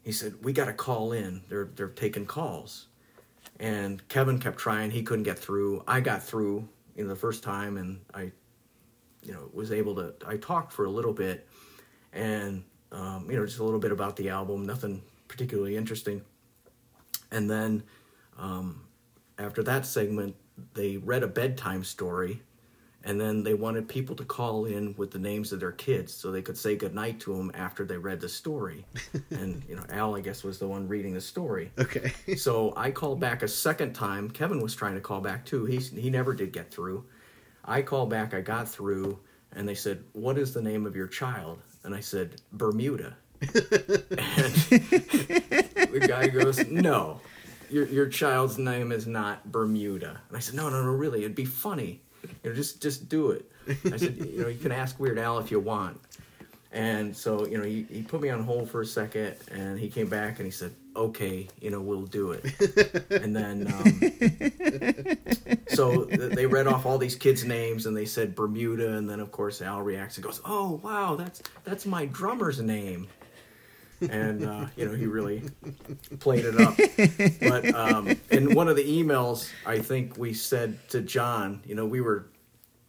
he 0.03 0.13
said 0.13 0.35
we 0.43 0.53
got 0.53 0.67
to 0.67 0.73
call 0.73 1.13
in. 1.13 1.43
They're 1.49 1.71
they're 1.75 1.89
taking 1.89 2.27
calls, 2.27 2.87
and 3.59 4.07
Kevin 4.09 4.39
kept 4.39 4.59
trying. 4.59 4.91
He 4.91 5.03
couldn't 5.03 5.25
get 5.25 5.39
through. 5.39 5.83
I 5.87 6.01
got 6.01 6.23
through, 6.23 6.69
you 6.97 7.05
know, 7.05 7.09
the 7.09 7.17
first 7.17 7.43
time, 7.43 7.77
and 7.77 8.01
I, 8.13 8.33
you 9.23 9.33
know, 9.33 9.49
was 9.53 9.73
able 9.73 9.95
to. 9.97 10.15
I 10.27 10.37
talked 10.37 10.73
for 10.73 10.85
a 10.85 10.91
little 10.91 11.13
bit, 11.13 11.49
and 12.13 12.65
um, 12.93 13.29
you 13.31 13.37
know, 13.37 13.47
just 13.47 13.59
a 13.59 13.65
little 13.65 13.81
bit 13.81 13.93
about 13.93 14.17
the 14.17 14.29
album. 14.29 14.67
Nothing 14.67 15.03
particularly 15.29 15.77
interesting. 15.77 16.23
And 17.31 17.51
then 17.51 17.83
um, 18.39 18.83
after 19.39 19.63
that 19.65 19.87
segment, 19.87 20.37
they 20.75 20.99
read 20.99 21.23
a 21.23 21.27
bedtime 21.27 21.83
story, 21.83 22.43
and 23.05 23.21
then 23.21 23.43
they 23.43 23.53
wanted 23.53 23.87
people 23.87 24.17
to 24.17 24.25
call 24.25 24.65
in 24.65 24.95
with 24.97 25.11
the 25.11 25.19
names 25.19 25.53
of 25.53 25.61
their 25.61 25.73
kids 25.73 26.13
so 26.13 26.33
they 26.33 26.41
could 26.41 26.57
say 26.57 26.75
goodnight 26.75 27.21
to 27.21 27.37
them 27.37 27.53
after 27.55 27.85
they 27.85 27.99
read 27.99 28.19
the 28.19 28.29
story. 28.29 28.87
and 29.31 29.63
you 29.69 29.77
know, 29.77 29.85
Al, 29.91 30.17
I 30.17 30.21
guess, 30.21 30.43
was 30.43 30.59
the 30.59 30.67
one 30.67 30.89
reading 30.89 31.13
the 31.13 31.21
story. 31.21 31.71
Okay. 31.79 32.13
So 32.37 32.73
I 32.77 32.91
called 32.91 33.21
back 33.21 33.43
a 33.43 33.49
second 33.49 33.93
time. 33.93 34.31
Kevin 34.31 34.61
was 34.61 34.75
trying 34.75 34.95
to 34.95 35.01
call 35.01 35.21
back 35.21 35.45
too. 35.45 35.67
He 35.67 35.77
he 35.77 36.09
never 36.09 36.35
did 36.35 36.53
get 36.53 36.71
through. 36.71 37.05
I 37.65 37.83
called 37.83 38.09
back. 38.09 38.33
I 38.33 38.41
got 38.41 38.69
through, 38.69 39.19
and 39.53 39.69
they 39.69 39.75
said, 39.75 40.03
"What 40.13 40.39
is 40.39 40.55
the 40.55 40.63
name 40.63 40.87
of 40.87 40.97
your 40.97 41.07
child?" 41.07 41.59
And 41.85 41.95
I 41.95 42.01
said, 42.01 42.41
"Bermuda." 42.53 43.17
and 43.41 43.51
the 45.91 46.07
guy 46.09 46.29
goes, 46.29 46.67
"No, 46.67 47.21
your 47.71 47.87
your 47.87 48.09
child's 48.09 48.57
name 48.57 48.93
is 48.93 49.07
not 49.07 49.53
Bermuda." 49.53 50.23
And 50.29 50.37
I 50.37 50.41
said, 50.41 50.55
"No, 50.55 50.71
no, 50.71 50.83
no, 50.83 50.91
really, 50.91 51.21
it'd 51.21 51.35
be 51.35 51.45
funny. 51.45 52.01
You 52.43 52.51
know, 52.51 52.57
just 52.57 52.83
just 52.83 53.09
do 53.09 53.31
it." 53.31 53.51
I 53.69 53.97
said, 53.97 54.17
"You 54.17 54.43
know, 54.43 54.49
you 54.49 54.59
can 54.59 54.73
ask 54.73 54.99
Weird 54.99 55.19
Al 55.19 55.39
if 55.39 55.51
you 55.51 55.61
want." 55.61 56.01
And 56.75 57.17
so, 57.17 57.47
you 57.47 57.57
know, 57.57 57.63
he, 57.63 57.87
he 57.89 58.03
put 58.03 58.21
me 58.21 58.31
on 58.31 58.43
hold 58.43 58.69
for 58.69 58.81
a 58.81 58.87
second 58.87 59.37
and 59.53 59.79
he 59.79 59.89
came 59.89 60.09
back 60.09 60.41
and 60.41 60.45
he 60.45 60.51
said, 60.51 60.75
okay, 60.97 61.47
you 61.61 61.71
know, 61.71 61.81
we'll 61.81 62.03
do 62.03 62.33
it. 62.33 62.45
and 63.11 63.35
then, 63.35 63.73
um, 63.73 64.01
so 65.69 66.05
th- 66.05 66.33
they 66.33 66.47
read 66.47 66.67
off 66.67 66.85
all 66.85 66.99
these 66.99 67.15
kids' 67.15 67.45
names 67.45 67.87
and 67.87 67.97
they 67.97 68.05
said 68.05 68.35
Bermuda. 68.35 68.97
And 68.97 69.09
then, 69.09 69.21
of 69.21 69.31
course, 69.31 69.63
Al 69.63 69.83
reacts 69.83 70.17
and 70.17 70.25
goes, 70.25 70.41
oh, 70.45 70.81
wow, 70.83 71.15
that's, 71.15 71.45
that's 71.63 71.87
my 71.87 72.07
drummer's 72.07 72.61
name. 72.61 73.07
And, 74.11 74.45
uh, 74.45 74.67
you 74.77 74.87
know, 74.87 74.95
he 74.95 75.07
really 75.07 75.43
played 76.21 76.45
it 76.45 76.61
up. 76.61 76.77
But 77.41 77.75
um, 77.75 78.17
in 78.31 78.55
one 78.55 78.69
of 78.69 78.77
the 78.77 78.85
emails, 78.85 79.51
I 79.67 79.79
think 79.79 80.19
we 80.19 80.33
said 80.35 80.79
to 80.91 81.01
John, 81.01 81.61
you 81.67 81.75
know, 81.75 81.87
we 81.87 82.01
were 82.01 82.27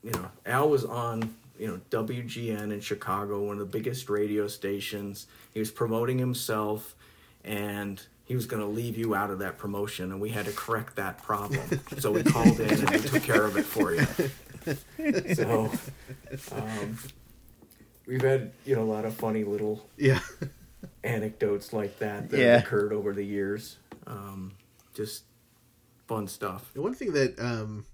you 0.06 0.12
know, 0.12 0.30
Al 0.46 0.70
was 0.70 0.86
on, 0.86 1.34
you 1.58 1.68
know, 1.68 1.82
WGN 1.90 2.72
in 2.72 2.80
Chicago, 2.80 3.42
one 3.42 3.54
of 3.54 3.60
the 3.60 3.78
biggest 3.78 4.08
radio 4.08 4.48
stations. 4.48 5.26
He 5.52 5.60
was 5.60 5.72
promoting 5.72 6.20
himself 6.20 6.96
and 7.44 8.00
he 8.26 8.36
was 8.36 8.46
going 8.46 8.62
to 8.62 8.68
leave 8.68 8.98
you 8.98 9.16
out 9.16 9.32
of 9.32 9.40
that 9.40 9.58
promotion 9.58 10.12
and 10.12 10.22
we 10.22 10.30
had 10.30 10.46
to 10.46 10.52
correct 10.52 10.96
that 10.98 11.24
problem. 11.24 11.82
so 11.98 12.12
we 12.12 12.22
called 12.24 12.60
in 12.60 12.70
and 12.70 12.90
we 12.92 13.00
took 13.00 13.24
care 13.24 13.44
of 13.46 13.58
it 13.58 13.66
for 13.66 13.96
you. 13.96 14.06
So 15.36 15.72
um, 16.52 16.98
we've 18.06 18.22
had, 18.22 18.52
you 18.66 18.76
know, 18.76 18.84
a 18.84 18.92
lot 18.92 19.06
of 19.06 19.16
funny 19.16 19.44
little 19.44 19.88
Yeah. 19.98 20.20
Anecdotes 21.06 21.72
like 21.72 22.00
that 22.00 22.30
that 22.30 22.40
Yeah. 22.40 22.58
occurred 22.58 22.92
over 22.92 23.14
the 23.14 23.24
years. 23.24 23.78
Um, 24.08 24.54
just 24.94 25.24
fun 26.08 26.28
stuff. 26.28 26.72
The 26.74 26.82
one 26.82 26.94
thing 26.94 27.14
that 27.14 27.40
um, 27.40 27.86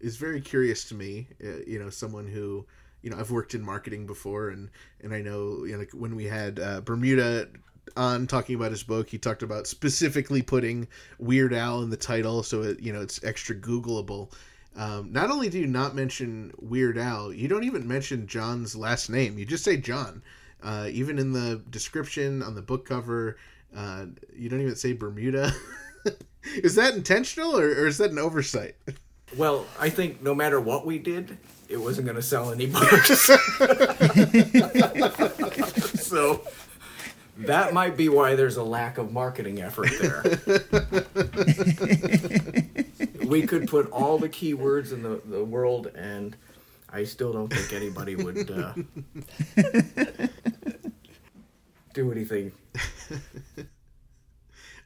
is 0.00 0.16
very 0.16 0.40
curious 0.40 0.84
to 0.88 0.94
me, 0.94 1.28
uh, 1.44 1.58
you 1.66 1.78
know, 1.78 1.90
someone 1.90 2.26
who, 2.26 2.66
you 3.02 3.10
know, 3.10 3.18
I've 3.18 3.30
worked 3.30 3.54
in 3.54 3.62
marketing 3.62 4.06
before, 4.06 4.48
and 4.50 4.70
and 5.00 5.14
I 5.14 5.20
know, 5.22 5.64
you 5.64 5.72
know, 5.72 5.78
like 5.78 5.92
when 5.92 6.16
we 6.16 6.24
had 6.24 6.58
uh, 6.60 6.80
Bermuda 6.80 7.48
on 7.96 8.26
talking 8.26 8.54
about 8.54 8.70
his 8.70 8.82
book, 8.82 9.08
he 9.08 9.18
talked 9.18 9.42
about 9.42 9.66
specifically 9.66 10.42
putting 10.42 10.86
Weird 11.18 11.54
Al 11.54 11.82
in 11.82 11.90
the 11.90 11.96
title, 11.96 12.42
so 12.42 12.62
it, 12.62 12.80
you 12.80 12.92
know, 12.92 13.00
it's 13.00 13.22
extra 13.24 13.56
Googleable. 13.56 14.32
Um, 14.76 15.10
not 15.10 15.30
only 15.30 15.48
do 15.48 15.58
you 15.58 15.66
not 15.66 15.94
mention 15.96 16.52
Weird 16.58 16.98
Al, 16.98 17.32
you 17.32 17.48
don't 17.48 17.64
even 17.64 17.88
mention 17.88 18.26
John's 18.26 18.76
last 18.76 19.08
name. 19.10 19.38
You 19.38 19.44
just 19.44 19.64
say 19.64 19.76
John. 19.76 20.22
Uh, 20.62 20.88
even 20.90 21.18
in 21.18 21.32
the 21.32 21.62
description 21.70 22.42
on 22.42 22.54
the 22.54 22.62
book 22.62 22.86
cover, 22.86 23.36
uh, 23.76 24.06
you 24.34 24.48
don't 24.48 24.60
even 24.60 24.76
say 24.76 24.92
Bermuda. 24.92 25.52
Is 26.56 26.74
that 26.76 26.94
intentional 26.94 27.58
or, 27.58 27.66
or 27.66 27.86
is 27.86 27.98
that 27.98 28.10
an 28.10 28.18
oversight? 28.18 28.76
Well, 29.36 29.66
I 29.78 29.90
think 29.90 30.22
no 30.22 30.34
matter 30.34 30.60
what 30.60 30.86
we 30.86 30.98
did, 30.98 31.36
it 31.68 31.76
wasn't 31.76 32.06
going 32.06 32.16
to 32.16 32.22
sell 32.22 32.50
any 32.50 32.66
books. 32.70 33.26
so 36.00 36.42
that 37.38 37.74
might 37.74 37.96
be 37.96 38.08
why 38.08 38.34
there's 38.34 38.56
a 38.56 38.62
lack 38.62 38.98
of 38.98 39.12
marketing 39.12 39.60
effort 39.60 39.90
there. 40.00 40.22
we 43.26 43.42
could 43.42 43.68
put 43.68 43.90
all 43.90 44.18
the 44.18 44.28
keywords 44.28 44.92
in 44.92 45.02
the, 45.02 45.20
the 45.26 45.44
world, 45.44 45.88
and 45.94 46.36
I 46.90 47.04
still 47.04 47.32
don't 47.32 47.52
think 47.52 47.72
anybody 47.72 48.16
would 48.16 48.50
uh, 48.50 48.72
do 51.94 52.12
anything. 52.12 52.52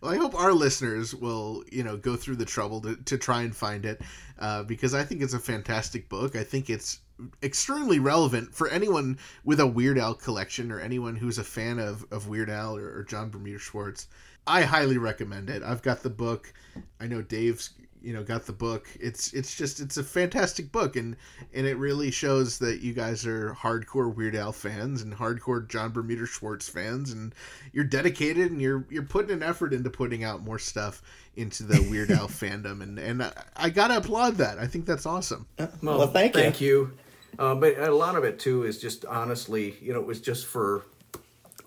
Well, 0.02 0.10
I 0.12 0.16
hope 0.16 0.34
our 0.34 0.52
listeners 0.52 1.14
will, 1.14 1.62
you 1.70 1.84
know, 1.84 1.96
go 1.96 2.16
through 2.16 2.34
the 2.34 2.44
trouble 2.44 2.80
to, 2.80 2.96
to 2.96 3.16
try 3.16 3.42
and 3.42 3.54
find 3.54 3.86
it, 3.86 4.02
uh, 4.40 4.64
because 4.64 4.94
I 4.94 5.04
think 5.04 5.22
it's 5.22 5.32
a 5.32 5.38
fantastic 5.38 6.08
book. 6.08 6.34
I 6.34 6.42
think 6.42 6.68
it's 6.68 6.98
extremely 7.40 8.00
relevant 8.00 8.52
for 8.52 8.68
anyone 8.68 9.16
with 9.44 9.60
a 9.60 9.66
Weird 9.66 9.98
Al 9.98 10.14
collection 10.14 10.72
or 10.72 10.80
anyone 10.80 11.14
who's 11.14 11.38
a 11.38 11.44
fan 11.44 11.78
of, 11.78 12.04
of 12.10 12.26
Weird 12.26 12.50
Al 12.50 12.76
or, 12.76 12.98
or 12.98 13.04
John 13.04 13.30
Bermuda 13.30 13.60
Schwartz. 13.60 14.08
I 14.44 14.62
highly 14.62 14.98
recommend 14.98 15.48
it. 15.48 15.62
I've 15.62 15.82
got 15.82 16.02
the 16.02 16.10
book. 16.10 16.52
I 16.98 17.06
know 17.06 17.22
Dave's, 17.22 17.70
you 18.02 18.12
know, 18.12 18.22
got 18.22 18.46
the 18.46 18.52
book. 18.52 18.88
It's 19.00 19.32
it's 19.32 19.54
just 19.54 19.80
it's 19.80 19.96
a 19.96 20.02
fantastic 20.04 20.72
book, 20.72 20.96
and 20.96 21.16
and 21.54 21.66
it 21.66 21.76
really 21.76 22.10
shows 22.10 22.58
that 22.58 22.80
you 22.80 22.92
guys 22.92 23.26
are 23.26 23.54
hardcore 23.54 24.14
Weird 24.14 24.34
Al 24.34 24.52
fans 24.52 25.02
and 25.02 25.14
hardcore 25.14 25.68
John 25.68 25.90
Bermuda 25.90 26.26
Schwartz 26.26 26.68
fans, 26.68 27.12
and 27.12 27.34
you're 27.72 27.84
dedicated 27.84 28.50
and 28.50 28.60
you're 28.60 28.84
you're 28.90 29.02
putting 29.02 29.30
an 29.30 29.42
effort 29.42 29.72
into 29.72 29.90
putting 29.90 30.24
out 30.24 30.42
more 30.42 30.58
stuff 30.58 31.02
into 31.36 31.62
the 31.62 31.80
Weird 31.90 32.10
Al 32.10 32.28
fandom, 32.28 32.82
and 32.82 32.98
and 32.98 33.22
I, 33.22 33.32
I 33.56 33.70
gotta 33.70 33.98
applaud 33.98 34.36
that. 34.36 34.58
I 34.58 34.66
think 34.66 34.86
that's 34.86 35.06
awesome. 35.06 35.46
Well, 35.82 36.06
thank 36.08 36.34
you. 36.34 36.42
Thank 36.42 36.60
you. 36.60 36.92
Uh, 37.38 37.54
but 37.54 37.78
a 37.78 37.94
lot 37.94 38.16
of 38.16 38.24
it 38.24 38.38
too 38.38 38.64
is 38.64 38.78
just 38.80 39.04
honestly, 39.06 39.76
you 39.80 39.92
know, 39.92 40.00
it 40.00 40.06
was 40.06 40.20
just 40.20 40.46
for 40.46 40.84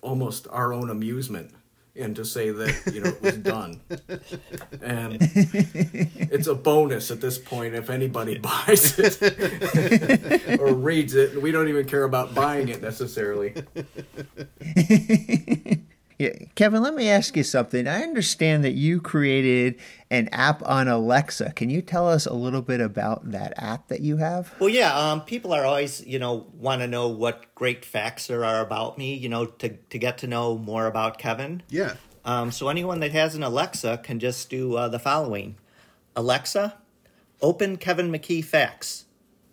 almost 0.01 0.47
our 0.51 0.71
own 0.71 0.89
amusement 0.89 1.51
and 1.95 2.15
to 2.15 2.25
say 2.25 2.51
that 2.51 2.91
you 2.93 3.01
know 3.01 3.09
it 3.09 3.21
was 3.21 3.37
done. 3.37 3.81
And 4.81 5.17
it's 6.31 6.47
a 6.47 6.55
bonus 6.55 7.11
at 7.11 7.21
this 7.21 7.37
point 7.37 7.75
if 7.75 7.89
anybody 7.89 8.37
buys 8.39 8.99
it 8.99 10.59
or 10.59 10.73
reads 10.73 11.15
it. 11.15 11.41
We 11.41 11.51
don't 11.51 11.69
even 11.69 11.85
care 11.85 12.03
about 12.03 12.35
buying 12.35 12.69
it 12.69 12.81
necessarily 12.81 13.53
Yeah, 16.17 16.29
Kevin, 16.55 16.81
let 16.81 16.93
me 16.93 17.09
ask 17.09 17.35
you 17.35 17.43
something. 17.43 17.87
I 17.87 18.01
understand 18.01 18.63
that 18.63 18.71
you 18.71 19.01
created 19.01 19.75
an 20.09 20.29
app 20.31 20.65
on 20.65 20.87
Alexa. 20.87 21.51
Can 21.53 21.69
you 21.69 21.81
tell 21.81 22.07
us 22.07 22.25
a 22.25 22.33
little 22.33 22.61
bit 22.61 22.79
about 22.79 23.31
that 23.31 23.53
app 23.57 23.89
that 23.89 23.99
you 23.99 24.17
have? 24.17 24.53
Well, 24.59 24.69
yeah, 24.69 24.97
um, 24.97 25.21
people 25.21 25.53
are 25.53 25.65
always, 25.65 26.05
you 26.05 26.17
know, 26.17 26.47
want 26.53 26.81
to 26.81 26.87
know 26.87 27.09
what 27.09 27.53
great 27.53 27.83
facts 27.83 28.27
there 28.27 28.45
are 28.45 28.61
about 28.61 28.97
me, 28.97 29.13
you 29.13 29.27
know, 29.27 29.45
to, 29.45 29.69
to 29.69 29.99
get 29.99 30.17
to 30.19 30.27
know 30.27 30.57
more 30.57 30.87
about 30.87 31.17
Kevin. 31.17 31.63
Yeah. 31.69 31.95
Um, 32.23 32.49
so 32.49 32.69
anyone 32.69 33.01
that 33.01 33.11
has 33.11 33.35
an 33.35 33.43
Alexa 33.43 33.99
can 34.03 34.19
just 34.19 34.49
do 34.49 34.75
uh, 34.75 34.87
the 34.87 34.99
following 34.99 35.57
Alexa, 36.15 36.77
open 37.41 37.75
Kevin 37.75 38.09
McKee 38.09 38.43
facts. 38.43 39.05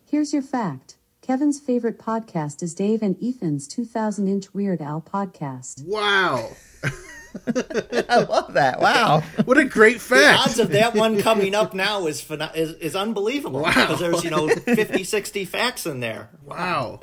Here's 0.08 0.32
your 0.32 0.42
fact 0.42 0.96
Kevin's 1.22 1.60
favorite 1.60 1.98
podcast 1.98 2.62
is 2.64 2.74
Dave 2.74 3.00
and 3.00 3.16
Ethan's 3.22 3.68
2000 3.68 4.26
inch 4.26 4.52
Weird 4.52 4.82
Al 4.82 5.00
podcast. 5.00 5.84
Wow. 5.84 6.50
I 7.46 8.18
love 8.28 8.54
that. 8.54 8.80
Wow. 8.80 9.22
What 9.44 9.56
a 9.56 9.64
great 9.64 10.00
fact. 10.00 10.20
The 10.20 10.50
odds 10.50 10.58
of 10.58 10.70
that 10.70 10.94
one 10.94 11.20
coming 11.20 11.54
up 11.54 11.74
now 11.74 12.06
is 12.06 12.20
pheno- 12.20 12.54
is, 12.56 12.72
is 12.74 12.96
unbelievable 12.96 13.60
Wow. 13.62 13.72
because 13.72 14.00
there's, 14.00 14.24
you 14.24 14.30
know, 14.30 14.48
50, 14.48 15.04
60 15.04 15.44
facts 15.44 15.86
in 15.86 16.00
there. 16.00 16.28
Wow. 16.44 16.98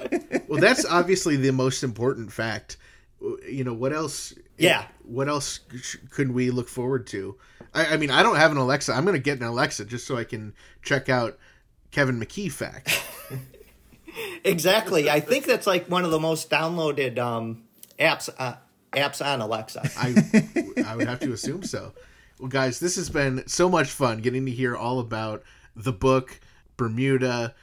Well, 0.47 0.59
that's 0.59 0.86
obviously 0.86 1.38
the 1.38 1.51
most 1.53 1.82
important 1.84 2.32
fact. 2.34 2.76
You 3.49 3.63
know, 3.63 3.74
what 3.74 3.93
else? 3.93 4.34
Yeah. 4.57 4.84
What 5.03 5.30
else 5.30 5.61
sh- 5.82 5.95
could 6.11 6.32
we 6.32 6.51
look 6.51 6.67
forward 6.67 7.07
to? 7.07 7.38
I, 7.74 7.93
I 7.93 7.97
mean, 7.97 8.11
I 8.11 8.22
don't 8.22 8.36
have 8.36 8.51
an 8.51 8.57
Alexa. 8.57 8.93
I'm 8.93 9.05
going 9.05 9.15
to 9.15 9.22
get 9.24 9.39
an 9.39 9.45
Alexa 9.45 9.86
just 9.86 10.05
so 10.05 10.17
I 10.17 10.26
can 10.26 10.53
check 10.84 11.07
out 11.07 11.38
Kevin 11.91 12.20
McKee 12.20 12.51
facts. 12.51 13.01
Exactly. 14.43 15.09
I 15.09 15.20
think 15.20 15.45
that's 15.45 15.67
like 15.67 15.89
one 15.89 16.05
of 16.05 16.11
the 16.11 16.20
most 16.20 16.49
downloaded 16.49 17.17
um, 17.20 17.63
apps 17.99 18.30
uh, 18.38 18.55
apps 18.93 19.26
on 19.26 19.41
Alexa. 19.41 19.89
I 19.97 20.84
I 20.86 20.95
would 20.95 21.07
have 21.07 21.20
to 21.22 21.34
assume 21.34 21.63
so. 21.63 21.93
Well, 22.39 22.49
guys, 22.49 22.80
this 22.80 22.95
has 22.95 23.09
been 23.09 23.47
so 23.47 23.70
much 23.70 23.89
fun 23.89 24.20
getting 24.20 24.45
to 24.45 24.51
hear 24.51 24.76
all 24.76 24.99
about 24.99 25.43
the 25.76 25.91
book, 25.91 26.39
Bermuda, 26.78 27.53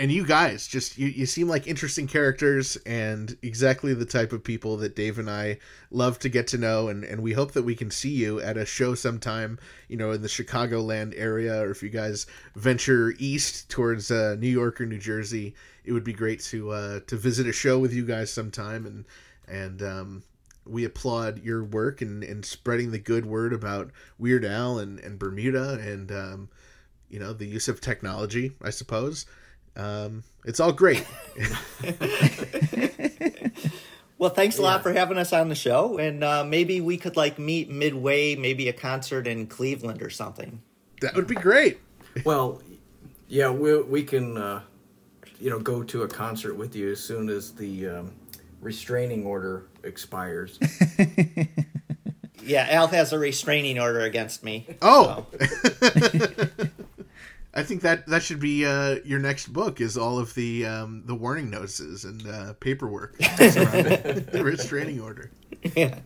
and 0.00 0.10
you 0.10 0.24
guys. 0.24 0.66
Just 0.66 0.96
you, 0.96 1.08
you 1.08 1.26
seem 1.26 1.46
like 1.46 1.66
interesting 1.66 2.06
characters 2.06 2.76
and 2.86 3.36
exactly 3.42 3.92
the 3.92 4.06
type 4.06 4.32
of 4.32 4.42
people 4.42 4.78
that 4.78 4.96
Dave 4.96 5.18
and 5.18 5.28
I 5.28 5.58
love 5.90 6.18
to 6.20 6.30
get 6.30 6.46
to 6.48 6.58
know. 6.58 6.88
And, 6.88 7.04
and 7.04 7.22
we 7.22 7.34
hope 7.34 7.52
that 7.52 7.64
we 7.64 7.74
can 7.74 7.90
see 7.90 8.08
you 8.08 8.40
at 8.40 8.56
a 8.56 8.64
show 8.64 8.94
sometime, 8.94 9.58
you 9.88 9.98
know, 9.98 10.12
in 10.12 10.22
the 10.22 10.28
Chicagoland 10.28 11.12
area, 11.16 11.60
or 11.60 11.70
if 11.70 11.82
you 11.82 11.90
guys 11.90 12.26
venture 12.56 13.12
east 13.18 13.68
towards 13.68 14.10
uh, 14.10 14.36
New 14.38 14.48
York 14.48 14.80
or 14.80 14.86
New 14.86 14.98
Jersey, 14.98 15.54
it 15.84 15.92
would 15.92 16.04
be 16.04 16.14
great 16.14 16.40
to 16.44 16.70
uh, 16.70 17.00
to 17.06 17.16
visit 17.16 17.46
a 17.46 17.52
show 17.52 17.78
with 17.78 17.92
you 17.92 18.06
guys 18.06 18.32
sometime 18.32 18.86
and 18.86 19.04
and 19.46 19.82
um, 19.82 20.22
we 20.64 20.84
applaud 20.84 21.42
your 21.42 21.62
work 21.62 22.00
and, 22.00 22.24
and 22.24 22.46
spreading 22.46 22.90
the 22.90 22.98
good 22.98 23.26
word 23.26 23.52
about 23.52 23.90
Weird 24.18 24.46
Al 24.46 24.78
and, 24.78 24.98
and 25.00 25.18
Bermuda 25.18 25.74
and 25.74 26.10
um, 26.10 26.48
you 27.10 27.18
know 27.18 27.34
the 27.34 27.46
use 27.46 27.68
of 27.68 27.82
technology, 27.82 28.52
I 28.62 28.70
suppose. 28.70 29.26
Um, 29.76 30.22
it's 30.44 30.60
all 30.60 30.72
great. 30.72 31.04
Well, 34.18 34.28
thanks 34.28 34.58
a 34.58 34.62
lot 34.62 34.82
for 34.82 34.92
having 34.92 35.16
us 35.16 35.32
on 35.32 35.48
the 35.48 35.54
show, 35.54 35.96
and 35.96 36.22
uh, 36.22 36.44
maybe 36.44 36.82
we 36.82 36.98
could 36.98 37.16
like 37.16 37.38
meet 37.38 37.70
midway, 37.70 38.36
maybe 38.36 38.68
a 38.68 38.72
concert 38.74 39.26
in 39.26 39.46
Cleveland 39.46 40.02
or 40.02 40.10
something. 40.10 40.60
that 41.00 41.14
would 41.14 41.26
be 41.26 41.34
great. 41.34 41.78
well 42.26 42.60
yeah 43.28 43.48
we, 43.48 43.80
we 43.80 44.02
can 44.02 44.36
uh, 44.36 44.60
you 45.40 45.48
know 45.48 45.58
go 45.58 45.82
to 45.82 46.02
a 46.02 46.08
concert 46.08 46.52
with 46.54 46.76
you 46.76 46.92
as 46.92 47.00
soon 47.00 47.30
as 47.30 47.52
the 47.52 47.88
um, 47.88 48.12
restraining 48.60 49.24
order 49.24 49.64
expires 49.84 50.58
Yeah, 52.42 52.66
Al 52.70 52.88
has 52.88 53.12
a 53.12 53.18
restraining 53.18 53.78
order 53.78 54.00
against 54.00 54.42
me. 54.42 54.66
Oh, 54.82 55.26
I 57.52 57.62
think 57.64 57.82
that 57.82 58.06
that 58.06 58.22
should 58.22 58.38
be 58.40 58.64
uh, 58.64 58.96
your 59.04 59.18
next 59.18 59.52
book. 59.52 59.80
Is 59.80 59.96
all 59.96 60.18
of 60.18 60.34
the 60.34 60.66
um, 60.66 61.02
the 61.06 61.14
warning 61.14 61.50
notices 61.50 62.04
and 62.04 62.26
uh, 62.26 62.52
paperwork 62.54 63.16
surrounding 63.36 64.24
the 64.24 64.42
restraining 64.44 65.00
order. 65.00 65.30
Yeah. 65.74 65.98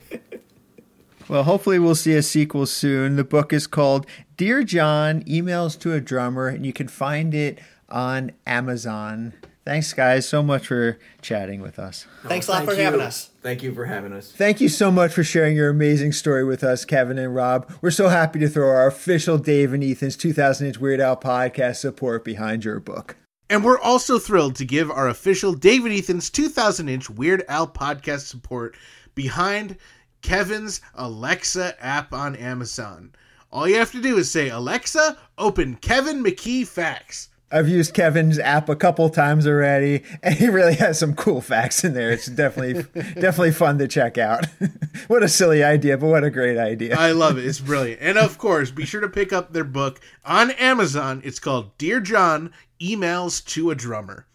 Well, 1.29 1.45
hopefully, 1.45 1.79
we'll 1.79 1.95
see 1.95 2.15
a 2.15 2.23
sequel 2.23 2.67
soon. 2.67 3.17
The 3.17 3.25
book 3.25 3.53
is 3.53 3.67
called 3.67 4.07
Dear 4.37 4.63
John 4.63 5.23
Emails 5.25 5.79
to 5.81 5.93
a 5.93 6.01
Drummer, 6.01 6.49
and 6.49 6.67
you 6.67 6.73
can 6.73 6.89
find 6.89 7.35
it 7.35 7.59
on 7.89 8.33
Amazon. 8.47 9.33
Thanks, 9.65 9.95
guys, 9.95 10.29
so 10.29 10.43
much 10.43 10.67
for 10.67 10.99
chatting 11.23 11.63
with 11.63 11.79
us. 11.79 12.07
Thanks 12.25 12.49
a 12.49 12.51
lot 12.51 12.67
Thank 12.67 12.71
for 12.71 12.77
having 12.77 13.01
us. 13.01 13.31
thank 13.41 13.63
you 13.63 13.73
for 13.75 13.87
having 13.87 14.13
us 14.13 14.31
Thank 14.31 14.61
you 14.61 14.69
so 14.69 14.91
much 14.91 15.15
for 15.15 15.25
sharing 15.25 15.57
your 15.57 15.71
amazing 15.71 16.13
story 16.13 16.45
with 16.45 16.63
us, 16.63 16.85
Kevin 16.85 17.19
and 17.19 17.35
Rob. 17.35 17.73
We're 17.81 17.91
so 17.91 18.09
happy 18.09 18.39
to 18.41 18.49
throw 18.49 18.69
our 18.69 18.87
official 18.87 19.39
Dave 19.39 19.73
and 19.73 19.83
Ethan's 19.83 20.17
2000 20.19 20.67
inch 20.67 20.79
Weird 20.79 21.01
Al 21.01 21.17
podcast 21.17 21.77
support 21.77 22.25
behind 22.25 22.65
your 22.65 22.79
book. 22.79 23.17
And 23.49 23.65
we're 23.65 23.81
also 23.81 24.19
thrilled 24.19 24.57
to 24.57 24.65
give 24.65 24.91
our 24.91 25.09
official 25.09 25.55
David 25.55 25.93
Ethan's 25.93 26.29
2000 26.29 26.89
inch 26.89 27.09
Weird 27.09 27.43
Al 27.49 27.67
podcast 27.67 28.27
support 28.27 28.77
behind 29.15 29.77
Kevin's 30.21 30.81
Alexa 30.95 31.75
app 31.83 32.13
on 32.13 32.37
Amazon. 32.37 33.13
All 33.51 33.69
you 33.69 33.77
have 33.77 33.93
to 33.93 34.03
do 34.03 34.19
is 34.19 34.31
say, 34.31 34.49
Alexa, 34.49 35.17
open 35.39 35.77
Kevin 35.77 36.23
McKee 36.25 36.67
Facts. 36.67 37.29
I've 37.55 37.69
used 37.69 37.95
Kevin's 37.95 38.41
app 38.41 38.69
a 38.69 38.75
couple 38.75 39.09
times 39.11 39.47
already, 39.47 40.03
and 40.25 40.35
he 40.35 40.49
really 40.49 40.75
has 40.75 40.99
some 40.99 41.15
cool 41.15 41.41
facts 41.41 41.85
in 41.85 41.95
there. 41.95 42.11
It's 42.11 42.27
definitely 42.27 42.83
definitely 43.15 43.53
fun 43.53 43.79
to 43.79 43.87
check 43.87 44.19
out. 44.19 44.47
what 45.07 45.23
a 45.23 45.29
silly 45.29 45.63
idea, 45.63 45.97
but 45.97 46.09
what 46.09 46.25
a 46.25 46.31
great 46.31 46.59
idea. 46.59 46.97
I 46.97 47.13
love 47.13 47.39
it. 47.39 47.47
It's 47.47 47.61
brilliant. 47.61 48.03
And 48.03 48.19
of 48.19 48.39
course, 48.39 48.73
be 48.73 48.85
sure 48.85 49.01
to 49.01 49.09
pick 49.09 49.33
up 49.33 49.53
their 49.53 49.63
book 49.63 50.01
on 50.25 50.51
Amazon. 50.53 51.23
It's 51.25 51.39
called 51.39 51.79
Dear 51.79 52.01
John 52.01 52.53
Emails 52.83 53.45
to 53.53 53.71
a 53.71 53.77
Drummer. 53.77 54.27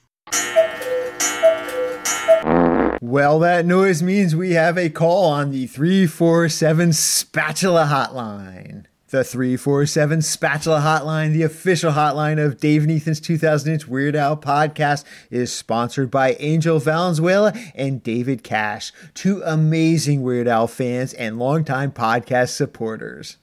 Well, 3.02 3.40
that 3.40 3.66
noise 3.66 4.02
means 4.02 4.34
we 4.34 4.54
have 4.54 4.78
a 4.78 4.90
call 4.90 5.26
on 5.26 5.52
the 5.52 5.68
347 5.68 6.94
Spatula 6.94 7.86
Hotline. 7.86 8.86
The 9.12 9.24
347 9.24 10.22
Spatula 10.22 10.82
Hotline, 10.82 11.34
the 11.34 11.42
official 11.42 11.94
hotline 11.94 12.38
of 12.38 12.60
Dave 12.60 12.84
and 12.84 12.92
Ethan's 12.92 13.20
2000 13.20 13.74
inch 13.74 13.88
Weird 13.88 14.16
Al 14.16 14.38
podcast, 14.38 15.04
is 15.32 15.52
sponsored 15.52 16.12
by 16.12 16.34
Angel 16.34 16.78
Valenzuela 16.78 17.52
and 17.74 18.04
David 18.04 18.44
Cash, 18.44 18.94
two 19.16 19.42
amazing 19.44 20.22
Weird 20.22 20.48
Al 20.48 20.68
fans 20.68 21.16
and 21.16 21.40
longtime 21.40 21.92
podcast 21.92 22.50
supporters. 22.50 23.38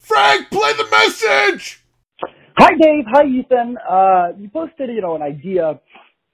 Frank, 0.00 0.50
play 0.50 0.72
the 0.72 0.88
message! 0.90 1.84
Hi, 2.58 2.70
Dave. 2.80 3.04
Hi, 3.12 3.24
Ethan. 3.24 3.78
Uh, 3.78 4.32
you 4.36 4.48
posted, 4.48 4.90
you 4.90 5.02
know, 5.02 5.14
an 5.14 5.22
idea 5.22 5.78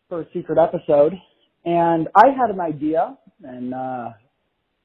for 0.08 0.22
a 0.22 0.26
secret 0.32 0.56
episode, 0.56 1.12
and 1.66 2.08
I 2.14 2.28
had 2.28 2.48
an 2.48 2.60
idea, 2.60 3.18
and 3.44 3.74
uh, 3.74 4.12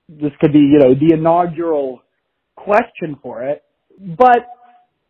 this 0.09 0.33
could 0.41 0.51
be, 0.51 0.59
you 0.59 0.79
know, 0.79 0.93
the 0.93 1.13
inaugural 1.13 2.01
question 2.57 3.17
for 3.23 3.43
it. 3.43 3.63
But 3.99 4.47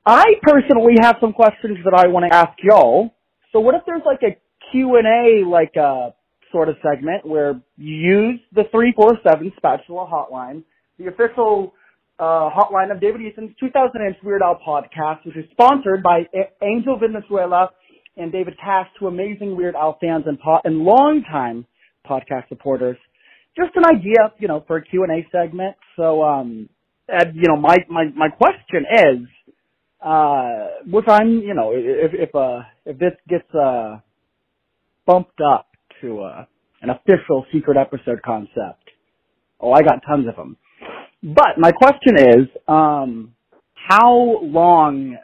I 0.05 0.25
personally 0.41 0.95
have 1.01 1.15
some 1.21 1.33
questions 1.33 1.77
that 1.85 1.93
I 1.93 2.07
want 2.07 2.25
to 2.29 2.35
ask 2.35 2.51
y'all. 2.61 3.13
So, 3.51 3.59
what 3.59 3.75
if 3.75 3.81
there's 3.85 4.01
like 4.05 4.21
a 4.23 4.37
Q 4.71 4.97
and 4.97 5.07
A, 5.07 5.47
like 5.47 5.75
a 5.75 6.13
sort 6.51 6.69
of 6.69 6.75
segment 6.83 7.25
where 7.25 7.59
you 7.77 7.95
use 7.95 8.39
the 8.53 8.63
three 8.71 8.93
four 8.95 9.17
seven 9.27 9.51
spatula 9.57 10.07
hotline, 10.07 10.63
the 10.99 11.07
official 11.07 11.73
uh, 12.19 12.49
hotline 12.49 12.91
of 12.91 13.01
David 13.01 13.21
Easton's 13.21 13.51
2000 13.59 14.01
Inch 14.01 14.17
Weird 14.23 14.41
Al 14.41 14.59
podcast, 14.65 15.25
which 15.25 15.35
is 15.35 15.45
sponsored 15.51 16.03
by 16.03 16.23
A- 16.33 16.63
Angel 16.63 16.97
Venezuela 16.99 17.69
and 18.17 18.31
David 18.31 18.55
Cash, 18.63 18.87
two 18.99 19.07
amazing 19.07 19.55
Weird 19.57 19.75
Al 19.75 19.97
fans 19.99 20.25
and, 20.27 20.39
po- 20.39 20.61
and 20.63 20.79
longtime 20.79 21.65
podcast 22.07 22.47
supporters. 22.49 22.97
Just 23.57 23.75
an 23.75 23.85
idea, 23.85 24.31
you 24.39 24.47
know, 24.47 24.63
for 24.67 24.77
a 24.77 24.83
Q&A 24.83 25.27
segment. 25.31 25.75
So, 25.95 26.23
um, 26.23 26.69
you 27.35 27.47
know, 27.47 27.57
my, 27.57 27.77
my, 27.89 28.05
my 28.15 28.29
question 28.29 28.85
is, 28.91 29.27
uh, 30.03 30.67
I'm, 31.07 31.39
you 31.39 31.53
know, 31.53 31.71
if, 31.73 32.11
if, 32.13 32.35
uh, 32.35 32.59
if 32.85 32.97
this 32.97 33.13
gets, 33.29 33.47
uh, 33.55 33.99
bumped 35.05 35.39
up 35.41 35.67
to, 36.01 36.21
uh, 36.21 36.45
an 36.81 36.89
official 36.89 37.45
secret 37.53 37.77
episode 37.77 38.21
concept, 38.23 38.91
oh, 39.59 39.71
I 39.71 39.81
got 39.81 40.01
tons 40.07 40.27
of 40.27 40.35
them. 40.35 40.57
But 41.23 41.57
my 41.57 41.71
question 41.71 42.17
is, 42.17 42.47
um, 42.67 43.33
how 43.73 44.39
long 44.41 45.17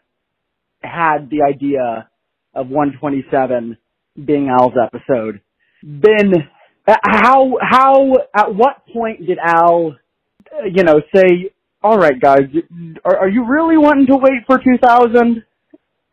had 0.82 1.30
the 1.30 1.44
idea 1.48 2.10
of 2.54 2.70
127 2.70 3.78
being 4.26 4.50
Al's 4.50 4.74
episode 4.82 5.42
been? 5.84 6.34
uh, 6.88 6.96
How 7.04 7.58
how 7.62 8.14
at 8.34 8.56
what 8.56 8.86
point 8.94 9.26
did 9.28 9.38
Al, 9.44 9.98
uh, 10.54 10.66
you 10.74 10.84
know, 10.84 11.02
say, 11.14 11.52
"All 11.82 11.98
right, 11.98 12.20
guys, 12.20 12.42
are, 13.06 13.18
are 13.18 13.30
you 13.30 13.46
really 13.46 13.78
wanting 13.78 14.08
to 14.08 14.18
wait 14.18 14.44
for 14.48 14.58
2000?" 14.58 15.44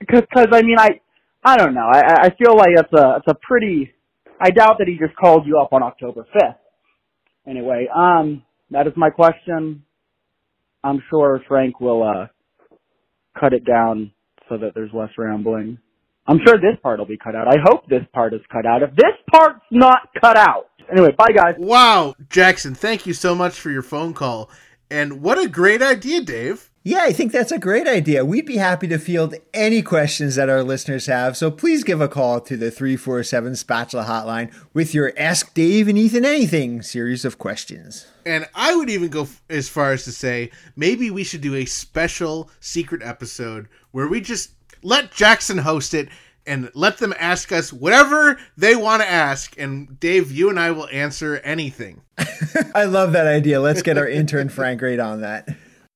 Because 0.00 0.24
I 0.52 0.62
mean 0.62 0.78
I 0.78 1.00
I 1.44 1.56
don't 1.56 1.74
know 1.74 1.88
I 1.92 2.26
I 2.26 2.30
feel 2.36 2.56
like 2.56 2.70
it's 2.72 2.92
a 2.92 3.16
it's 3.18 3.28
a 3.28 3.34
pretty 3.34 3.92
I 4.40 4.50
doubt 4.50 4.76
that 4.78 4.88
he 4.88 4.98
just 4.98 5.16
called 5.16 5.46
you 5.46 5.58
up 5.58 5.72
on 5.72 5.82
October 5.82 6.26
5th. 6.34 6.56
Anyway, 7.48 7.88
um, 7.94 8.42
that 8.70 8.86
is 8.86 8.92
my 8.96 9.08
question. 9.10 9.82
I'm 10.84 11.02
sure 11.10 11.40
Frank 11.48 11.80
will 11.80 12.02
uh 12.02 12.26
cut 13.38 13.52
it 13.52 13.64
down 13.64 14.12
so 14.48 14.56
that 14.58 14.72
there's 14.74 14.90
less 14.92 15.10
rambling. 15.18 15.78
I'm 16.28 16.40
sure 16.44 16.56
this 16.56 16.78
part 16.82 16.98
will 16.98 17.06
be 17.06 17.16
cut 17.16 17.36
out. 17.36 17.46
I 17.46 17.56
hope 17.64 17.88
this 17.88 18.02
part 18.12 18.34
is 18.34 18.40
cut 18.50 18.66
out. 18.66 18.82
If 18.82 18.90
this 18.96 19.14
part's 19.32 19.64
not 19.70 20.08
cut 20.20 20.36
out. 20.36 20.66
Anyway, 20.90 21.10
bye 21.16 21.32
guys. 21.34 21.54
Wow, 21.58 22.14
Jackson, 22.28 22.74
thank 22.74 23.06
you 23.06 23.12
so 23.12 23.34
much 23.34 23.58
for 23.58 23.70
your 23.70 23.82
phone 23.82 24.14
call. 24.14 24.50
And 24.91 25.20
what 25.22 25.39
a 25.39 25.49
great 25.49 25.82
idea, 25.82 26.20
Dave. 26.22 26.70
Yeah, 26.84 27.01
I 27.03 27.12
think 27.12 27.32
that's 27.32 27.51
a 27.51 27.59
great 27.59 27.89
idea. 27.89 28.24
We'd 28.24 28.47
be 28.47 28.59
happy 28.59 28.87
to 28.87 28.99
field 28.99 29.34
any 29.53 29.82
questions 29.82 30.37
that 30.37 30.49
our 30.49 30.62
listeners 30.62 31.07
have, 31.07 31.37
so 31.37 31.51
please 31.51 31.82
give 31.82 32.01
a 32.01 32.07
call 32.07 32.41
to 32.43 32.57
the 32.57 32.70
347 32.70 33.57
Spatula 33.57 34.05
Hotline 34.05 34.55
with 34.72 34.95
your 34.95 35.12
Ask 35.18 35.53
Dave 35.53 35.89
and 35.89 35.99
Ethan 35.99 36.24
Anything 36.24 36.82
series 36.82 37.24
of 37.24 37.39
questions. 37.39 38.07
And 38.24 38.47
I 38.55 38.76
would 38.76 38.89
even 38.89 39.09
go 39.09 39.22
f- 39.22 39.43
as 39.51 39.68
far 39.68 39.91
as 39.91 40.05
to 40.05 40.12
say 40.12 40.53
maybe 40.76 41.11
we 41.11 41.24
should 41.24 41.41
do 41.41 41.57
a 41.57 41.64
special 41.64 42.53
secret 42.61 43.03
episode 43.03 43.66
where 43.91 44.07
we 44.07 44.20
just 44.20 44.53
let 44.82 45.11
Jackson 45.11 45.59
host 45.59 45.93
it 45.93 46.09
and 46.47 46.70
let 46.74 46.99
them 46.99 47.14
ask 47.18 47.53
us 47.53 47.72
whatever 47.72 48.38
they 48.57 48.76
want 48.76 49.03
to 49.03 49.09
ask. 49.09 49.59
And 49.59 49.99
Dave, 49.99 50.30
you 50.30 50.49
and 50.49 50.59
I 50.59 50.70
will 50.70 50.88
answer 50.92 51.36
anything. 51.44 52.03
I 52.74 52.84
love 52.84 53.12
that 53.12 53.26
idea. 53.26 53.61
Let's 53.61 53.82
get 53.82 53.99
our 53.99 54.09
intern 54.09 54.49
Frank 54.49 54.82
right 54.82 55.01
on 55.01 55.20
that. 55.22 55.49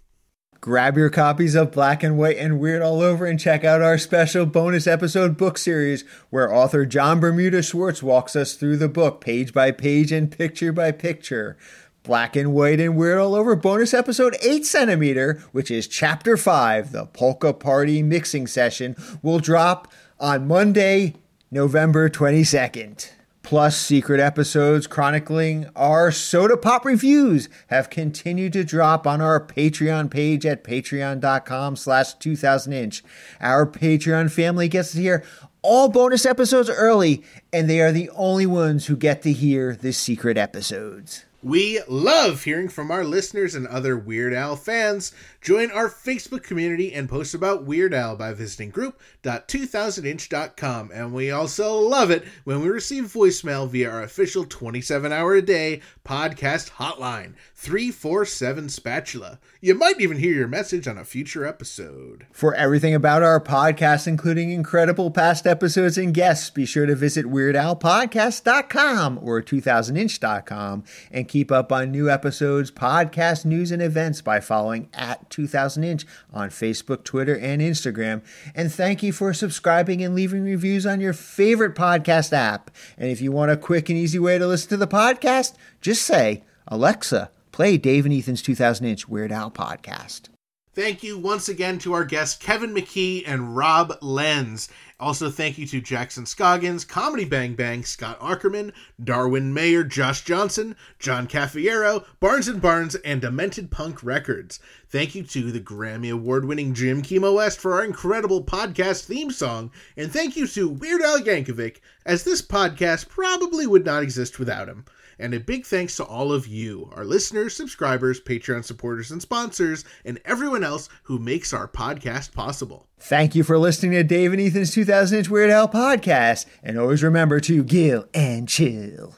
Grab 0.62 0.98
your 0.98 1.10
copies 1.10 1.56
of 1.56 1.72
Black 1.72 2.04
and 2.04 2.18
White 2.18 2.38
and 2.38 2.60
Weird 2.60 2.82
All 2.82 3.02
Over 3.02 3.26
and 3.26 3.40
check 3.40 3.64
out 3.64 3.82
our 3.82 3.98
special 3.98 4.46
bonus 4.46 4.88
episode 4.88 5.38
book 5.38 5.58
series 5.58 6.04
where 6.32 6.54
author 6.54 6.86
John 6.86 7.22
Bermuda 7.22 7.64
Schwartz 7.64 8.04
walks 8.04 8.36
us 8.36 8.56
through 8.56 8.76
the 8.76 8.90
book 8.90 9.22
page 9.22 9.54
by 9.54 9.72
page 9.72 10.12
and 10.12 10.30
picture 10.30 10.74
by 10.74 10.92
picture. 10.92 11.58
Black 12.04 12.36
and 12.36 12.54
White 12.54 12.82
and 12.82 12.98
Weird 12.98 13.20
All 13.20 13.36
Over 13.36 13.56
bonus 13.56 13.94
episode 13.94 14.36
8 14.42 14.66
centimeter, 14.66 15.42
which 15.54 15.72
is 15.72 15.88
chapter 15.88 16.36
5, 16.36 16.92
the 16.92 17.06
Polka 17.06 17.54
Party 17.54 18.04
mixing 18.04 18.46
session, 18.46 18.98
will 19.22 19.40
drop 19.40 19.88
on 20.20 20.46
Monday, 20.46 21.16
November 21.50 22.10
22nd. 22.10 23.12
Plus, 23.50 23.76
secret 23.76 24.20
episodes 24.20 24.86
chronicling 24.86 25.68
our 25.76 26.12
soda 26.12 26.56
pop 26.56 26.86
reviews 26.86 27.50
have 27.66 27.90
continued 27.90 28.54
to 28.54 28.64
drop 28.64 29.08
on 29.08 29.22
our 29.22 29.44
Patreon 29.44 30.12
page 30.12 30.46
at 30.46 30.64
patreon.com 30.64 31.76
slash 31.76 32.16
2000inch. 32.18 33.02
Our 33.42 33.66
Patreon 33.66 34.30
family 34.30 34.68
gets 34.68 34.92
to 34.92 35.02
hear 35.02 35.24
all 35.64 35.90
bonus 35.90 36.28
episodes 36.28 36.70
early, 36.70 37.24
and 37.52 37.68
they 37.68 37.82
are 37.82 37.92
the 37.92 38.12
only 38.12 38.46
ones 38.46 38.86
who 38.86 38.96
get 38.96 39.24
to 39.24 39.34
hear 39.34 39.76
the 39.76 39.94
secret 39.94 40.38
episodes. 40.38 41.26
We 41.42 41.80
love 41.88 42.44
hearing 42.44 42.68
from 42.68 42.92
our 42.92 43.06
listeners 43.06 43.56
and 43.56 43.66
other 43.66 43.98
Weird 43.98 44.34
Al 44.34 44.58
fans. 44.58 45.14
Join 45.40 45.72
our 45.72 45.90
Facebook 45.90 46.44
community 46.44 46.92
and 46.92 47.08
post 47.08 47.34
about 47.34 47.64
Weird 47.64 47.94
Al 47.94 48.18
by 48.18 48.34
visiting 48.34 48.72
group.2000inch.com. 48.72 50.92
And 50.94 51.14
we 51.14 51.32
also 51.32 51.76
love 51.76 52.12
it 52.12 52.26
when 52.44 52.60
we 52.60 52.68
receive 52.68 53.06
voicemail 53.06 53.70
via 53.70 53.90
our 53.90 54.04
official 54.04 54.44
27 54.44 55.14
hour 55.14 55.36
a 55.36 55.42
day 55.42 55.80
podcast 56.06 56.72
hotline 56.72 57.36
347 57.62 58.70
Spatula. 58.70 59.38
You 59.60 59.76
might 59.76 60.00
even 60.00 60.16
hear 60.16 60.34
your 60.34 60.48
message 60.48 60.88
on 60.88 60.98
a 60.98 61.04
future 61.04 61.46
episode. 61.46 62.26
For 62.32 62.56
everything 62.56 62.96
about 62.96 63.22
our 63.22 63.42
podcast, 63.42 64.08
including 64.08 64.52
incredible 64.52 65.12
past 65.12 65.46
episodes 65.46 65.98
and 65.98 66.14
guests, 66.14 66.50
be 66.50 66.66
sure 66.66 66.86
to 66.86 66.96
visit 66.96 67.26
WeirdAlPodcast.com 67.26 69.20
or 69.22 69.42
2000inch.com 69.42 70.86
and 71.12 71.28
keep 71.28 71.52
up 71.52 71.74
on 71.74 71.92
new 71.92 72.10
episodes, 72.10 72.72
podcast 72.72 73.44
news, 73.44 73.72
and 73.72 73.82
events 73.82 74.22
by 74.22 74.40
following 74.40 74.88
at 74.94 75.30
2000inch 75.30 76.06
on 76.34 76.50
Facebook, 76.50 77.04
Twitter, 77.04 77.38
and 77.38 77.62
Instagram. 77.62 78.22
And 78.56 78.72
thank 78.72 79.04
you 79.04 79.12
for 79.12 79.34
subscribing 79.34 80.02
and 80.02 80.16
leaving 80.16 80.46
reviews 80.46 80.86
on 80.86 81.02
your 81.02 81.12
favorite 81.12 81.76
podcast 81.76 82.32
app. 82.32 82.72
And 82.98 83.12
if 83.12 83.20
you 83.20 83.34
want 83.34 83.52
a 83.52 83.58
quick 83.58 83.90
and 83.90 83.98
easy 83.98 84.18
way 84.18 84.38
to 84.38 84.48
listen 84.48 84.70
to 84.70 84.78
the 84.78 84.88
podcast, 84.88 85.56
just 85.82 86.04
say, 86.04 86.46
Alexa, 86.70 87.32
play 87.60 87.78
Dave 87.78 88.06
and 88.06 88.14
Ethan's 88.14 88.42
2000 88.42 88.86
inch 88.86 89.10
Weird 89.10 89.34
Al 89.34 89.52
podcast. 89.52 90.30
Thank 90.74 91.04
you 91.04 91.18
once 91.18 91.50
again 91.50 91.78
to 91.80 91.92
our 91.92 92.06
guests 92.06 92.42
Kevin 92.42 92.74
McKee 92.74 93.22
and 93.28 93.54
Rob 93.54 93.98
Lenz. 94.02 94.70
Also, 94.98 95.30
thank 95.30 95.58
you 95.58 95.68
to 95.68 95.82
Jackson 95.82 96.26
Scoggins, 96.26 96.86
Comedy 96.86 97.26
Bang 97.26 97.56
Bang, 97.56 97.84
Scott 97.84 98.18
Aukerman, 98.22 98.72
Darwin 99.04 99.54
Mayer, 99.54 99.84
Josh 99.84 100.24
Johnson, 100.24 100.78
John 101.00 101.28
Cafiero, 101.28 102.06
Barnes 102.22 102.48
and 102.48 102.62
Barnes, 102.62 102.96
and 102.96 103.20
Demented 103.20 103.72
Punk 103.72 104.04
Records. 104.04 104.62
Thank 104.88 105.14
you 105.14 105.24
to 105.24 105.52
the 105.52 105.60
Grammy 105.60 106.14
Award 106.14 106.46
winning 106.46 106.74
Jim 106.74 107.02
Kimo 107.02 107.34
West 107.34 107.60
for 107.60 107.74
our 107.74 107.84
incredible 107.84 108.42
podcast 108.42 109.04
theme 109.04 109.32
song. 109.32 109.70
And 109.98 110.14
thank 110.14 110.38
you 110.38 110.48
to 110.48 110.70
Weird 110.70 111.02
Al 111.02 111.20
Yankovic, 111.20 111.82
as 112.06 112.24
this 112.24 112.42
podcast 112.42 113.10
probably 113.10 113.68
would 113.68 113.84
not 113.84 114.02
exist 114.02 114.40
without 114.40 114.70
him. 114.70 114.86
And 115.20 115.34
a 115.34 115.40
big 115.40 115.66
thanks 115.66 115.98
to 115.98 116.06
all 116.06 116.32
of 116.32 116.48
you, 116.48 116.90
our 116.96 117.04
listeners, 117.04 117.54
subscribers, 117.56 118.22
Patreon 118.22 118.64
supporters, 118.64 119.12
and 119.12 119.22
sponsors, 119.22 119.84
and 120.06 120.20
everyone 120.24 120.64
else 120.64 120.88
who 121.04 121.20
makes 121.20 121.52
our 121.54 121.68
podcast 121.68 122.34
possible. 122.34 122.88
Thank 122.98 123.36
you 123.36 123.44
for 123.44 123.58
listening 123.58 123.92
to 123.92 124.04
Dave 124.04 124.32
and 124.32 124.42
Ethan's 124.42 124.72
2000 124.72 125.18
Inch 125.18 125.30
Weird 125.30 125.50
Al 125.50 125.68
podcast. 125.68 126.46
And 126.64 126.80
always 126.80 127.04
remember 127.04 127.42
to 127.42 127.64
gill 127.64 128.06
and 128.14 128.48
chill. 128.48 129.16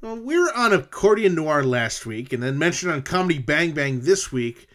Well, 0.00 0.16
we 0.16 0.36
were 0.38 0.52
on 0.56 0.72
Accordion 0.72 1.34
Noir 1.34 1.62
last 1.62 2.06
week 2.06 2.32
and 2.32 2.42
then 2.42 2.58
mentioned 2.58 2.90
on 2.90 3.02
Comedy 3.02 3.38
Bang 3.38 3.72
Bang 3.72 4.00
this 4.00 4.32
week. 4.32 4.66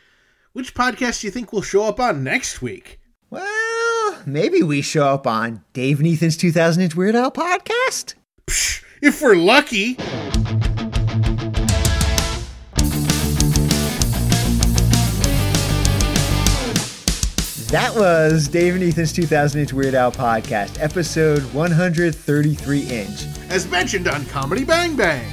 Which 0.53 0.74
podcast 0.74 1.20
do 1.22 1.28
you 1.28 1.32
think 1.32 1.51
will 1.51 1.62
show 1.64 1.84
up 1.84 1.99
on 1.99 2.24
next 2.24 2.62
week? 2.62 3.01
Well, 3.30 4.22
maybe 4.26 4.64
we 4.64 4.82
show 4.82 5.08
up 5.10 5.28
on 5.28 5.66
Dave 5.74 5.99
and 5.99 6.08
Ethan's 6.08 6.38
2000 6.38 6.82
Inch 6.84 6.95
Weird 6.95 7.16
Al 7.16 7.32
podcast. 7.32 8.14
Psh, 8.47 8.84
if 9.06 9.22
we're 9.22 9.36
lucky. 9.36 9.93
That 17.70 17.93
was 17.95 18.47
Dave 18.47 18.76
and 18.76 18.84
Ethan's 18.84 19.14
2000 19.14 19.62
Inch 19.62 19.74
Weird 19.74 19.93
Al 19.93 20.12
podcast, 20.12 20.82
episode 20.82 21.43
133 21.53 22.82
inch. 22.82 23.26
As 23.49 23.68
mentioned 23.70 24.08
on 24.08 24.26
Comedy 24.26 24.64
Bang 24.64 24.95
Bang. 24.95 25.32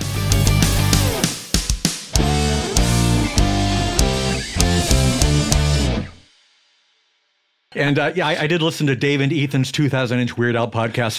And 7.74 7.98
uh, 7.98 8.12
yeah, 8.14 8.26
I, 8.26 8.42
I 8.42 8.46
did 8.46 8.60
listen 8.60 8.86
to 8.88 8.96
Dave 8.96 9.20
and 9.20 9.32
Ethan's 9.32 9.72
2000 9.72 10.18
inch 10.18 10.36
Weird 10.36 10.56
Al 10.56 10.70
podcast 10.70 11.18